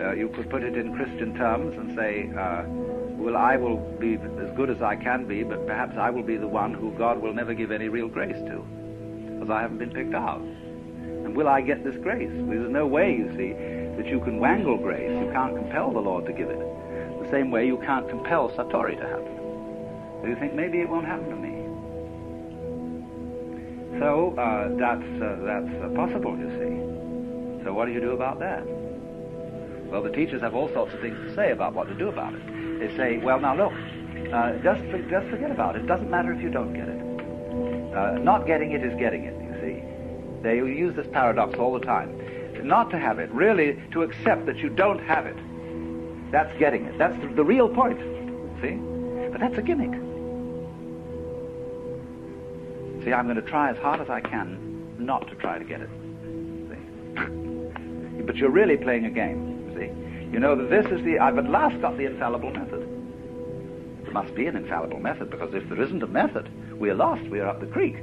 uh, 0.00 0.12
you 0.12 0.28
could 0.28 0.48
put 0.48 0.62
it 0.62 0.76
in 0.76 0.94
Christian 0.94 1.34
terms 1.34 1.76
and 1.76 1.96
say, 1.96 2.30
uh, 2.38 2.62
well, 3.18 3.36
I 3.36 3.56
will 3.56 3.78
be 3.98 4.14
as 4.14 4.56
good 4.56 4.70
as 4.70 4.80
I 4.80 4.96
can 4.96 5.26
be, 5.26 5.42
but 5.42 5.66
perhaps 5.66 5.96
I 5.98 6.10
will 6.10 6.22
be 6.22 6.36
the 6.36 6.46
one 6.46 6.72
who 6.72 6.92
God 6.92 7.20
will 7.20 7.34
never 7.34 7.52
give 7.52 7.72
any 7.72 7.88
real 7.88 8.08
grace 8.08 8.36
to, 8.36 8.64
because 9.34 9.50
I 9.50 9.60
haven't 9.60 9.78
been 9.78 9.92
picked 9.92 10.14
out. 10.14 10.40
And 10.40 11.36
will 11.36 11.48
I 11.48 11.60
get 11.60 11.84
this 11.84 11.96
grace? 11.96 12.30
There's 12.30 12.70
no 12.70 12.86
way, 12.86 13.10
you 13.16 13.28
see, 13.36 13.52
that 13.96 14.06
you 14.06 14.20
can 14.20 14.38
wangle 14.38 14.78
grace. 14.78 15.10
You 15.10 15.30
can't 15.32 15.56
compel 15.56 15.90
the 15.92 15.98
Lord 15.98 16.26
to 16.26 16.32
give 16.32 16.48
it. 16.48 16.58
The 16.58 17.28
same 17.30 17.50
way 17.50 17.66
you 17.66 17.78
can't 17.84 18.08
compel 18.08 18.50
Satori 18.50 18.96
to 18.96 19.06
happen. 19.06 19.36
So 20.22 20.28
you 20.28 20.36
think 20.36 20.54
maybe 20.54 20.80
it 20.80 20.88
won't 20.88 21.06
happen 21.06 21.28
to 21.28 21.36
me. 21.36 21.57
So 23.98 24.34
uh, 24.38 24.68
that's 24.78 25.22
uh, 25.22 25.36
that's 25.42 25.74
uh, 25.82 25.88
possible, 25.96 26.36
you 26.38 26.48
see. 26.50 27.64
So 27.64 27.74
what 27.74 27.86
do 27.86 27.92
you 27.92 28.00
do 28.00 28.12
about 28.12 28.38
that? 28.38 28.62
Well, 29.90 30.02
the 30.02 30.12
teachers 30.12 30.42
have 30.42 30.54
all 30.54 30.68
sorts 30.72 30.94
of 30.94 31.00
things 31.00 31.16
to 31.18 31.34
say 31.34 31.50
about 31.50 31.74
what 31.74 31.88
to 31.88 31.94
do 31.94 32.08
about 32.08 32.34
it. 32.34 32.78
They 32.78 32.96
say, 32.96 33.18
well, 33.18 33.40
now 33.40 33.56
look, 33.56 33.72
uh, 34.32 34.52
just 34.62 34.82
just 35.10 35.26
forget 35.28 35.50
about 35.50 35.74
it. 35.76 35.82
It 35.82 35.86
doesn't 35.86 36.10
matter 36.10 36.32
if 36.32 36.40
you 36.40 36.50
don't 36.50 36.74
get 36.74 36.88
it. 36.88 37.96
Uh, 37.96 38.18
not 38.18 38.46
getting 38.46 38.72
it 38.72 38.84
is 38.84 38.96
getting 38.98 39.24
it. 39.24 39.34
You 39.42 39.54
see, 39.60 40.42
they 40.42 40.56
use 40.56 40.94
this 40.94 41.08
paradox 41.12 41.58
all 41.58 41.72
the 41.72 41.84
time. 41.84 42.14
Not 42.62 42.90
to 42.90 42.98
have 42.98 43.18
it, 43.18 43.30
really 43.30 43.82
to 43.92 44.02
accept 44.02 44.46
that 44.46 44.58
you 44.58 44.68
don't 44.68 44.98
have 45.00 45.26
it. 45.26 45.36
That's 46.30 46.56
getting 46.58 46.84
it. 46.84 46.98
That's 46.98 47.18
the, 47.20 47.28
the 47.34 47.44
real 47.44 47.68
point. 47.68 47.98
See, 48.60 48.74
but 49.30 49.40
that's 49.40 49.56
a 49.58 49.62
gimmick. 49.62 50.07
See, 53.04 53.12
I'm 53.12 53.26
going 53.26 53.36
to 53.36 53.42
try 53.42 53.70
as 53.70 53.78
hard 53.78 54.00
as 54.00 54.10
I 54.10 54.20
can 54.20 54.96
not 54.98 55.28
to 55.28 55.34
try 55.36 55.58
to 55.58 55.64
get 55.64 55.80
it. 55.80 55.90
See? 56.68 58.22
but 58.26 58.36
you're 58.36 58.50
really 58.50 58.76
playing 58.76 59.06
a 59.06 59.10
game, 59.10 59.68
you 59.68 59.74
see? 59.78 60.32
You 60.32 60.40
know 60.40 60.56
that 60.56 60.68
this 60.68 60.86
is 60.92 61.04
the, 61.04 61.18
I've 61.18 61.38
at 61.38 61.48
last 61.48 61.80
got 61.80 61.96
the 61.96 62.04
infallible 62.04 62.50
method. 62.50 62.86
There 64.02 64.12
must 64.12 64.34
be 64.34 64.46
an 64.46 64.56
infallible 64.56 65.00
method, 65.00 65.30
because 65.30 65.54
if 65.54 65.68
there 65.68 65.80
isn't 65.80 66.02
a 66.02 66.06
method, 66.06 66.48
we're 66.78 66.94
lost, 66.94 67.22
we're 67.30 67.46
up 67.46 67.60
the 67.60 67.66
creek. 67.66 67.96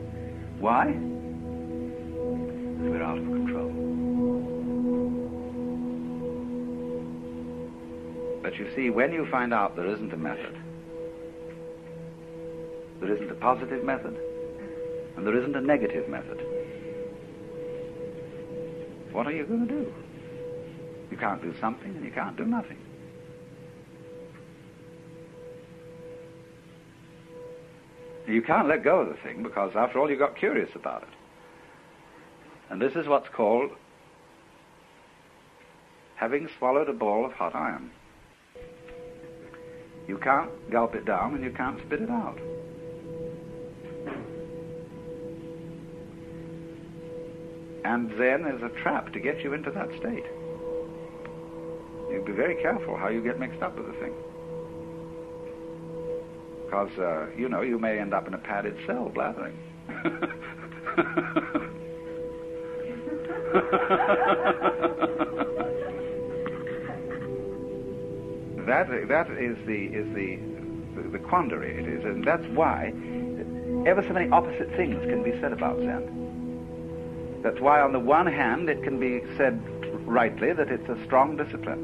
Why? 0.59 0.87
We're 2.87 3.03
out 3.03 3.17
of 3.17 3.25
control. 3.25 3.71
But 8.41 8.55
you 8.57 8.67
see, 8.75 8.89
when 8.89 9.11
you 9.11 9.27
find 9.29 9.53
out 9.53 9.75
there 9.75 9.87
isn't 9.87 10.13
a 10.13 10.17
method, 10.17 10.55
there 13.01 13.13
isn't 13.13 13.29
a 13.29 13.35
positive 13.35 13.83
method, 13.83 14.17
and 15.16 15.26
there 15.26 15.38
isn't 15.38 15.55
a 15.55 15.61
negative 15.61 16.09
method, 16.09 16.41
what 19.11 19.28
are 19.28 19.32
you 19.32 19.45
going 19.45 19.68
to 19.68 19.74
do? 19.74 19.93
You 21.11 21.18
can't 21.18 21.41
do 21.41 21.53
something 21.59 21.95
and 21.95 22.03
you 22.03 22.11
can't 22.11 22.36
do 22.36 22.45
nothing. 22.45 22.78
You 28.28 28.41
can't 28.41 28.68
let 28.68 28.84
go 28.84 29.01
of 29.01 29.09
the 29.09 29.22
thing 29.22 29.43
because, 29.43 29.76
after 29.76 29.99
all, 29.99 30.09
you 30.09 30.18
got 30.18 30.36
curious 30.36 30.70
about 30.76 31.03
it. 31.03 31.09
And 32.70 32.82
this 32.82 32.95
is 32.95 33.07
what's 33.07 33.30
called 33.30 33.72
having 36.16 36.49
swallowed 36.57 36.89
a 36.89 36.93
ball 36.93 37.26
of 37.26 37.34
hot 37.34 37.53
iron. 37.53 37.91
You 40.07 40.18
can't 40.18 40.49
gulp 40.72 40.95
it 40.95 41.05
down 41.05 41.36
and 41.36 41.43
you 41.43 41.51
can't 41.51 41.80
spit 41.82 42.01
it 42.01 42.09
out. 42.09 42.39
And 47.86 48.09
then 48.17 48.41
there's 48.41 48.63
a 48.63 48.69
trap 48.81 49.13
to 49.13 49.19
get 49.19 49.43
you 49.43 49.53
into 49.53 49.69
that 49.69 49.89
state. 49.99 50.25
You'd 52.09 52.25
be 52.25 52.31
very 52.31 52.55
careful 52.55 52.97
how 52.97 53.09
you 53.09 53.21
get 53.21 53.39
mixed 53.39 53.61
up 53.61 53.77
with 53.77 53.86
the 53.86 53.93
thing. 53.93 54.15
Because, 56.65 56.89
uh, 56.97 57.27
you 57.38 57.47
know, 57.47 57.61
you 57.61 57.77
may 57.77 57.99
end 57.99 58.11
up 58.11 58.27
in 58.27 58.33
a 58.33 58.39
padded 58.39 58.75
cell 58.88 59.11
blathering. 59.13 59.55
that 68.65 69.05
that 69.07 69.29
is 69.29 69.57
the 69.67 69.86
is 69.93 70.11
the 70.15 70.39
the 71.11 71.19
quandary 71.19 71.77
it 71.79 71.88
is, 71.88 72.03
and 72.03 72.23
that's 72.23 72.45
why 72.47 72.88
ever 73.86 74.03
so 74.07 74.13
many 74.13 74.27
opposite 74.31 74.71
things 74.75 74.99
can 75.05 75.21
be 75.21 75.39
said 75.39 75.53
about 75.53 75.77
Zen. 75.77 76.24
That's 77.45 77.61
why, 77.61 77.79
on 77.79 77.91
the 77.91 77.99
one 77.99 78.25
hand, 78.25 78.69
it 78.69 78.81
can 78.81 78.99
be 78.99 79.21
said 79.37 79.61
rightly 80.07 80.51
that 80.51 80.71
it's 80.71 80.89
a 80.89 80.97
strong 81.05 81.37
discipline. 81.37 81.77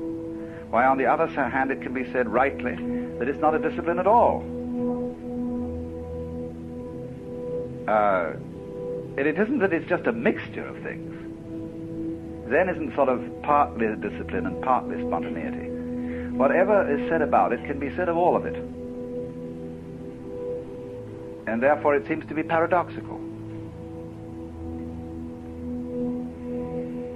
Why, 0.71 0.87
on 0.87 0.97
the 0.97 1.05
other 1.05 1.27
hand, 1.27 1.69
it 1.69 1.83
can 1.83 1.93
be 1.93 2.11
said 2.11 2.27
rightly 2.27 2.73
that 3.19 3.29
it's 3.29 3.39
not 3.39 3.53
a 3.53 3.59
discipline 3.59 3.99
at 3.99 4.07
all. 4.07 4.41
Uh, 7.87 8.33
and 9.17 9.27
it 9.27 9.37
isn't 9.37 9.59
that 9.59 9.71
it's 9.71 9.87
just 9.87 10.07
a 10.07 10.11
mixture 10.11 10.65
of 10.65 10.81
things. 10.81 11.13
Zen 12.49 12.67
isn't 12.67 12.95
sort 12.95 13.09
of 13.09 13.21
partly 13.43 13.85
discipline 14.01 14.47
and 14.47 14.63
partly 14.63 14.99
spontaneity. 15.05 15.69
Whatever 16.35 16.91
is 16.91 17.07
said 17.07 17.21
about 17.21 17.53
it 17.53 17.63
can 17.65 17.77
be 17.77 17.95
said 17.95 18.09
of 18.09 18.17
all 18.17 18.35
of 18.35 18.47
it. 18.47 18.55
And 21.45 21.61
therefore 21.61 21.93
it 21.93 22.07
seems 22.07 22.25
to 22.29 22.33
be 22.33 22.41
paradoxical. 22.41 23.21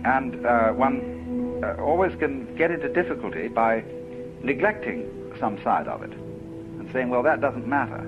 And 0.06 0.46
uh, 0.46 0.70
one 0.70 1.62
uh, 1.64 1.82
always 1.82 2.16
can 2.16 2.56
get 2.56 2.70
into 2.70 2.88
difficulty 2.90 3.48
by 3.48 3.84
neglecting 4.44 5.10
some 5.40 5.60
side 5.64 5.88
of 5.88 6.04
it 6.04 6.12
and 6.12 6.88
saying, 6.94 7.10
well, 7.10 7.24
that 7.24 7.42
doesn't 7.42 7.68
matter. 7.68 8.08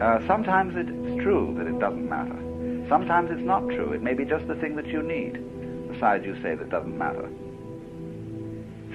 Uh, 0.00 0.26
sometimes 0.26 0.72
it's 0.74 1.22
true 1.22 1.54
that 1.58 1.66
it 1.66 1.78
doesn't 1.78 2.08
matter. 2.08 2.38
Sometimes 2.88 3.30
it's 3.30 3.42
not 3.42 3.68
true. 3.68 3.92
It 3.92 4.02
may 4.02 4.14
be 4.14 4.24
just 4.24 4.48
the 4.48 4.54
thing 4.54 4.74
that 4.76 4.86
you 4.86 5.02
need 5.02 5.34
the 5.92 5.98
side 6.00 6.24
you 6.24 6.40
say 6.42 6.54
that 6.54 6.70
doesn't 6.70 6.96
matter. 6.96 7.28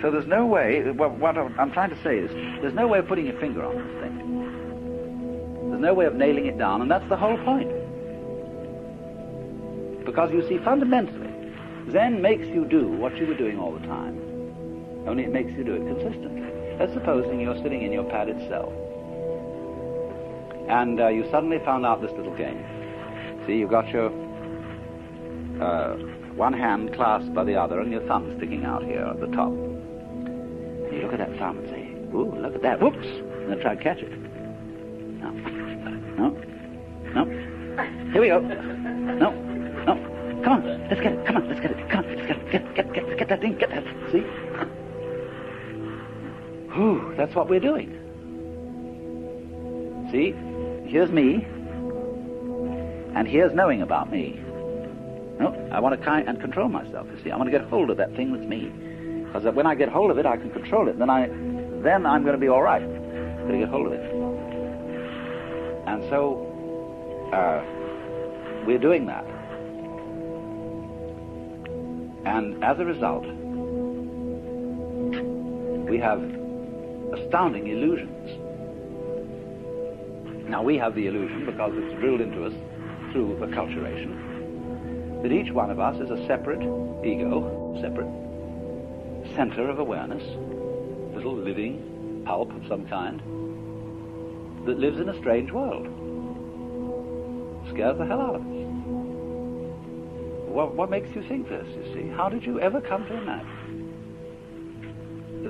So 0.01 0.09
there's 0.09 0.27
no 0.27 0.47
way, 0.47 0.81
what, 0.91 1.11
what 1.19 1.37
I'm 1.37 1.71
trying 1.71 1.91
to 1.91 2.03
say 2.03 2.17
is, 2.17 2.31
there's 2.61 2.73
no 2.73 2.87
way 2.87 2.99
of 2.99 3.07
putting 3.07 3.27
your 3.27 3.39
finger 3.39 3.63
on 3.63 3.75
this 3.75 4.01
thing. 4.01 5.69
There's 5.69 5.81
no 5.81 5.93
way 5.93 6.05
of 6.05 6.15
nailing 6.15 6.47
it 6.47 6.57
down, 6.57 6.81
and 6.81 6.89
that's 6.89 7.07
the 7.07 7.17
whole 7.17 7.37
point. 7.37 7.69
Because 10.05 10.31
you 10.31 10.47
see, 10.47 10.57
fundamentally, 10.63 11.26
Zen 11.91 12.21
makes 12.21 12.47
you 12.47 12.65
do 12.65 12.87
what 12.87 13.15
you 13.17 13.27
were 13.27 13.33
doing 13.33 13.57
all 13.57 13.71
the 13.71 13.85
time. 13.87 14.19
Only 15.07 15.23
it 15.23 15.31
makes 15.31 15.51
you 15.53 15.63
do 15.63 15.75
it 15.75 15.87
consistently. 15.87 16.43
Let's 16.77 16.93
supposing 16.93 17.39
you're 17.39 17.57
sitting 17.63 17.81
in 17.81 17.91
your 17.91 18.03
padded 18.03 18.37
cell, 18.49 18.71
and 20.69 20.99
uh, 20.99 21.07
you 21.07 21.25
suddenly 21.31 21.59
found 21.59 21.85
out 21.85 22.01
this 22.01 22.11
little 22.11 22.35
game. 22.35 22.63
See, 23.47 23.53
you've 23.53 23.69
got 23.69 23.87
your 23.89 24.07
uh, 25.63 25.95
one 26.35 26.53
hand 26.53 26.93
clasped 26.93 27.33
by 27.33 27.43
the 27.45 27.55
other 27.55 27.79
and 27.79 27.91
your 27.91 28.01
thumb 28.07 28.35
sticking 28.37 28.65
out 28.65 28.83
here 28.83 29.01
at 29.01 29.19
the 29.19 29.27
top. 29.27 29.49
And 29.49 30.91
you 30.91 31.01
look 31.03 31.13
at 31.13 31.19
that 31.19 31.37
thumb 31.39 31.59
and 31.59 31.69
say, 31.69 31.89
ooh, 32.13 32.35
look 32.35 32.53
at 32.53 32.61
that, 32.61 32.81
whoops, 32.81 33.07
and 33.07 33.51
then 33.51 33.59
try 33.59 33.75
to 33.75 33.81
catch 33.81 33.99
it. 33.99 34.11
No, 35.21 35.31
no, 36.17 36.29
no. 37.13 37.25
Here 38.11 38.21
we 38.21 38.27
go. 38.27 38.39
No. 38.39 39.46
Come 40.47 40.63
on, 40.63 40.87
let's 40.87 41.01
get 41.01 41.11
it, 41.11 41.25
come 41.25 41.35
on, 41.35 41.49
let's 41.49 41.59
get 41.59 41.71
it, 41.71 41.89
come 41.89 42.05
on, 42.05 42.15
let's 42.15 42.25
get 42.25 42.37
it, 42.37 42.51
get, 42.51 42.73
get, 42.73 42.93
get, 42.93 43.17
get 43.17 43.27
that 43.27 43.41
thing, 43.41 43.57
get 43.57 43.69
that, 43.69 43.83
see? 44.13 44.19
Whew, 46.73 47.13
that's 47.17 47.35
what 47.35 47.49
we're 47.49 47.59
doing. 47.59 47.91
See, 50.09 50.33
here's 50.89 51.11
me, 51.11 51.45
and 53.13 53.27
here's 53.27 53.53
knowing 53.53 53.81
about 53.81 54.09
me. 54.09 54.39
No, 55.37 55.69
I 55.69 55.81
want 55.81 55.99
to 55.99 56.05
kind 56.05 56.29
and 56.29 56.39
control 56.39 56.69
myself. 56.69 57.07
You 57.13 57.21
see, 57.25 57.31
I 57.31 57.35
want 57.35 57.51
to 57.51 57.51
get 57.51 57.67
hold 57.67 57.89
of 57.89 57.97
that 57.97 58.15
thing 58.15 58.31
that's 58.31 58.47
me, 58.47 58.71
because 59.25 59.43
when 59.53 59.67
I 59.67 59.75
get 59.75 59.89
hold 59.89 60.11
of 60.11 60.17
it, 60.17 60.25
I 60.25 60.37
can 60.37 60.49
control 60.51 60.87
it. 60.87 60.97
Then 60.97 61.09
I, 61.09 61.27
then 61.27 62.05
I'm 62.05 62.21
going 62.23 62.35
to 62.35 62.39
be 62.39 62.47
all 62.47 62.63
right. 62.63 62.83
I'm 62.83 63.47
going 63.49 63.59
to 63.59 63.65
get 63.65 63.67
hold 63.67 63.87
of 63.87 63.91
it. 63.91 64.13
And 65.87 66.09
so, 66.09 67.29
uh, 67.33 68.65
we're 68.65 68.79
doing 68.79 69.07
that. 69.07 69.25
And 72.27 72.61
as 72.61 72.77
a 72.77 72.83
result, 72.83 73.25
we 75.89 75.97
have 75.97 76.21
astounding 77.13 77.67
illusions. 77.67 78.29
Now, 80.49 80.61
we 80.61 80.77
have 80.77 80.93
the 80.93 81.07
illusion 81.07 81.45
because 81.45 81.71
it's 81.77 81.93
drilled 82.01 82.19
into 82.19 82.43
us 82.45 82.53
through 83.13 83.37
acculturation 83.37 85.21
that 85.23 85.31
each 85.31 85.53
one 85.53 85.71
of 85.71 85.79
us 85.79 85.95
is 86.01 86.09
a 86.09 86.27
separate 86.27 86.61
ego, 87.05 87.77
separate 87.81 88.11
center 89.33 89.69
of 89.69 89.79
awareness, 89.79 90.23
little 91.15 91.33
living 91.33 92.23
pulp 92.25 92.53
of 92.53 92.67
some 92.67 92.85
kind, 92.87 93.21
that 94.65 94.77
lives 94.77 94.99
in 94.99 95.07
a 95.07 95.17
strange 95.19 95.49
world. 95.51 95.87
Scares 97.69 97.97
the 97.97 98.05
hell 98.05 98.19
out 98.19 98.35
of 98.35 98.41
us. 98.41 98.56
What, 100.57 100.73
what 100.73 100.89
makes 100.89 101.07
you 101.13 101.21
think 101.27 101.47
this, 101.49 101.67
you 101.67 101.83
see? 101.93 102.07
How 102.09 102.29
did 102.29 102.43
you 102.43 102.59
ever 102.59 102.81
come 102.81 103.05
to 103.05 103.13
imagine 103.15 103.93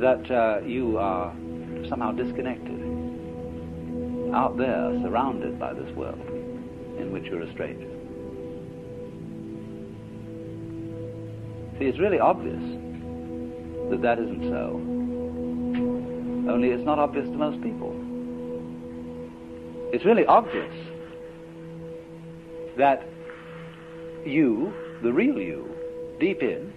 that 0.01 0.30
uh, 0.30 0.60
you 0.66 0.97
are 0.97 1.34
somehow 1.88 2.12
disconnected, 2.12 2.76
out 4.36 4.58
there, 4.58 4.99
surrounded 5.01 5.58
by 5.58 5.72
this 5.74 5.89
world 5.95 6.20
in 6.99 7.14
which 7.14 7.24
you're 7.24 7.41
a 7.41 7.49
stranger? 7.53 7.88
See, 11.80 11.86
it's 11.86 11.99
really 11.99 12.20
obvious 12.20 12.62
that 13.89 14.01
that 14.01 14.20
isn't 14.20 14.43
so. 14.49 14.74
Only 16.51 16.72
it's 16.72 16.84
not 16.84 16.99
obvious 16.99 17.28
to 17.28 17.38
most 17.38 17.62
people. 17.64 17.95
It's 19.93 20.03
really 20.03 20.26
obvious 20.26 20.76
that 22.76 23.08
you, 24.26 24.74
the 25.02 25.14
real 25.14 25.39
you, 25.39 25.70
deep 26.20 26.41
in, 26.41 26.74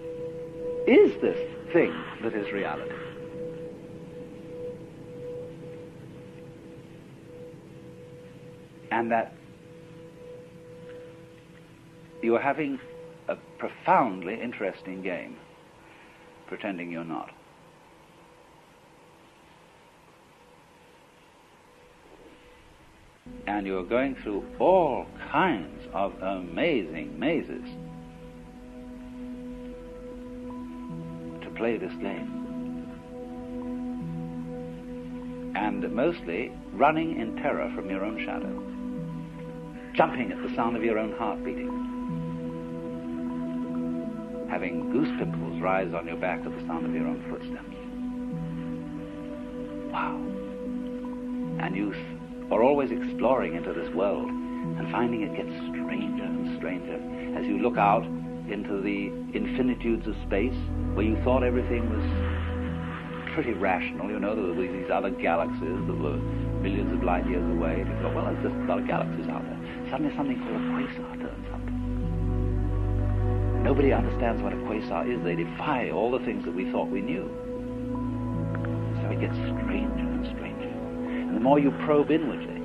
is 0.87 1.19
this 1.21 1.37
thing 1.73 1.93
that 2.21 2.33
is 2.33 2.51
reality. 2.51 2.95
And 8.91 9.11
that 9.11 9.33
you 12.21 12.35
are 12.35 12.41
having 12.41 12.79
a 13.27 13.35
profoundly 13.57 14.39
interesting 14.39 15.01
game, 15.01 15.37
pretending 16.47 16.91
you're 16.91 17.03
not. 17.03 17.31
And 23.47 23.65
you're 23.65 23.83
going 23.83 24.15
through 24.15 24.45
all 24.59 25.07
kinds 25.31 25.87
of 25.93 26.13
amazing 26.21 27.17
mazes 27.17 27.65
play 31.61 31.77
this 31.77 31.93
game. 32.01 32.27
And 35.53 35.91
mostly 35.91 36.51
running 36.73 37.21
in 37.21 37.35
terror 37.35 37.71
from 37.75 37.87
your 37.87 38.03
own 38.03 38.17
shadow, 38.25 38.63
jumping 39.93 40.31
at 40.31 40.41
the 40.41 40.55
sound 40.55 40.75
of 40.75 40.83
your 40.83 40.97
own 40.97 41.15
heart 41.17 41.43
beating 41.45 41.69
having 44.49 44.89
goose 44.91 45.07
pimples 45.17 45.61
rise 45.61 45.93
on 45.93 46.05
your 46.05 46.17
back 46.17 46.39
at 46.45 46.51
the 46.53 46.65
sound 46.67 46.85
of 46.85 46.93
your 46.93 47.07
own 47.07 47.23
footsteps. 47.29 47.77
wow. 49.93 50.17
And 51.63 51.73
you 51.73 51.93
are 52.51 52.61
always 52.61 52.91
exploring 52.91 53.55
into 53.55 53.71
this 53.71 53.89
world 53.93 54.27
and 54.27 54.91
finding 54.91 55.21
it 55.21 55.33
gets 55.37 55.55
stranger 55.69 56.23
and 56.23 56.57
stranger 56.57 56.99
as 57.39 57.45
you 57.45 57.59
look 57.59 57.77
out 57.77 58.03
into 58.51 58.81
the 58.81 59.07
infinitudes 59.33 60.07
of 60.07 60.15
space 60.27 60.55
where 60.93 61.05
you 61.05 61.15
thought 61.23 61.43
everything 61.43 61.89
was 61.89 62.03
pretty 63.33 63.53
rational. 63.53 64.09
You 64.09 64.19
know, 64.19 64.35
there 64.35 64.43
were 64.43 64.55
these 64.55 64.91
other 64.91 65.09
galaxies 65.09 65.79
that 65.87 65.97
were 65.97 66.17
millions 66.61 66.91
of 66.93 67.03
light 67.03 67.25
years 67.27 67.43
away. 67.57 67.81
And 67.81 67.89
you 67.89 67.95
thought, 68.01 68.13
well, 68.13 68.25
there's 68.25 68.43
just 68.43 68.55
a 68.55 68.65
lot 68.67 68.79
of 68.79 68.87
galaxies 68.87 69.27
out 69.29 69.43
there. 69.43 69.59
Suddenly 69.89 70.15
something 70.15 70.37
called 70.39 70.55
a 70.55 70.59
quasar 70.75 71.15
turns 71.19 71.47
up. 71.53 71.63
Nobody 73.63 73.93
understands 73.93 74.41
what 74.41 74.53
a 74.53 74.57
quasar 74.57 75.07
is. 75.07 75.23
They 75.23 75.35
defy 75.35 75.91
all 75.91 76.11
the 76.11 76.19
things 76.25 76.45
that 76.45 76.53
we 76.53 76.69
thought 76.71 76.89
we 76.89 77.01
knew. 77.01 77.29
So 79.01 79.09
it 79.09 79.19
gets 79.21 79.35
stranger 79.35 80.05
and 80.05 80.25
stranger. 80.35 80.67
And 80.67 81.35
the 81.35 81.39
more 81.39 81.59
you 81.59 81.71
probe 81.85 82.11
inwardly, 82.11 82.60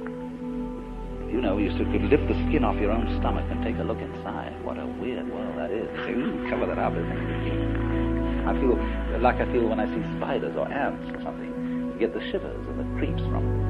you 1.36 1.42
know, 1.42 1.58
you 1.58 1.68
could 1.68 2.08
lift 2.08 2.26
the 2.28 2.34
skin 2.48 2.64
off 2.64 2.80
your 2.80 2.90
own 2.90 3.04
stomach 3.20 3.44
and 3.50 3.62
take 3.62 3.76
a 3.76 3.82
look 3.84 4.00
inside. 4.00 4.56
What 4.64 4.78
a 4.78 4.86
weird 4.86 5.28
world 5.28 5.58
that 5.58 5.70
is. 5.70 5.84
Cover 6.48 6.64
that 6.64 6.78
up. 6.80 6.96
I 6.96 8.56
feel 8.56 8.72
like 9.20 9.36
I 9.36 9.44
feel 9.52 9.68
when 9.68 9.78
I 9.78 9.84
see 9.84 10.00
spiders 10.16 10.56
or 10.56 10.66
ants 10.72 11.04
or 11.12 11.20
something. 11.22 11.92
You 11.92 11.98
get 12.00 12.14
the 12.14 12.24
shivers 12.32 12.66
and 12.66 12.80
the 12.80 12.88
creeps 12.96 13.20
from 13.28 13.44
them. 13.44 13.60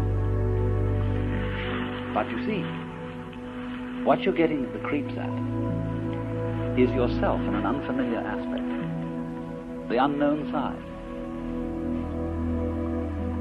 But 2.15 2.31
you 2.31 2.39
see, 2.47 2.63
what 4.07 4.23
you're 4.23 4.33
getting 4.33 4.71
the 4.73 4.79
creeps 4.87 5.19
at 5.19 5.27
is 6.79 6.89
yourself 6.95 7.41
in 7.41 7.55
an 7.57 7.67
unfamiliar 7.67 8.23
aspect, 8.23 8.63
the 9.91 9.99
unknown 10.05 10.53
side. 10.55 10.79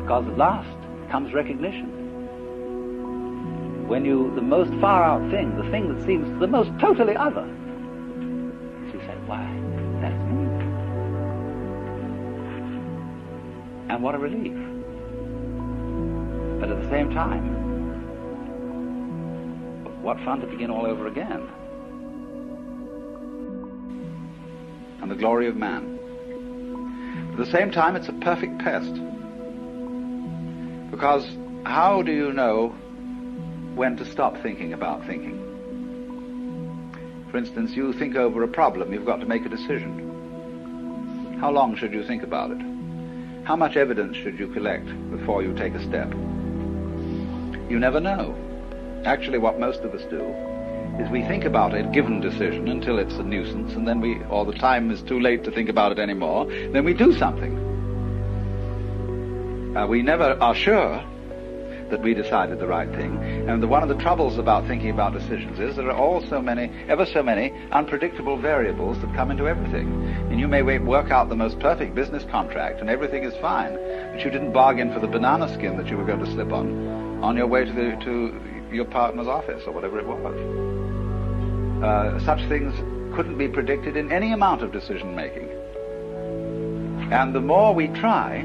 Because 0.01 0.25
last 0.35 0.81
comes 1.11 1.31
recognition 1.31 1.94
when 3.87 4.03
you, 4.03 4.33
the 4.35 4.41
most 4.41 4.73
far 4.81 5.03
out 5.03 5.29
thing, 5.31 5.55
the 5.57 5.69
thing 5.69 5.93
that 5.93 6.05
seems 6.05 6.39
the 6.39 6.47
most 6.47 6.71
totally 6.79 7.15
other, 7.15 7.45
she 8.91 8.97
said, 9.05 9.27
why, 9.27 9.45
that's 10.01 10.23
me. 10.25 10.45
And 13.89 14.01
what 14.01 14.15
a 14.15 14.17
relief. 14.17 14.57
But 16.59 16.71
at 16.71 16.81
the 16.81 16.89
same 16.89 17.11
time, 17.11 17.65
what 20.01 20.19
fun 20.19 20.39
to 20.39 20.47
begin 20.47 20.69
all 20.69 20.85
over 20.85 21.07
again. 21.07 21.49
And 25.01 25.09
the 25.09 25.15
glory 25.15 25.47
of 25.47 25.55
man. 25.55 25.99
At 27.31 27.37
the 27.37 27.51
same 27.51 27.71
time, 27.71 27.95
it's 27.95 28.07
a 28.07 28.13
perfect 28.13 28.59
pest. 28.59 28.93
Because 30.91 31.27
how 31.65 32.03
do 32.03 32.11
you 32.11 32.31
know 32.31 32.75
when 33.75 33.97
to 33.97 34.05
stop 34.05 34.37
thinking 34.41 34.73
about 34.73 35.05
thinking. 35.05 35.41
For 37.29 37.37
instance, 37.37 37.75
you 37.75 37.91
think 37.93 38.15
over 38.15 38.43
a 38.43 38.47
problem, 38.47 38.93
you've 38.93 39.05
got 39.05 39.19
to 39.19 39.25
make 39.25 39.45
a 39.45 39.49
decision. 39.49 41.37
How 41.41 41.51
long 41.51 41.75
should 41.75 41.91
you 41.91 42.03
think 42.03 42.23
about 42.23 42.51
it? 42.51 42.61
How 43.43 43.57
much 43.57 43.75
evidence 43.75 44.15
should 44.15 44.39
you 44.39 44.47
collect 44.47 44.87
before 45.11 45.43
you 45.43 45.53
take 45.53 45.73
a 45.73 45.83
step? 45.83 46.09
You 47.69 47.77
never 47.77 47.99
know. 47.99 48.33
Actually, 49.05 49.39
what 49.39 49.59
most 49.59 49.81
of 49.81 49.93
us 49.93 50.03
do 50.09 50.23
is 50.99 51.09
we 51.11 51.23
think 51.23 51.43
about 51.43 51.73
a 51.73 51.83
given 51.83 52.21
decision 52.21 52.69
until 52.69 52.97
it's 52.97 53.15
a 53.15 53.23
nuisance, 53.23 53.73
and 53.73 53.85
then 53.85 53.99
we, 53.99 54.23
or 54.29 54.45
the 54.45 54.53
time 54.53 54.89
is 54.89 55.01
too 55.01 55.19
late 55.19 55.43
to 55.43 55.51
think 55.51 55.67
about 55.67 55.91
it 55.91 55.99
anymore, 55.99 56.45
then 56.45 56.85
we 56.85 56.93
do 56.93 57.11
something. 57.13 57.63
Uh, 59.75 59.85
we 59.87 60.01
never 60.01 60.41
are 60.41 60.55
sure 60.55 61.03
that 61.89 62.01
we 62.01 62.13
decided 62.13 62.59
the 62.59 62.67
right 62.67 62.89
thing. 62.89 63.17
And 63.47 63.61
the, 63.61 63.67
one 63.67 63.83
of 63.83 63.89
the 63.89 63.95
troubles 63.95 64.37
about 64.37 64.67
thinking 64.67 64.89
about 64.89 65.13
decisions 65.13 65.59
is 65.59 65.75
there 65.75 65.89
are 65.89 65.97
all 65.97 66.21
so 66.27 66.41
many, 66.41 66.71
ever 66.87 67.05
so 67.05 67.21
many 67.21 67.51
unpredictable 67.71 68.37
variables 68.37 68.99
that 69.01 69.13
come 69.15 69.31
into 69.31 69.47
everything. 69.47 69.87
And 70.29 70.39
you 70.39 70.47
may 70.47 70.61
work 70.61 71.11
out 71.11 71.29
the 71.29 71.35
most 71.35 71.59
perfect 71.59 71.95
business 71.95 72.23
contract 72.31 72.81
and 72.81 72.89
everything 72.89 73.23
is 73.23 73.33
fine, 73.41 73.75
but 73.75 74.23
you 74.23 74.31
didn't 74.31 74.53
bargain 74.53 74.93
for 74.93 74.99
the 74.99 75.07
banana 75.07 75.53
skin 75.53 75.77
that 75.77 75.87
you 75.87 75.97
were 75.97 76.05
going 76.05 76.23
to 76.23 76.31
slip 76.31 76.51
on 76.51 77.23
on 77.23 77.37
your 77.37 77.47
way 77.47 77.65
to, 77.65 77.71
the, 77.71 77.95
to 78.03 78.41
your 78.71 78.85
partner's 78.85 79.27
office 79.27 79.63
or 79.65 79.71
whatever 79.71 79.99
it 79.99 80.05
was. 80.05 81.83
Uh, 81.83 82.19
such 82.25 82.39
things 82.49 82.73
couldn't 83.15 83.37
be 83.37 83.47
predicted 83.47 83.95
in 83.95 84.11
any 84.11 84.31
amount 84.31 84.61
of 84.61 84.71
decision 84.71 85.15
making. 85.15 85.49
And 87.11 87.33
the 87.33 87.41
more 87.41 87.73
we 87.73 87.87
try 87.87 88.43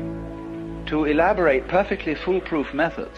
to 0.91 1.05
elaborate 1.05 1.69
perfectly 1.69 2.17
foolproof 2.17 2.75
methods 2.75 3.17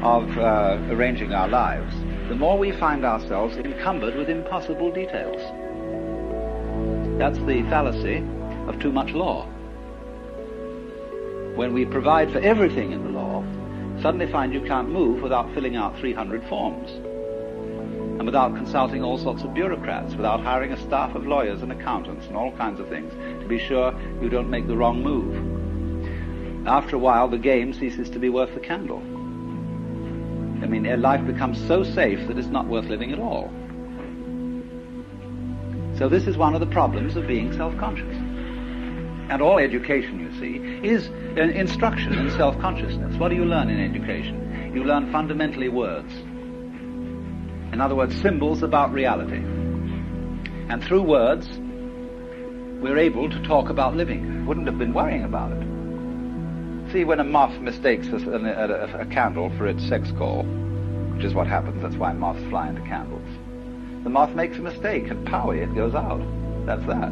of 0.00 0.38
uh, 0.38 0.78
arranging 0.90 1.34
our 1.34 1.48
lives, 1.48 1.92
the 2.28 2.36
more 2.36 2.56
we 2.56 2.70
find 2.70 3.04
ourselves 3.04 3.56
encumbered 3.56 4.14
with 4.14 4.30
impossible 4.30 4.92
details. 4.92 5.40
That's 7.18 7.38
the 7.38 7.62
fallacy 7.68 8.24
of 8.68 8.78
too 8.78 8.92
much 8.92 9.10
law. 9.10 9.46
When 11.56 11.74
we 11.74 11.84
provide 11.84 12.30
for 12.30 12.38
everything 12.38 12.92
in 12.92 13.02
the 13.02 13.10
law, 13.10 13.42
suddenly 14.00 14.30
find 14.30 14.54
you 14.54 14.60
can't 14.60 14.88
move 14.88 15.20
without 15.20 15.52
filling 15.52 15.74
out 15.74 15.98
300 15.98 16.48
forms 16.48 16.90
and 16.90 18.24
without 18.24 18.54
consulting 18.54 19.02
all 19.02 19.18
sorts 19.18 19.42
of 19.42 19.52
bureaucrats, 19.52 20.14
without 20.14 20.40
hiring 20.40 20.70
a 20.70 20.80
staff 20.80 21.16
of 21.16 21.26
lawyers 21.26 21.60
and 21.60 21.72
accountants 21.72 22.28
and 22.28 22.36
all 22.36 22.52
kinds 22.52 22.78
of 22.78 22.88
things 22.88 23.12
to 23.42 23.48
be 23.48 23.58
sure 23.58 23.92
you 24.22 24.28
don't 24.28 24.48
make 24.48 24.68
the 24.68 24.76
wrong 24.76 25.02
move. 25.02 25.53
After 26.66 26.96
a 26.96 26.98
while, 26.98 27.28
the 27.28 27.38
game 27.38 27.74
ceases 27.74 28.08
to 28.10 28.18
be 28.18 28.30
worth 28.30 28.54
the 28.54 28.60
candle. 28.60 28.98
I 30.62 30.66
mean, 30.66 30.82
their 30.82 30.96
life 30.96 31.26
becomes 31.26 31.58
so 31.66 31.84
safe 31.84 32.26
that 32.26 32.38
it's 32.38 32.48
not 32.48 32.66
worth 32.66 32.86
living 32.86 33.12
at 33.12 33.18
all. 33.18 33.50
So 35.98 36.08
this 36.08 36.26
is 36.26 36.38
one 36.38 36.54
of 36.54 36.60
the 36.60 36.66
problems 36.66 37.16
of 37.16 37.26
being 37.26 37.52
self-conscious. 37.52 38.16
And 39.28 39.42
all 39.42 39.58
education, 39.58 40.20
you 40.20 40.32
see, 40.40 40.56
is 40.88 41.08
uh, 41.36 41.42
instruction 41.42 42.14
in 42.14 42.30
self-consciousness. 42.30 43.16
What 43.18 43.28
do 43.28 43.36
you 43.36 43.44
learn 43.44 43.68
in 43.68 43.78
education? 43.80 44.72
You 44.74 44.84
learn 44.84 45.12
fundamentally 45.12 45.68
words. 45.68 46.12
In 46.14 47.80
other 47.80 47.94
words, 47.94 48.18
symbols 48.22 48.62
about 48.62 48.92
reality. 48.92 49.42
And 50.68 50.82
through 50.82 51.02
words, 51.02 51.46
we're 52.82 52.98
able 52.98 53.28
to 53.28 53.42
talk 53.42 53.68
about 53.68 53.94
living. 53.96 54.46
Wouldn't 54.46 54.66
have 54.66 54.78
been 54.78 54.94
worrying 54.94 55.24
about 55.24 55.52
it. 55.52 55.83
See, 56.94 57.02
when 57.02 57.18
a 57.18 57.24
moth 57.24 57.60
mistakes 57.60 58.06
a, 58.06 58.16
a, 58.18 59.00
a, 59.00 59.06
candle 59.06 59.50
for 59.58 59.66
its 59.66 59.84
sex 59.88 60.12
call, 60.12 60.44
which 60.44 61.24
is 61.24 61.34
what 61.34 61.48
happens, 61.48 61.82
that's 61.82 61.96
why 61.96 62.12
moths 62.12 62.48
fly 62.48 62.68
into 62.68 62.82
candles, 62.82 63.28
the 64.04 64.10
moth 64.10 64.30
makes 64.36 64.58
a 64.58 64.60
mistake 64.60 65.08
and 65.08 65.26
powie, 65.26 65.60
it 65.60 65.74
goes 65.74 65.96
out. 65.96 66.22
That's 66.66 66.86
that. 66.86 67.10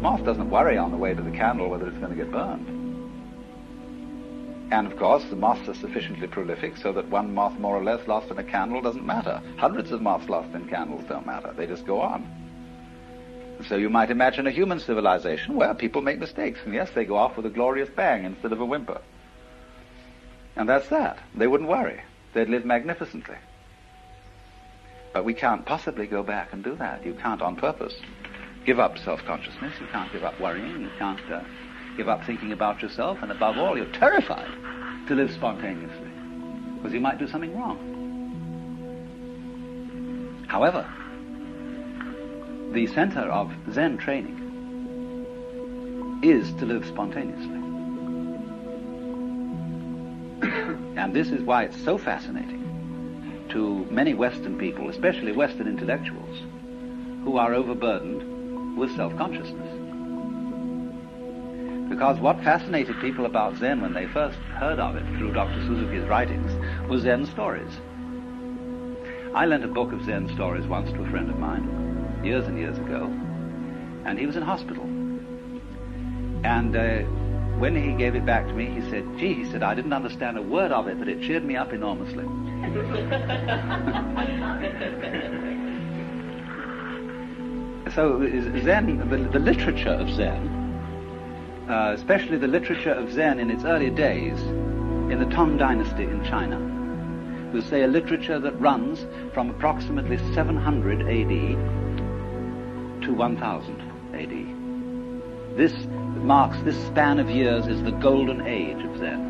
Moth 0.00 0.24
doesn't 0.24 0.48
worry 0.48 0.78
on 0.78 0.92
the 0.92 0.96
way 0.96 1.12
to 1.12 1.22
the 1.22 1.32
candle 1.32 1.68
whether 1.68 1.88
it's 1.88 1.98
going 1.98 2.16
to 2.16 2.24
get 2.24 2.30
burned. 2.30 2.68
And 4.72 4.86
of 4.86 4.96
course, 4.96 5.24
the 5.24 5.34
moths 5.34 5.68
are 5.68 5.74
sufficiently 5.74 6.28
prolific 6.28 6.76
so 6.76 6.92
that 6.92 7.08
one 7.08 7.34
moth 7.34 7.58
more 7.58 7.76
or 7.76 7.82
less 7.82 8.06
lost 8.06 8.30
in 8.30 8.38
a 8.38 8.44
candle 8.44 8.80
doesn't 8.80 9.04
matter. 9.04 9.42
Hundreds 9.56 9.90
of 9.90 10.00
moths 10.00 10.28
lost 10.28 10.54
in 10.54 10.68
candles 10.68 11.02
don't 11.08 11.26
matter. 11.26 11.52
They 11.56 11.66
just 11.66 11.84
go 11.84 12.00
on. 12.00 12.39
So 13.68 13.76
you 13.76 13.90
might 13.90 14.10
imagine 14.10 14.46
a 14.46 14.50
human 14.50 14.80
civilization 14.80 15.56
where 15.56 15.74
people 15.74 16.02
make 16.02 16.18
mistakes, 16.18 16.60
and 16.64 16.74
yes, 16.74 16.90
they 16.94 17.04
go 17.04 17.16
off 17.16 17.36
with 17.36 17.46
a 17.46 17.50
glorious 17.50 17.90
bang 17.90 18.24
instead 18.24 18.52
of 18.52 18.60
a 18.60 18.64
whimper. 18.64 19.00
And 20.56 20.68
that's 20.68 20.88
that. 20.88 21.18
They 21.34 21.46
wouldn't 21.46 21.68
worry. 21.68 22.00
They'd 22.34 22.48
live 22.48 22.64
magnificently. 22.64 23.36
But 25.12 25.24
we 25.24 25.34
can't 25.34 25.66
possibly 25.66 26.06
go 26.06 26.22
back 26.22 26.52
and 26.52 26.62
do 26.62 26.76
that. 26.76 27.04
You 27.04 27.14
can't 27.14 27.42
on 27.42 27.56
purpose 27.56 27.94
give 28.66 28.78
up 28.78 28.98
self-consciousness. 28.98 29.74
You 29.80 29.86
can't 29.90 30.12
give 30.12 30.22
up 30.22 30.38
worrying. 30.40 30.82
You 30.82 30.90
can't 30.98 31.20
uh, 31.30 31.42
give 31.96 32.08
up 32.08 32.24
thinking 32.24 32.52
about 32.52 32.82
yourself. 32.82 33.18
And 33.22 33.32
above 33.32 33.58
all, 33.58 33.76
you're 33.76 33.92
terrified 33.92 34.50
to 35.08 35.14
live 35.14 35.30
spontaneously 35.32 36.10
because 36.76 36.92
you 36.92 37.00
might 37.00 37.18
do 37.18 37.26
something 37.28 37.56
wrong. 37.56 37.86
However, 40.48 40.86
the 42.72 42.86
center 42.86 43.22
of 43.22 43.52
Zen 43.72 43.98
training 43.98 44.36
is 46.22 46.52
to 46.54 46.66
live 46.66 46.86
spontaneously. 46.86 47.56
and 50.96 51.12
this 51.12 51.30
is 51.30 51.42
why 51.42 51.64
it's 51.64 51.82
so 51.82 51.98
fascinating 51.98 53.46
to 53.50 53.84
many 53.90 54.14
Western 54.14 54.56
people, 54.56 54.88
especially 54.88 55.32
Western 55.32 55.66
intellectuals, 55.66 56.38
who 57.24 57.36
are 57.38 57.54
overburdened 57.54 58.78
with 58.78 58.94
self-consciousness. 58.94 59.76
Because 61.88 62.20
what 62.20 62.40
fascinated 62.44 63.00
people 63.00 63.26
about 63.26 63.56
Zen 63.56 63.80
when 63.80 63.94
they 63.94 64.06
first 64.06 64.38
heard 64.60 64.78
of 64.78 64.94
it 64.94 65.04
through 65.18 65.32
Dr. 65.32 65.60
Suzuki's 65.66 66.06
writings 66.06 66.52
was 66.88 67.02
Zen 67.02 67.26
stories. 67.26 67.80
I 69.34 69.46
lent 69.46 69.64
a 69.64 69.68
book 69.68 69.92
of 69.92 70.04
Zen 70.04 70.28
stories 70.34 70.68
once 70.68 70.92
to 70.92 71.02
a 71.02 71.10
friend 71.10 71.28
of 71.28 71.38
mine, 71.38 71.90
years 72.24 72.46
and 72.46 72.58
years 72.58 72.78
ago, 72.78 73.06
and 74.04 74.18
he 74.18 74.26
was 74.26 74.36
in 74.36 74.42
hospital. 74.42 74.84
And 76.44 76.74
uh, 76.74 76.98
when 77.58 77.76
he 77.76 77.92
gave 77.92 78.14
it 78.14 78.24
back 78.24 78.46
to 78.46 78.54
me, 78.54 78.66
he 78.66 78.80
said, 78.90 79.04
gee, 79.18 79.34
he 79.34 79.50
said, 79.50 79.62
I 79.62 79.74
didn't 79.74 79.92
understand 79.92 80.38
a 80.38 80.42
word 80.42 80.72
of 80.72 80.88
it, 80.88 80.98
but 80.98 81.08
it 81.08 81.20
cheered 81.22 81.44
me 81.44 81.56
up 81.56 81.72
enormously. 81.72 82.24
so 87.94 88.20
Zen, 88.62 89.08
the, 89.10 89.16
the, 89.16 89.38
literature 89.38 89.90
of 89.90 90.10
Zen, 90.10 90.48
uh, 91.68 91.92
especially 91.94 92.38
the 92.38 92.48
literature 92.48 92.92
of 92.92 93.12
Zen 93.12 93.38
in 93.38 93.50
its 93.50 93.64
early 93.64 93.90
days, 93.90 94.40
in 94.40 95.18
the 95.18 95.26
Tang 95.26 95.56
Dynasty 95.56 96.04
in 96.04 96.24
China, 96.24 96.58
will 97.52 97.62
say 97.62 97.82
a 97.82 97.88
literature 97.88 98.38
that 98.38 98.58
runs 98.60 99.06
from 99.34 99.50
approximately 99.50 100.18
700 100.34 101.02
AD 101.02 101.89
1000 103.20 103.82
AD. 104.14 105.58
This 105.58 105.74
marks 106.24 106.58
this 106.62 106.86
span 106.86 107.18
of 107.18 107.28
years 107.28 107.66
is 107.66 107.82
the 107.82 107.90
golden 107.90 108.46
age 108.46 108.82
of 108.82 108.96
Zen. 108.96 109.20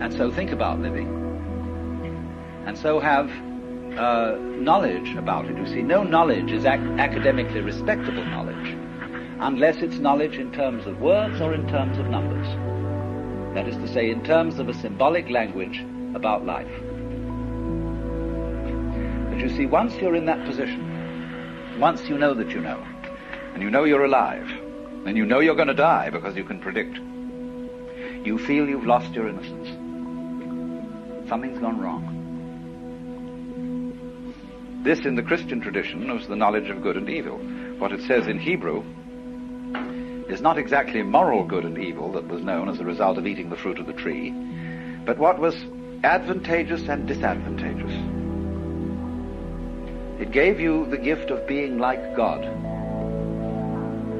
And 0.00 0.12
so 0.12 0.32
think 0.32 0.50
about 0.50 0.80
living. 0.80 1.06
And 2.66 2.76
so 2.76 2.98
have 2.98 3.30
uh, 3.96 4.36
knowledge 4.40 5.14
about 5.14 5.44
it. 5.44 5.56
You 5.56 5.66
see, 5.68 5.82
no 5.82 6.02
knowledge 6.02 6.50
is 6.50 6.64
ac- 6.64 6.82
academically 6.98 7.60
respectable 7.60 8.24
knowledge 8.24 8.76
unless 9.38 9.82
it's 9.82 9.98
knowledge 9.98 10.38
in 10.38 10.50
terms 10.50 10.84
of 10.88 11.00
words 11.00 11.40
or 11.40 11.54
in 11.54 11.68
terms 11.68 11.96
of 11.98 12.08
numbers. 12.08 12.48
That 13.54 13.68
is 13.68 13.76
to 13.76 13.86
say, 13.86 14.10
in 14.10 14.24
terms 14.24 14.58
of 14.58 14.68
a 14.68 14.74
symbolic 14.74 15.30
language 15.30 15.84
about 16.16 16.44
life. 16.44 16.91
You 19.42 19.48
see, 19.48 19.66
once 19.66 19.94
you're 19.96 20.14
in 20.14 20.26
that 20.26 20.46
position, 20.46 21.76
once 21.80 22.08
you 22.08 22.16
know 22.16 22.32
that 22.32 22.50
you 22.50 22.60
know, 22.60 22.80
and 23.54 23.60
you 23.60 23.70
know 23.70 23.82
you're 23.82 24.04
alive, 24.04 24.48
and 25.04 25.16
you 25.16 25.26
know 25.26 25.40
you're 25.40 25.56
going 25.56 25.66
to 25.66 25.74
die 25.74 26.10
because 26.10 26.36
you 26.36 26.44
can 26.44 26.60
predict, 26.60 26.96
you 28.24 28.38
feel 28.38 28.68
you've 28.68 28.86
lost 28.86 29.12
your 29.14 29.26
innocence. 29.28 29.66
Something's 31.28 31.58
gone 31.58 31.80
wrong. 31.80 32.20
This, 34.84 35.00
in 35.00 35.16
the 35.16 35.24
Christian 35.24 35.60
tradition, 35.60 36.08
was 36.14 36.28
the 36.28 36.36
knowledge 36.36 36.70
of 36.70 36.80
good 36.80 36.96
and 36.96 37.10
evil. 37.10 37.38
What 37.78 37.90
it 37.90 38.02
says 38.02 38.28
in 38.28 38.38
Hebrew 38.38 38.84
is 40.28 40.40
not 40.40 40.56
exactly 40.56 41.02
moral 41.02 41.44
good 41.44 41.64
and 41.64 41.78
evil 41.78 42.12
that 42.12 42.28
was 42.28 42.44
known 42.44 42.68
as 42.68 42.78
a 42.78 42.84
result 42.84 43.18
of 43.18 43.26
eating 43.26 43.50
the 43.50 43.56
fruit 43.56 43.80
of 43.80 43.86
the 43.86 43.92
tree, 43.92 44.30
but 45.04 45.18
what 45.18 45.40
was 45.40 45.56
advantageous 46.04 46.88
and 46.88 47.08
disadvantageous. 47.08 48.21
It 50.20 50.30
gave 50.30 50.60
you 50.60 50.86
the 50.86 50.98
gift 50.98 51.30
of 51.30 51.46
being 51.46 51.78
like 51.78 52.16
God 52.16 52.42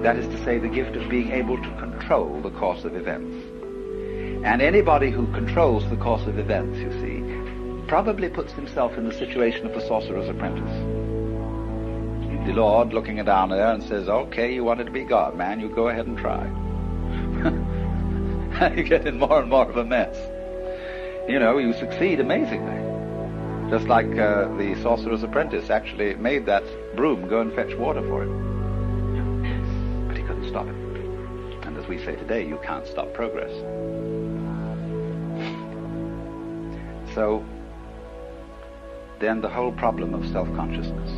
that 0.03 0.17
is 0.17 0.27
to 0.27 0.45
say, 0.45 0.59
the 0.59 0.69
gift 0.69 0.97
of 0.97 1.09
being 1.09 1.31
able 1.31 1.57
to 1.57 1.71
control 1.79 2.41
the 2.41 2.51
course 2.51 2.85
of 2.85 2.97
events. 2.97 3.37
And 4.45 4.61
anybody 4.61 5.11
who 5.11 5.33
controls 5.33 5.89
the 5.91 5.97
course 5.97 6.27
of 6.27 6.41
events, 6.41 6.77
you 6.79 6.91
see, 7.01 7.87
probably 7.87 8.29
puts 8.29 8.53
himself 8.53 8.99
in 8.99 9.09
the 9.09 9.15
situation 9.15 9.65
of 9.65 9.75
the 9.75 9.87
sorcerer's 9.87 10.29
apprentice. 10.29 10.77
The 12.47 12.53
Lord 12.53 12.93
looking 12.93 13.25
down 13.25 13.51
there 13.51 13.73
and 13.73 13.81
says, 13.85 14.09
okay, 14.09 14.53
you 14.53 14.65
wanted 14.65 14.87
to 14.87 14.91
be 14.91 15.05
God, 15.05 15.37
man, 15.37 15.61
you 15.61 15.69
go 15.69 15.89
ahead 15.89 16.09
and 16.09 16.19
try. 16.19 16.47
you 18.77 18.83
get 18.83 19.07
in 19.07 19.21
more 19.21 19.41
and 19.41 19.51
more 19.51 19.71
of 19.71 19.77
a 19.77 19.85
mess. 19.85 20.17
You 21.29 21.39
know, 21.39 21.59
you 21.59 21.73
succeed 21.75 22.19
amazingly. 22.19 22.92
Just 23.73 23.89
like 23.89 24.19
uh, 24.19 24.55
the 24.59 24.79
sorcerer's 24.83 25.23
apprentice 25.23 25.71
actually 25.71 26.15
made 26.17 26.45
that 26.45 26.63
broom 26.95 27.27
go 27.27 27.41
and 27.41 27.51
fetch 27.55 27.75
water 27.75 28.03
for 28.03 28.23
him 28.23 30.07
But 30.07 30.19
he 30.19 30.23
couldn't 30.23 30.47
stop 30.47 30.67
it. 30.67 30.75
And 31.67 31.79
as 31.79 31.89
we 31.89 31.97
say 31.97 32.15
today, 32.17 32.47
you 32.47 32.61
can't 32.63 32.87
stop 32.87 33.15
progress. 33.15 33.51
So, 37.15 37.43
then 39.21 39.41
the 39.41 39.49
whole 39.49 39.73
problem 39.73 40.13
of 40.13 40.31
self-consciousness 40.31 41.11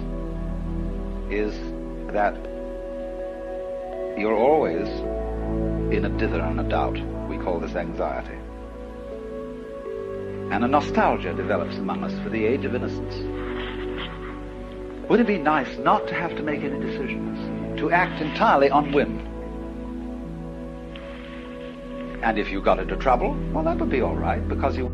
is 1.33 1.59
that 2.13 2.37
you're 4.17 4.37
always 4.37 4.87
in 5.93 6.05
a 6.05 6.19
dither 6.19 6.41
and 6.41 6.61
a 6.61 6.69
doubt. 6.69 7.01
We 7.29 7.37
call 7.37 7.59
this 7.59 7.75
anxiety. 7.75 8.39
And 10.55 10.65
a 10.65 10.69
nostalgia 10.69 11.35
develops 11.35 11.77
among 11.77 12.03
us 12.03 12.19
for 12.23 12.31
the 12.31 12.47
age 12.47 12.65
of 12.65 12.75
innocence. 12.75 13.15
Would 15.11 15.21
it 15.21 15.27
be 15.27 15.37
nice 15.37 15.77
not 15.79 16.09
to 16.09 16.15
have 16.15 16.35
to 16.37 16.43
make 16.43 16.63
any 16.63 16.81
decisions? 16.81 17.65
to 17.85 17.91
act 17.91 18.23
entirely 18.23 18.71
on 18.71 18.93
whim. 18.93 19.19
And 22.23 22.39
if 22.39 22.51
you 22.51 22.63
got 22.63 22.79
into 22.79 22.97
trouble, 22.97 23.37
well, 23.53 23.65
that 23.65 23.79
would 23.79 23.91
be 23.91 24.01
all 24.01 24.17
right, 24.17 24.47
because 24.49 24.75
you. 24.77 24.87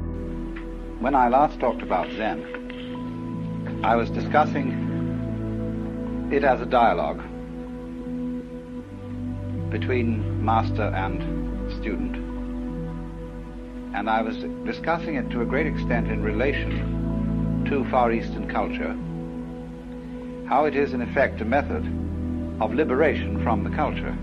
When 0.98 1.14
I 1.14 1.28
last 1.28 1.60
talked 1.60 1.82
about 1.82 2.10
Zen, 2.16 3.80
I 3.84 3.94
was 3.96 4.10
discussing 4.10 6.28
it 6.32 6.44
as 6.44 6.60
a 6.60 6.66
dialogue 6.66 7.22
between 9.70 10.44
master 10.44 10.82
and 10.82 11.72
student. 11.80 12.19
And 13.94 14.08
I 14.08 14.22
was 14.22 14.36
discussing 14.64 15.16
it 15.16 15.30
to 15.30 15.42
a 15.42 15.44
great 15.44 15.66
extent 15.66 16.08
in 16.10 16.22
relation 16.22 17.64
to 17.68 17.84
Far 17.90 18.12
Eastern 18.12 18.48
culture, 18.48 18.96
how 20.48 20.64
it 20.64 20.76
is 20.76 20.92
in 20.92 21.02
effect 21.02 21.40
a 21.40 21.44
method 21.44 21.84
of 22.60 22.72
liberation 22.72 23.42
from 23.42 23.64
the 23.64 23.70
culture. 23.70 24.16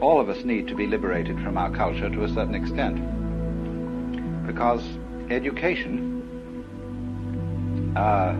All 0.00 0.18
of 0.20 0.28
us 0.28 0.44
need 0.44 0.66
to 0.68 0.74
be 0.74 0.86
liberated 0.86 1.36
from 1.42 1.58
our 1.58 1.70
culture 1.70 2.08
to 2.08 2.24
a 2.24 2.28
certain 2.28 2.54
extent. 2.54 2.96
Because 4.46 4.82
education 5.30 6.22
uh, 7.96 8.34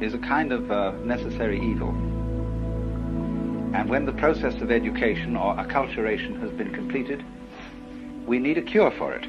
is 0.00 0.14
a 0.14 0.18
kind 0.18 0.52
of 0.52 0.70
uh, 0.70 0.92
necessary 1.04 1.60
evil. 1.60 2.09
And 3.72 3.88
when 3.88 4.04
the 4.04 4.12
process 4.12 4.60
of 4.60 4.70
education 4.70 5.36
or 5.36 5.54
acculturation 5.54 6.40
has 6.40 6.50
been 6.50 6.72
completed, 6.72 7.24
we 8.26 8.38
need 8.38 8.58
a 8.58 8.62
cure 8.62 8.90
for 8.90 9.12
it. 9.14 9.26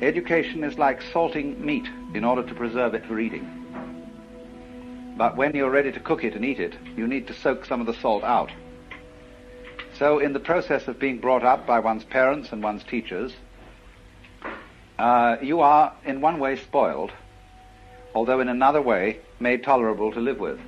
Education 0.00 0.64
is 0.64 0.78
like 0.78 1.02
salting 1.12 1.64
meat 1.64 1.86
in 2.14 2.24
order 2.24 2.42
to 2.42 2.54
preserve 2.54 2.94
it 2.94 3.04
for 3.06 3.20
eating. 3.20 3.46
But 5.16 5.36
when 5.36 5.54
you're 5.54 5.70
ready 5.70 5.92
to 5.92 6.00
cook 6.00 6.24
it 6.24 6.34
and 6.34 6.44
eat 6.44 6.58
it, 6.58 6.74
you 6.96 7.06
need 7.06 7.26
to 7.28 7.34
soak 7.34 7.64
some 7.64 7.80
of 7.80 7.86
the 7.86 7.94
salt 7.94 8.24
out. 8.24 8.50
So 9.98 10.18
in 10.18 10.32
the 10.32 10.40
process 10.40 10.88
of 10.88 10.98
being 10.98 11.18
brought 11.18 11.44
up 11.44 11.66
by 11.66 11.78
one's 11.80 12.04
parents 12.04 12.50
and 12.50 12.62
one's 12.62 12.82
teachers, 12.82 13.32
uh, 14.98 15.36
you 15.42 15.60
are 15.60 15.92
in 16.04 16.20
one 16.20 16.38
way 16.38 16.56
spoiled, 16.56 17.12
although 18.14 18.40
in 18.40 18.48
another 18.48 18.82
way 18.82 19.20
made 19.38 19.62
tolerable 19.62 20.12
to 20.12 20.20
live 20.20 20.40
with. 20.40 20.58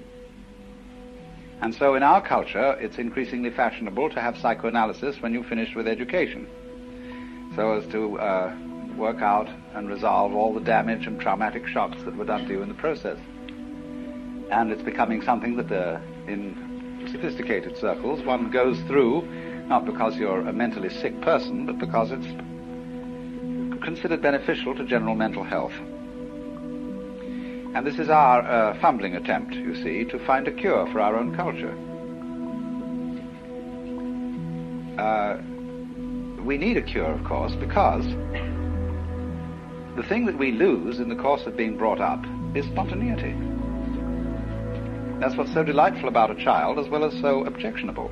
And 1.63 1.75
so 1.75 1.95
in 1.95 2.03
our 2.03 2.21
culture, 2.21 2.77
it's 2.81 2.99
increasingly 2.99 3.51
fashionable 3.51 4.11
to 4.11 4.21
have 4.21 4.37
psychoanalysis 4.39 5.21
when 5.21 5.33
you 5.33 5.43
finish 5.43 5.75
with 5.75 5.89
education, 5.89 6.47
so 7.57 7.73
as 7.73 7.87
to 7.93 8.19
uh, 8.19 8.57
work 8.97 9.23
out 9.23 9.49
and 9.75 9.89
resolve 9.89 10.35
all 10.35 10.53
the 10.53 10.61
damage 10.61 11.07
and 11.07 11.21
traumatic 11.21 11.67
shocks 11.67 12.03
that 12.05 12.17
were 12.17 12.25
done 12.25 12.47
to 12.47 12.53
you 12.53 12.63
in 12.63 12.69
the 12.69 12.75
process 12.75 13.19
and 14.51 14.71
it's 14.71 14.83
becoming 14.83 15.23
something 15.23 15.57
that 15.57 15.73
uh, 15.73 16.01
in 16.29 17.09
sophisticated 17.11 17.77
circles 17.77 18.25
one 18.25 18.51
goes 18.51 18.79
through, 18.83 19.23
not 19.67 19.85
because 19.85 20.17
you're 20.17 20.41
a 20.41 20.53
mentally 20.53 20.89
sick 20.89 21.21
person, 21.21 21.67
but 21.67 21.79
because 21.79 22.11
it's 22.13 22.27
considered 23.83 24.23
beneficial 24.23 24.75
to 24.75 24.85
general 24.85 25.15
mental 25.15 25.45
health. 25.45 25.73
And 27.77 27.87
this 27.87 27.99
is 27.99 28.09
our 28.09 28.41
uh, 28.41 28.81
fumbling 28.81 29.16
attempt, 29.16 29.53
you 29.53 29.74
see, 29.74 30.07
to 30.07 30.18
find 30.20 30.49
a 30.49 30.51
cure 30.51 30.91
for 30.93 30.99
our 30.99 31.14
own 31.14 31.37
culture. 31.37 31.77
Uh, 34.99 35.37
we 36.43 36.57
need 36.57 36.79
a 36.79 36.83
cure, 36.83 37.12
of 37.12 37.22
course, 37.24 37.55
because 37.57 38.07
the 39.95 40.03
thing 40.09 40.24
that 40.24 40.39
we 40.39 40.53
lose 40.53 41.01
in 41.01 41.11
the 41.11 41.16
course 41.16 41.45
of 41.45 41.55
being 41.55 41.77
brought 41.77 42.01
up 42.01 42.24
is 42.55 42.64
spontaneity. 42.64 43.35
That's 45.20 45.37
what's 45.37 45.53
so 45.53 45.62
delightful 45.62 46.09
about 46.09 46.31
a 46.31 46.43
child 46.43 46.79
as 46.79 46.89
well 46.89 47.05
as 47.05 47.12
so 47.20 47.45
objectionable. 47.45 48.11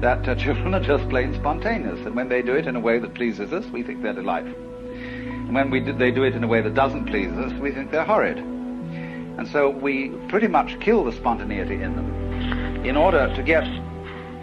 That 0.00 0.28
uh, 0.28 0.34
children 0.44 0.74
are 0.74 0.82
just 0.82 1.08
plain 1.08 1.34
spontaneous, 1.34 2.04
and 2.04 2.16
when 2.16 2.28
they 2.28 2.42
do 2.42 2.56
it 2.56 2.66
in 2.66 2.74
a 2.74 2.80
way 2.80 2.98
that 2.98 3.14
pleases 3.14 3.52
us, 3.52 3.64
we 3.66 3.84
think 3.84 4.02
they're 4.02 4.12
delightful. 4.12 4.69
And 5.50 5.56
when 5.56 5.70
we 5.72 5.80
do, 5.80 5.92
they 5.92 6.12
do 6.12 6.22
it 6.22 6.36
in 6.36 6.44
a 6.44 6.46
way 6.46 6.60
that 6.60 6.74
doesn't 6.74 7.06
please 7.06 7.32
us, 7.32 7.52
we 7.54 7.72
think 7.72 7.90
they're 7.90 8.04
horrid. 8.04 8.38
And 8.38 9.48
so 9.48 9.68
we 9.68 10.10
pretty 10.28 10.46
much 10.46 10.78
kill 10.78 11.02
the 11.02 11.10
spontaneity 11.10 11.74
in 11.74 11.96
them 11.96 12.84
in 12.86 12.96
order 12.96 13.34
to 13.34 13.42
get 13.42 13.64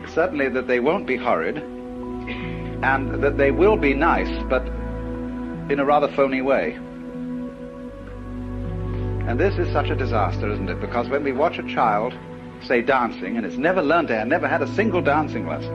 certainly 0.10 0.50
that 0.50 0.68
they 0.68 0.82
won't 0.82 1.08
be 1.08 1.16
horrid 1.16 1.60
and 1.60 3.24
that 3.24 3.38
they 3.38 3.52
will 3.52 3.78
be 3.78 3.94
nice, 3.94 4.28
but 4.50 4.68
in 5.72 5.80
a 5.80 5.86
rather 5.86 6.10
phony 6.10 6.42
way. 6.42 6.74
And 9.30 9.40
this 9.40 9.58
is 9.58 9.72
such 9.72 9.90
a 9.90 9.96
disaster, 9.96 10.52
isn't 10.52 10.70
it? 10.70 10.82
Because 10.82 11.08
when 11.08 11.24
we 11.24 11.32
watch 11.32 11.58
a 11.58 11.64
child, 11.74 12.14
say, 12.62 12.82
dancing, 12.82 13.38
and 13.38 13.46
it's 13.46 13.56
never 13.56 13.82
learned 13.82 14.10
to, 14.10 14.26
never 14.26 14.50
had 14.50 14.62
a 14.62 14.68
single 14.76 15.02
dancing 15.02 15.48
lesson, 15.48 15.74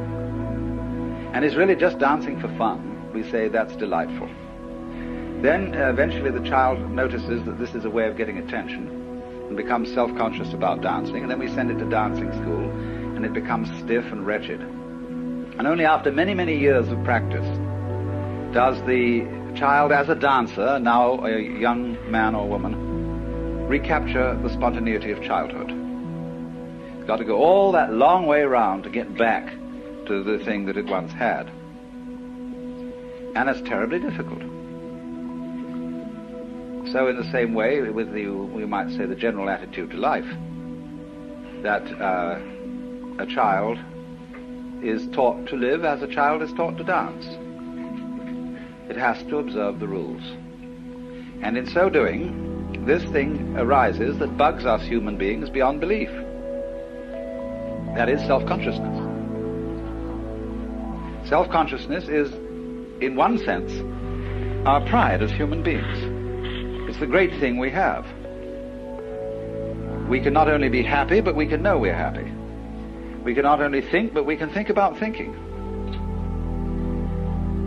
and 1.32 1.42
is 1.42 1.56
really 1.56 1.74
just 1.74 1.98
dancing 1.98 2.38
for 2.38 2.54
fun, 2.58 3.10
we 3.14 3.22
say 3.30 3.48
that's 3.48 3.74
delightful. 3.76 4.28
Then 5.42 5.74
uh, 5.74 5.90
eventually 5.90 6.30
the 6.30 6.48
child 6.48 6.78
notices 6.92 7.44
that 7.46 7.58
this 7.58 7.74
is 7.74 7.84
a 7.84 7.90
way 7.90 8.06
of 8.06 8.16
getting 8.16 8.38
attention 8.38 8.86
and 9.48 9.56
becomes 9.56 9.92
self-conscious 9.92 10.52
about 10.52 10.82
dancing, 10.82 11.16
and 11.16 11.28
then 11.28 11.40
we 11.40 11.48
send 11.48 11.68
it 11.68 11.78
to 11.78 11.84
dancing 11.90 12.30
school, 12.30 12.70
and 13.16 13.24
it 13.24 13.32
becomes 13.32 13.68
stiff 13.80 14.04
and 14.12 14.24
wretched. 14.24 14.60
And 14.60 15.66
only 15.66 15.84
after 15.84 16.12
many, 16.12 16.32
many 16.32 16.56
years 16.56 16.88
of 16.92 17.02
practice 17.02 17.44
does 18.54 18.80
the 18.86 19.26
child 19.56 19.90
as 19.90 20.08
a 20.08 20.14
dancer, 20.14 20.78
now 20.78 21.24
a 21.26 21.40
young 21.40 21.98
man 22.08 22.36
or 22.36 22.48
woman, 22.48 23.66
recapture 23.66 24.38
the 24.44 24.48
spontaneity 24.48 25.10
of 25.10 25.20
childhood. 25.24 25.72
It's 26.98 27.06
got 27.08 27.16
to 27.16 27.24
go 27.24 27.38
all 27.38 27.72
that 27.72 27.92
long 27.92 28.26
way 28.26 28.44
round 28.44 28.84
to 28.84 28.90
get 28.90 29.18
back 29.18 29.50
to 30.06 30.22
the 30.22 30.38
thing 30.44 30.66
that 30.66 30.76
it 30.76 30.86
once 30.86 31.12
had. 31.12 31.50
And 33.34 33.48
it's 33.48 33.60
terribly 33.68 33.98
difficult. 33.98 34.51
So 36.92 37.08
in 37.08 37.16
the 37.16 37.30
same 37.32 37.54
way, 37.54 37.80
with 37.80 38.12
the, 38.12 38.26
we 38.26 38.66
might 38.66 38.90
say, 38.90 39.06
the 39.06 39.16
general 39.16 39.48
attitude 39.48 39.92
to 39.92 39.96
life, 39.96 40.26
that 41.62 41.82
uh, 41.98 42.38
a 43.18 43.26
child 43.26 43.78
is 44.82 45.08
taught 45.08 45.46
to 45.46 45.56
live 45.56 45.86
as 45.86 46.02
a 46.02 46.06
child 46.06 46.42
is 46.42 46.52
taught 46.52 46.76
to 46.76 46.84
dance. 46.84 47.24
It 48.90 48.96
has 48.96 49.22
to 49.28 49.38
observe 49.38 49.80
the 49.80 49.88
rules. 49.88 50.20
And 51.40 51.56
in 51.56 51.66
so 51.66 51.88
doing, 51.88 52.84
this 52.84 53.02
thing 53.04 53.56
arises 53.56 54.18
that 54.18 54.36
bugs 54.36 54.66
us 54.66 54.82
human 54.82 55.16
beings 55.16 55.48
beyond 55.48 55.80
belief. 55.80 56.10
That 57.96 58.10
is 58.10 58.20
self-consciousness. 58.26 58.98
Self-consciousness 61.26 62.08
is, 62.08 62.34
in 63.00 63.16
one 63.16 63.38
sense, 63.38 63.72
our 64.66 64.86
pride 64.88 65.22
as 65.22 65.30
human 65.30 65.62
beings. 65.62 66.11
The 67.02 67.08
great 67.08 67.34
thing 67.40 67.58
we 67.58 67.72
have. 67.72 68.06
We 70.08 70.20
can 70.20 70.32
not 70.32 70.48
only 70.48 70.68
be 70.68 70.84
happy, 70.84 71.20
but 71.20 71.34
we 71.34 71.48
can 71.48 71.60
know 71.60 71.76
we're 71.76 71.92
happy. 71.92 72.32
We 73.24 73.34
can 73.34 73.42
not 73.42 73.60
only 73.60 73.80
think, 73.80 74.14
but 74.14 74.24
we 74.24 74.36
can 74.36 74.50
think 74.50 74.68
about 74.68 75.00
thinking. 75.00 75.34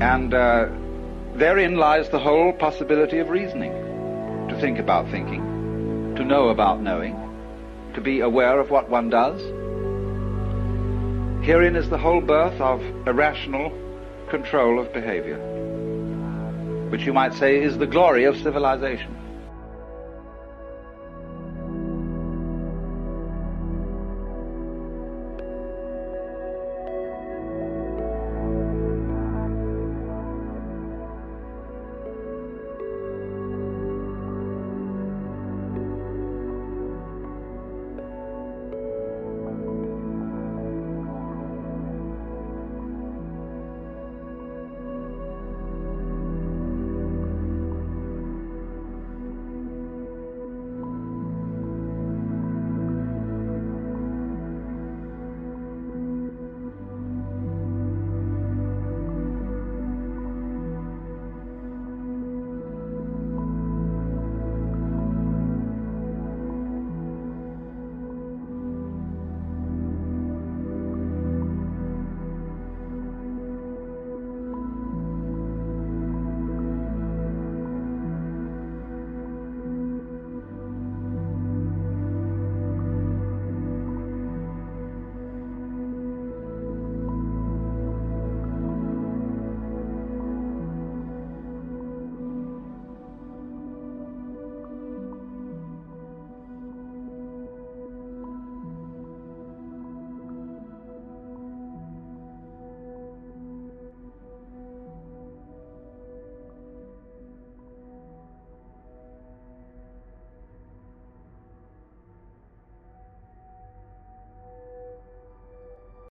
And 0.01 0.33
uh, 0.33 0.69
therein 1.33 1.75
lies 1.75 2.07
the 2.07 2.17
whole 2.17 2.53
possibility 2.53 3.19
of 3.19 3.29
reasoning 3.29 3.73
to 4.47 4.57
think 4.61 4.79
about 4.79 5.11
thinking, 5.11 6.15
to 6.15 6.23
know 6.23 6.47
about 6.47 6.81
knowing, 6.81 7.19
to 7.93 7.99
be 7.99 8.21
aware 8.21 8.57
of 8.61 8.69
what 8.69 8.89
one 8.89 9.09
does. 9.09 9.41
Herein 11.45 11.75
is 11.75 11.89
the 11.89 11.97
whole 11.97 12.21
birth 12.21 12.61
of 12.61 12.81
irrational 13.05 13.69
control 14.29 14.79
of 14.79 14.93
behavior, 14.93 15.39
which 16.89 17.01
you 17.01 17.11
might 17.11 17.33
say 17.33 17.61
is 17.61 17.77
the 17.77 17.85
glory 17.85 18.23
of 18.23 18.37
civilization. 18.37 19.23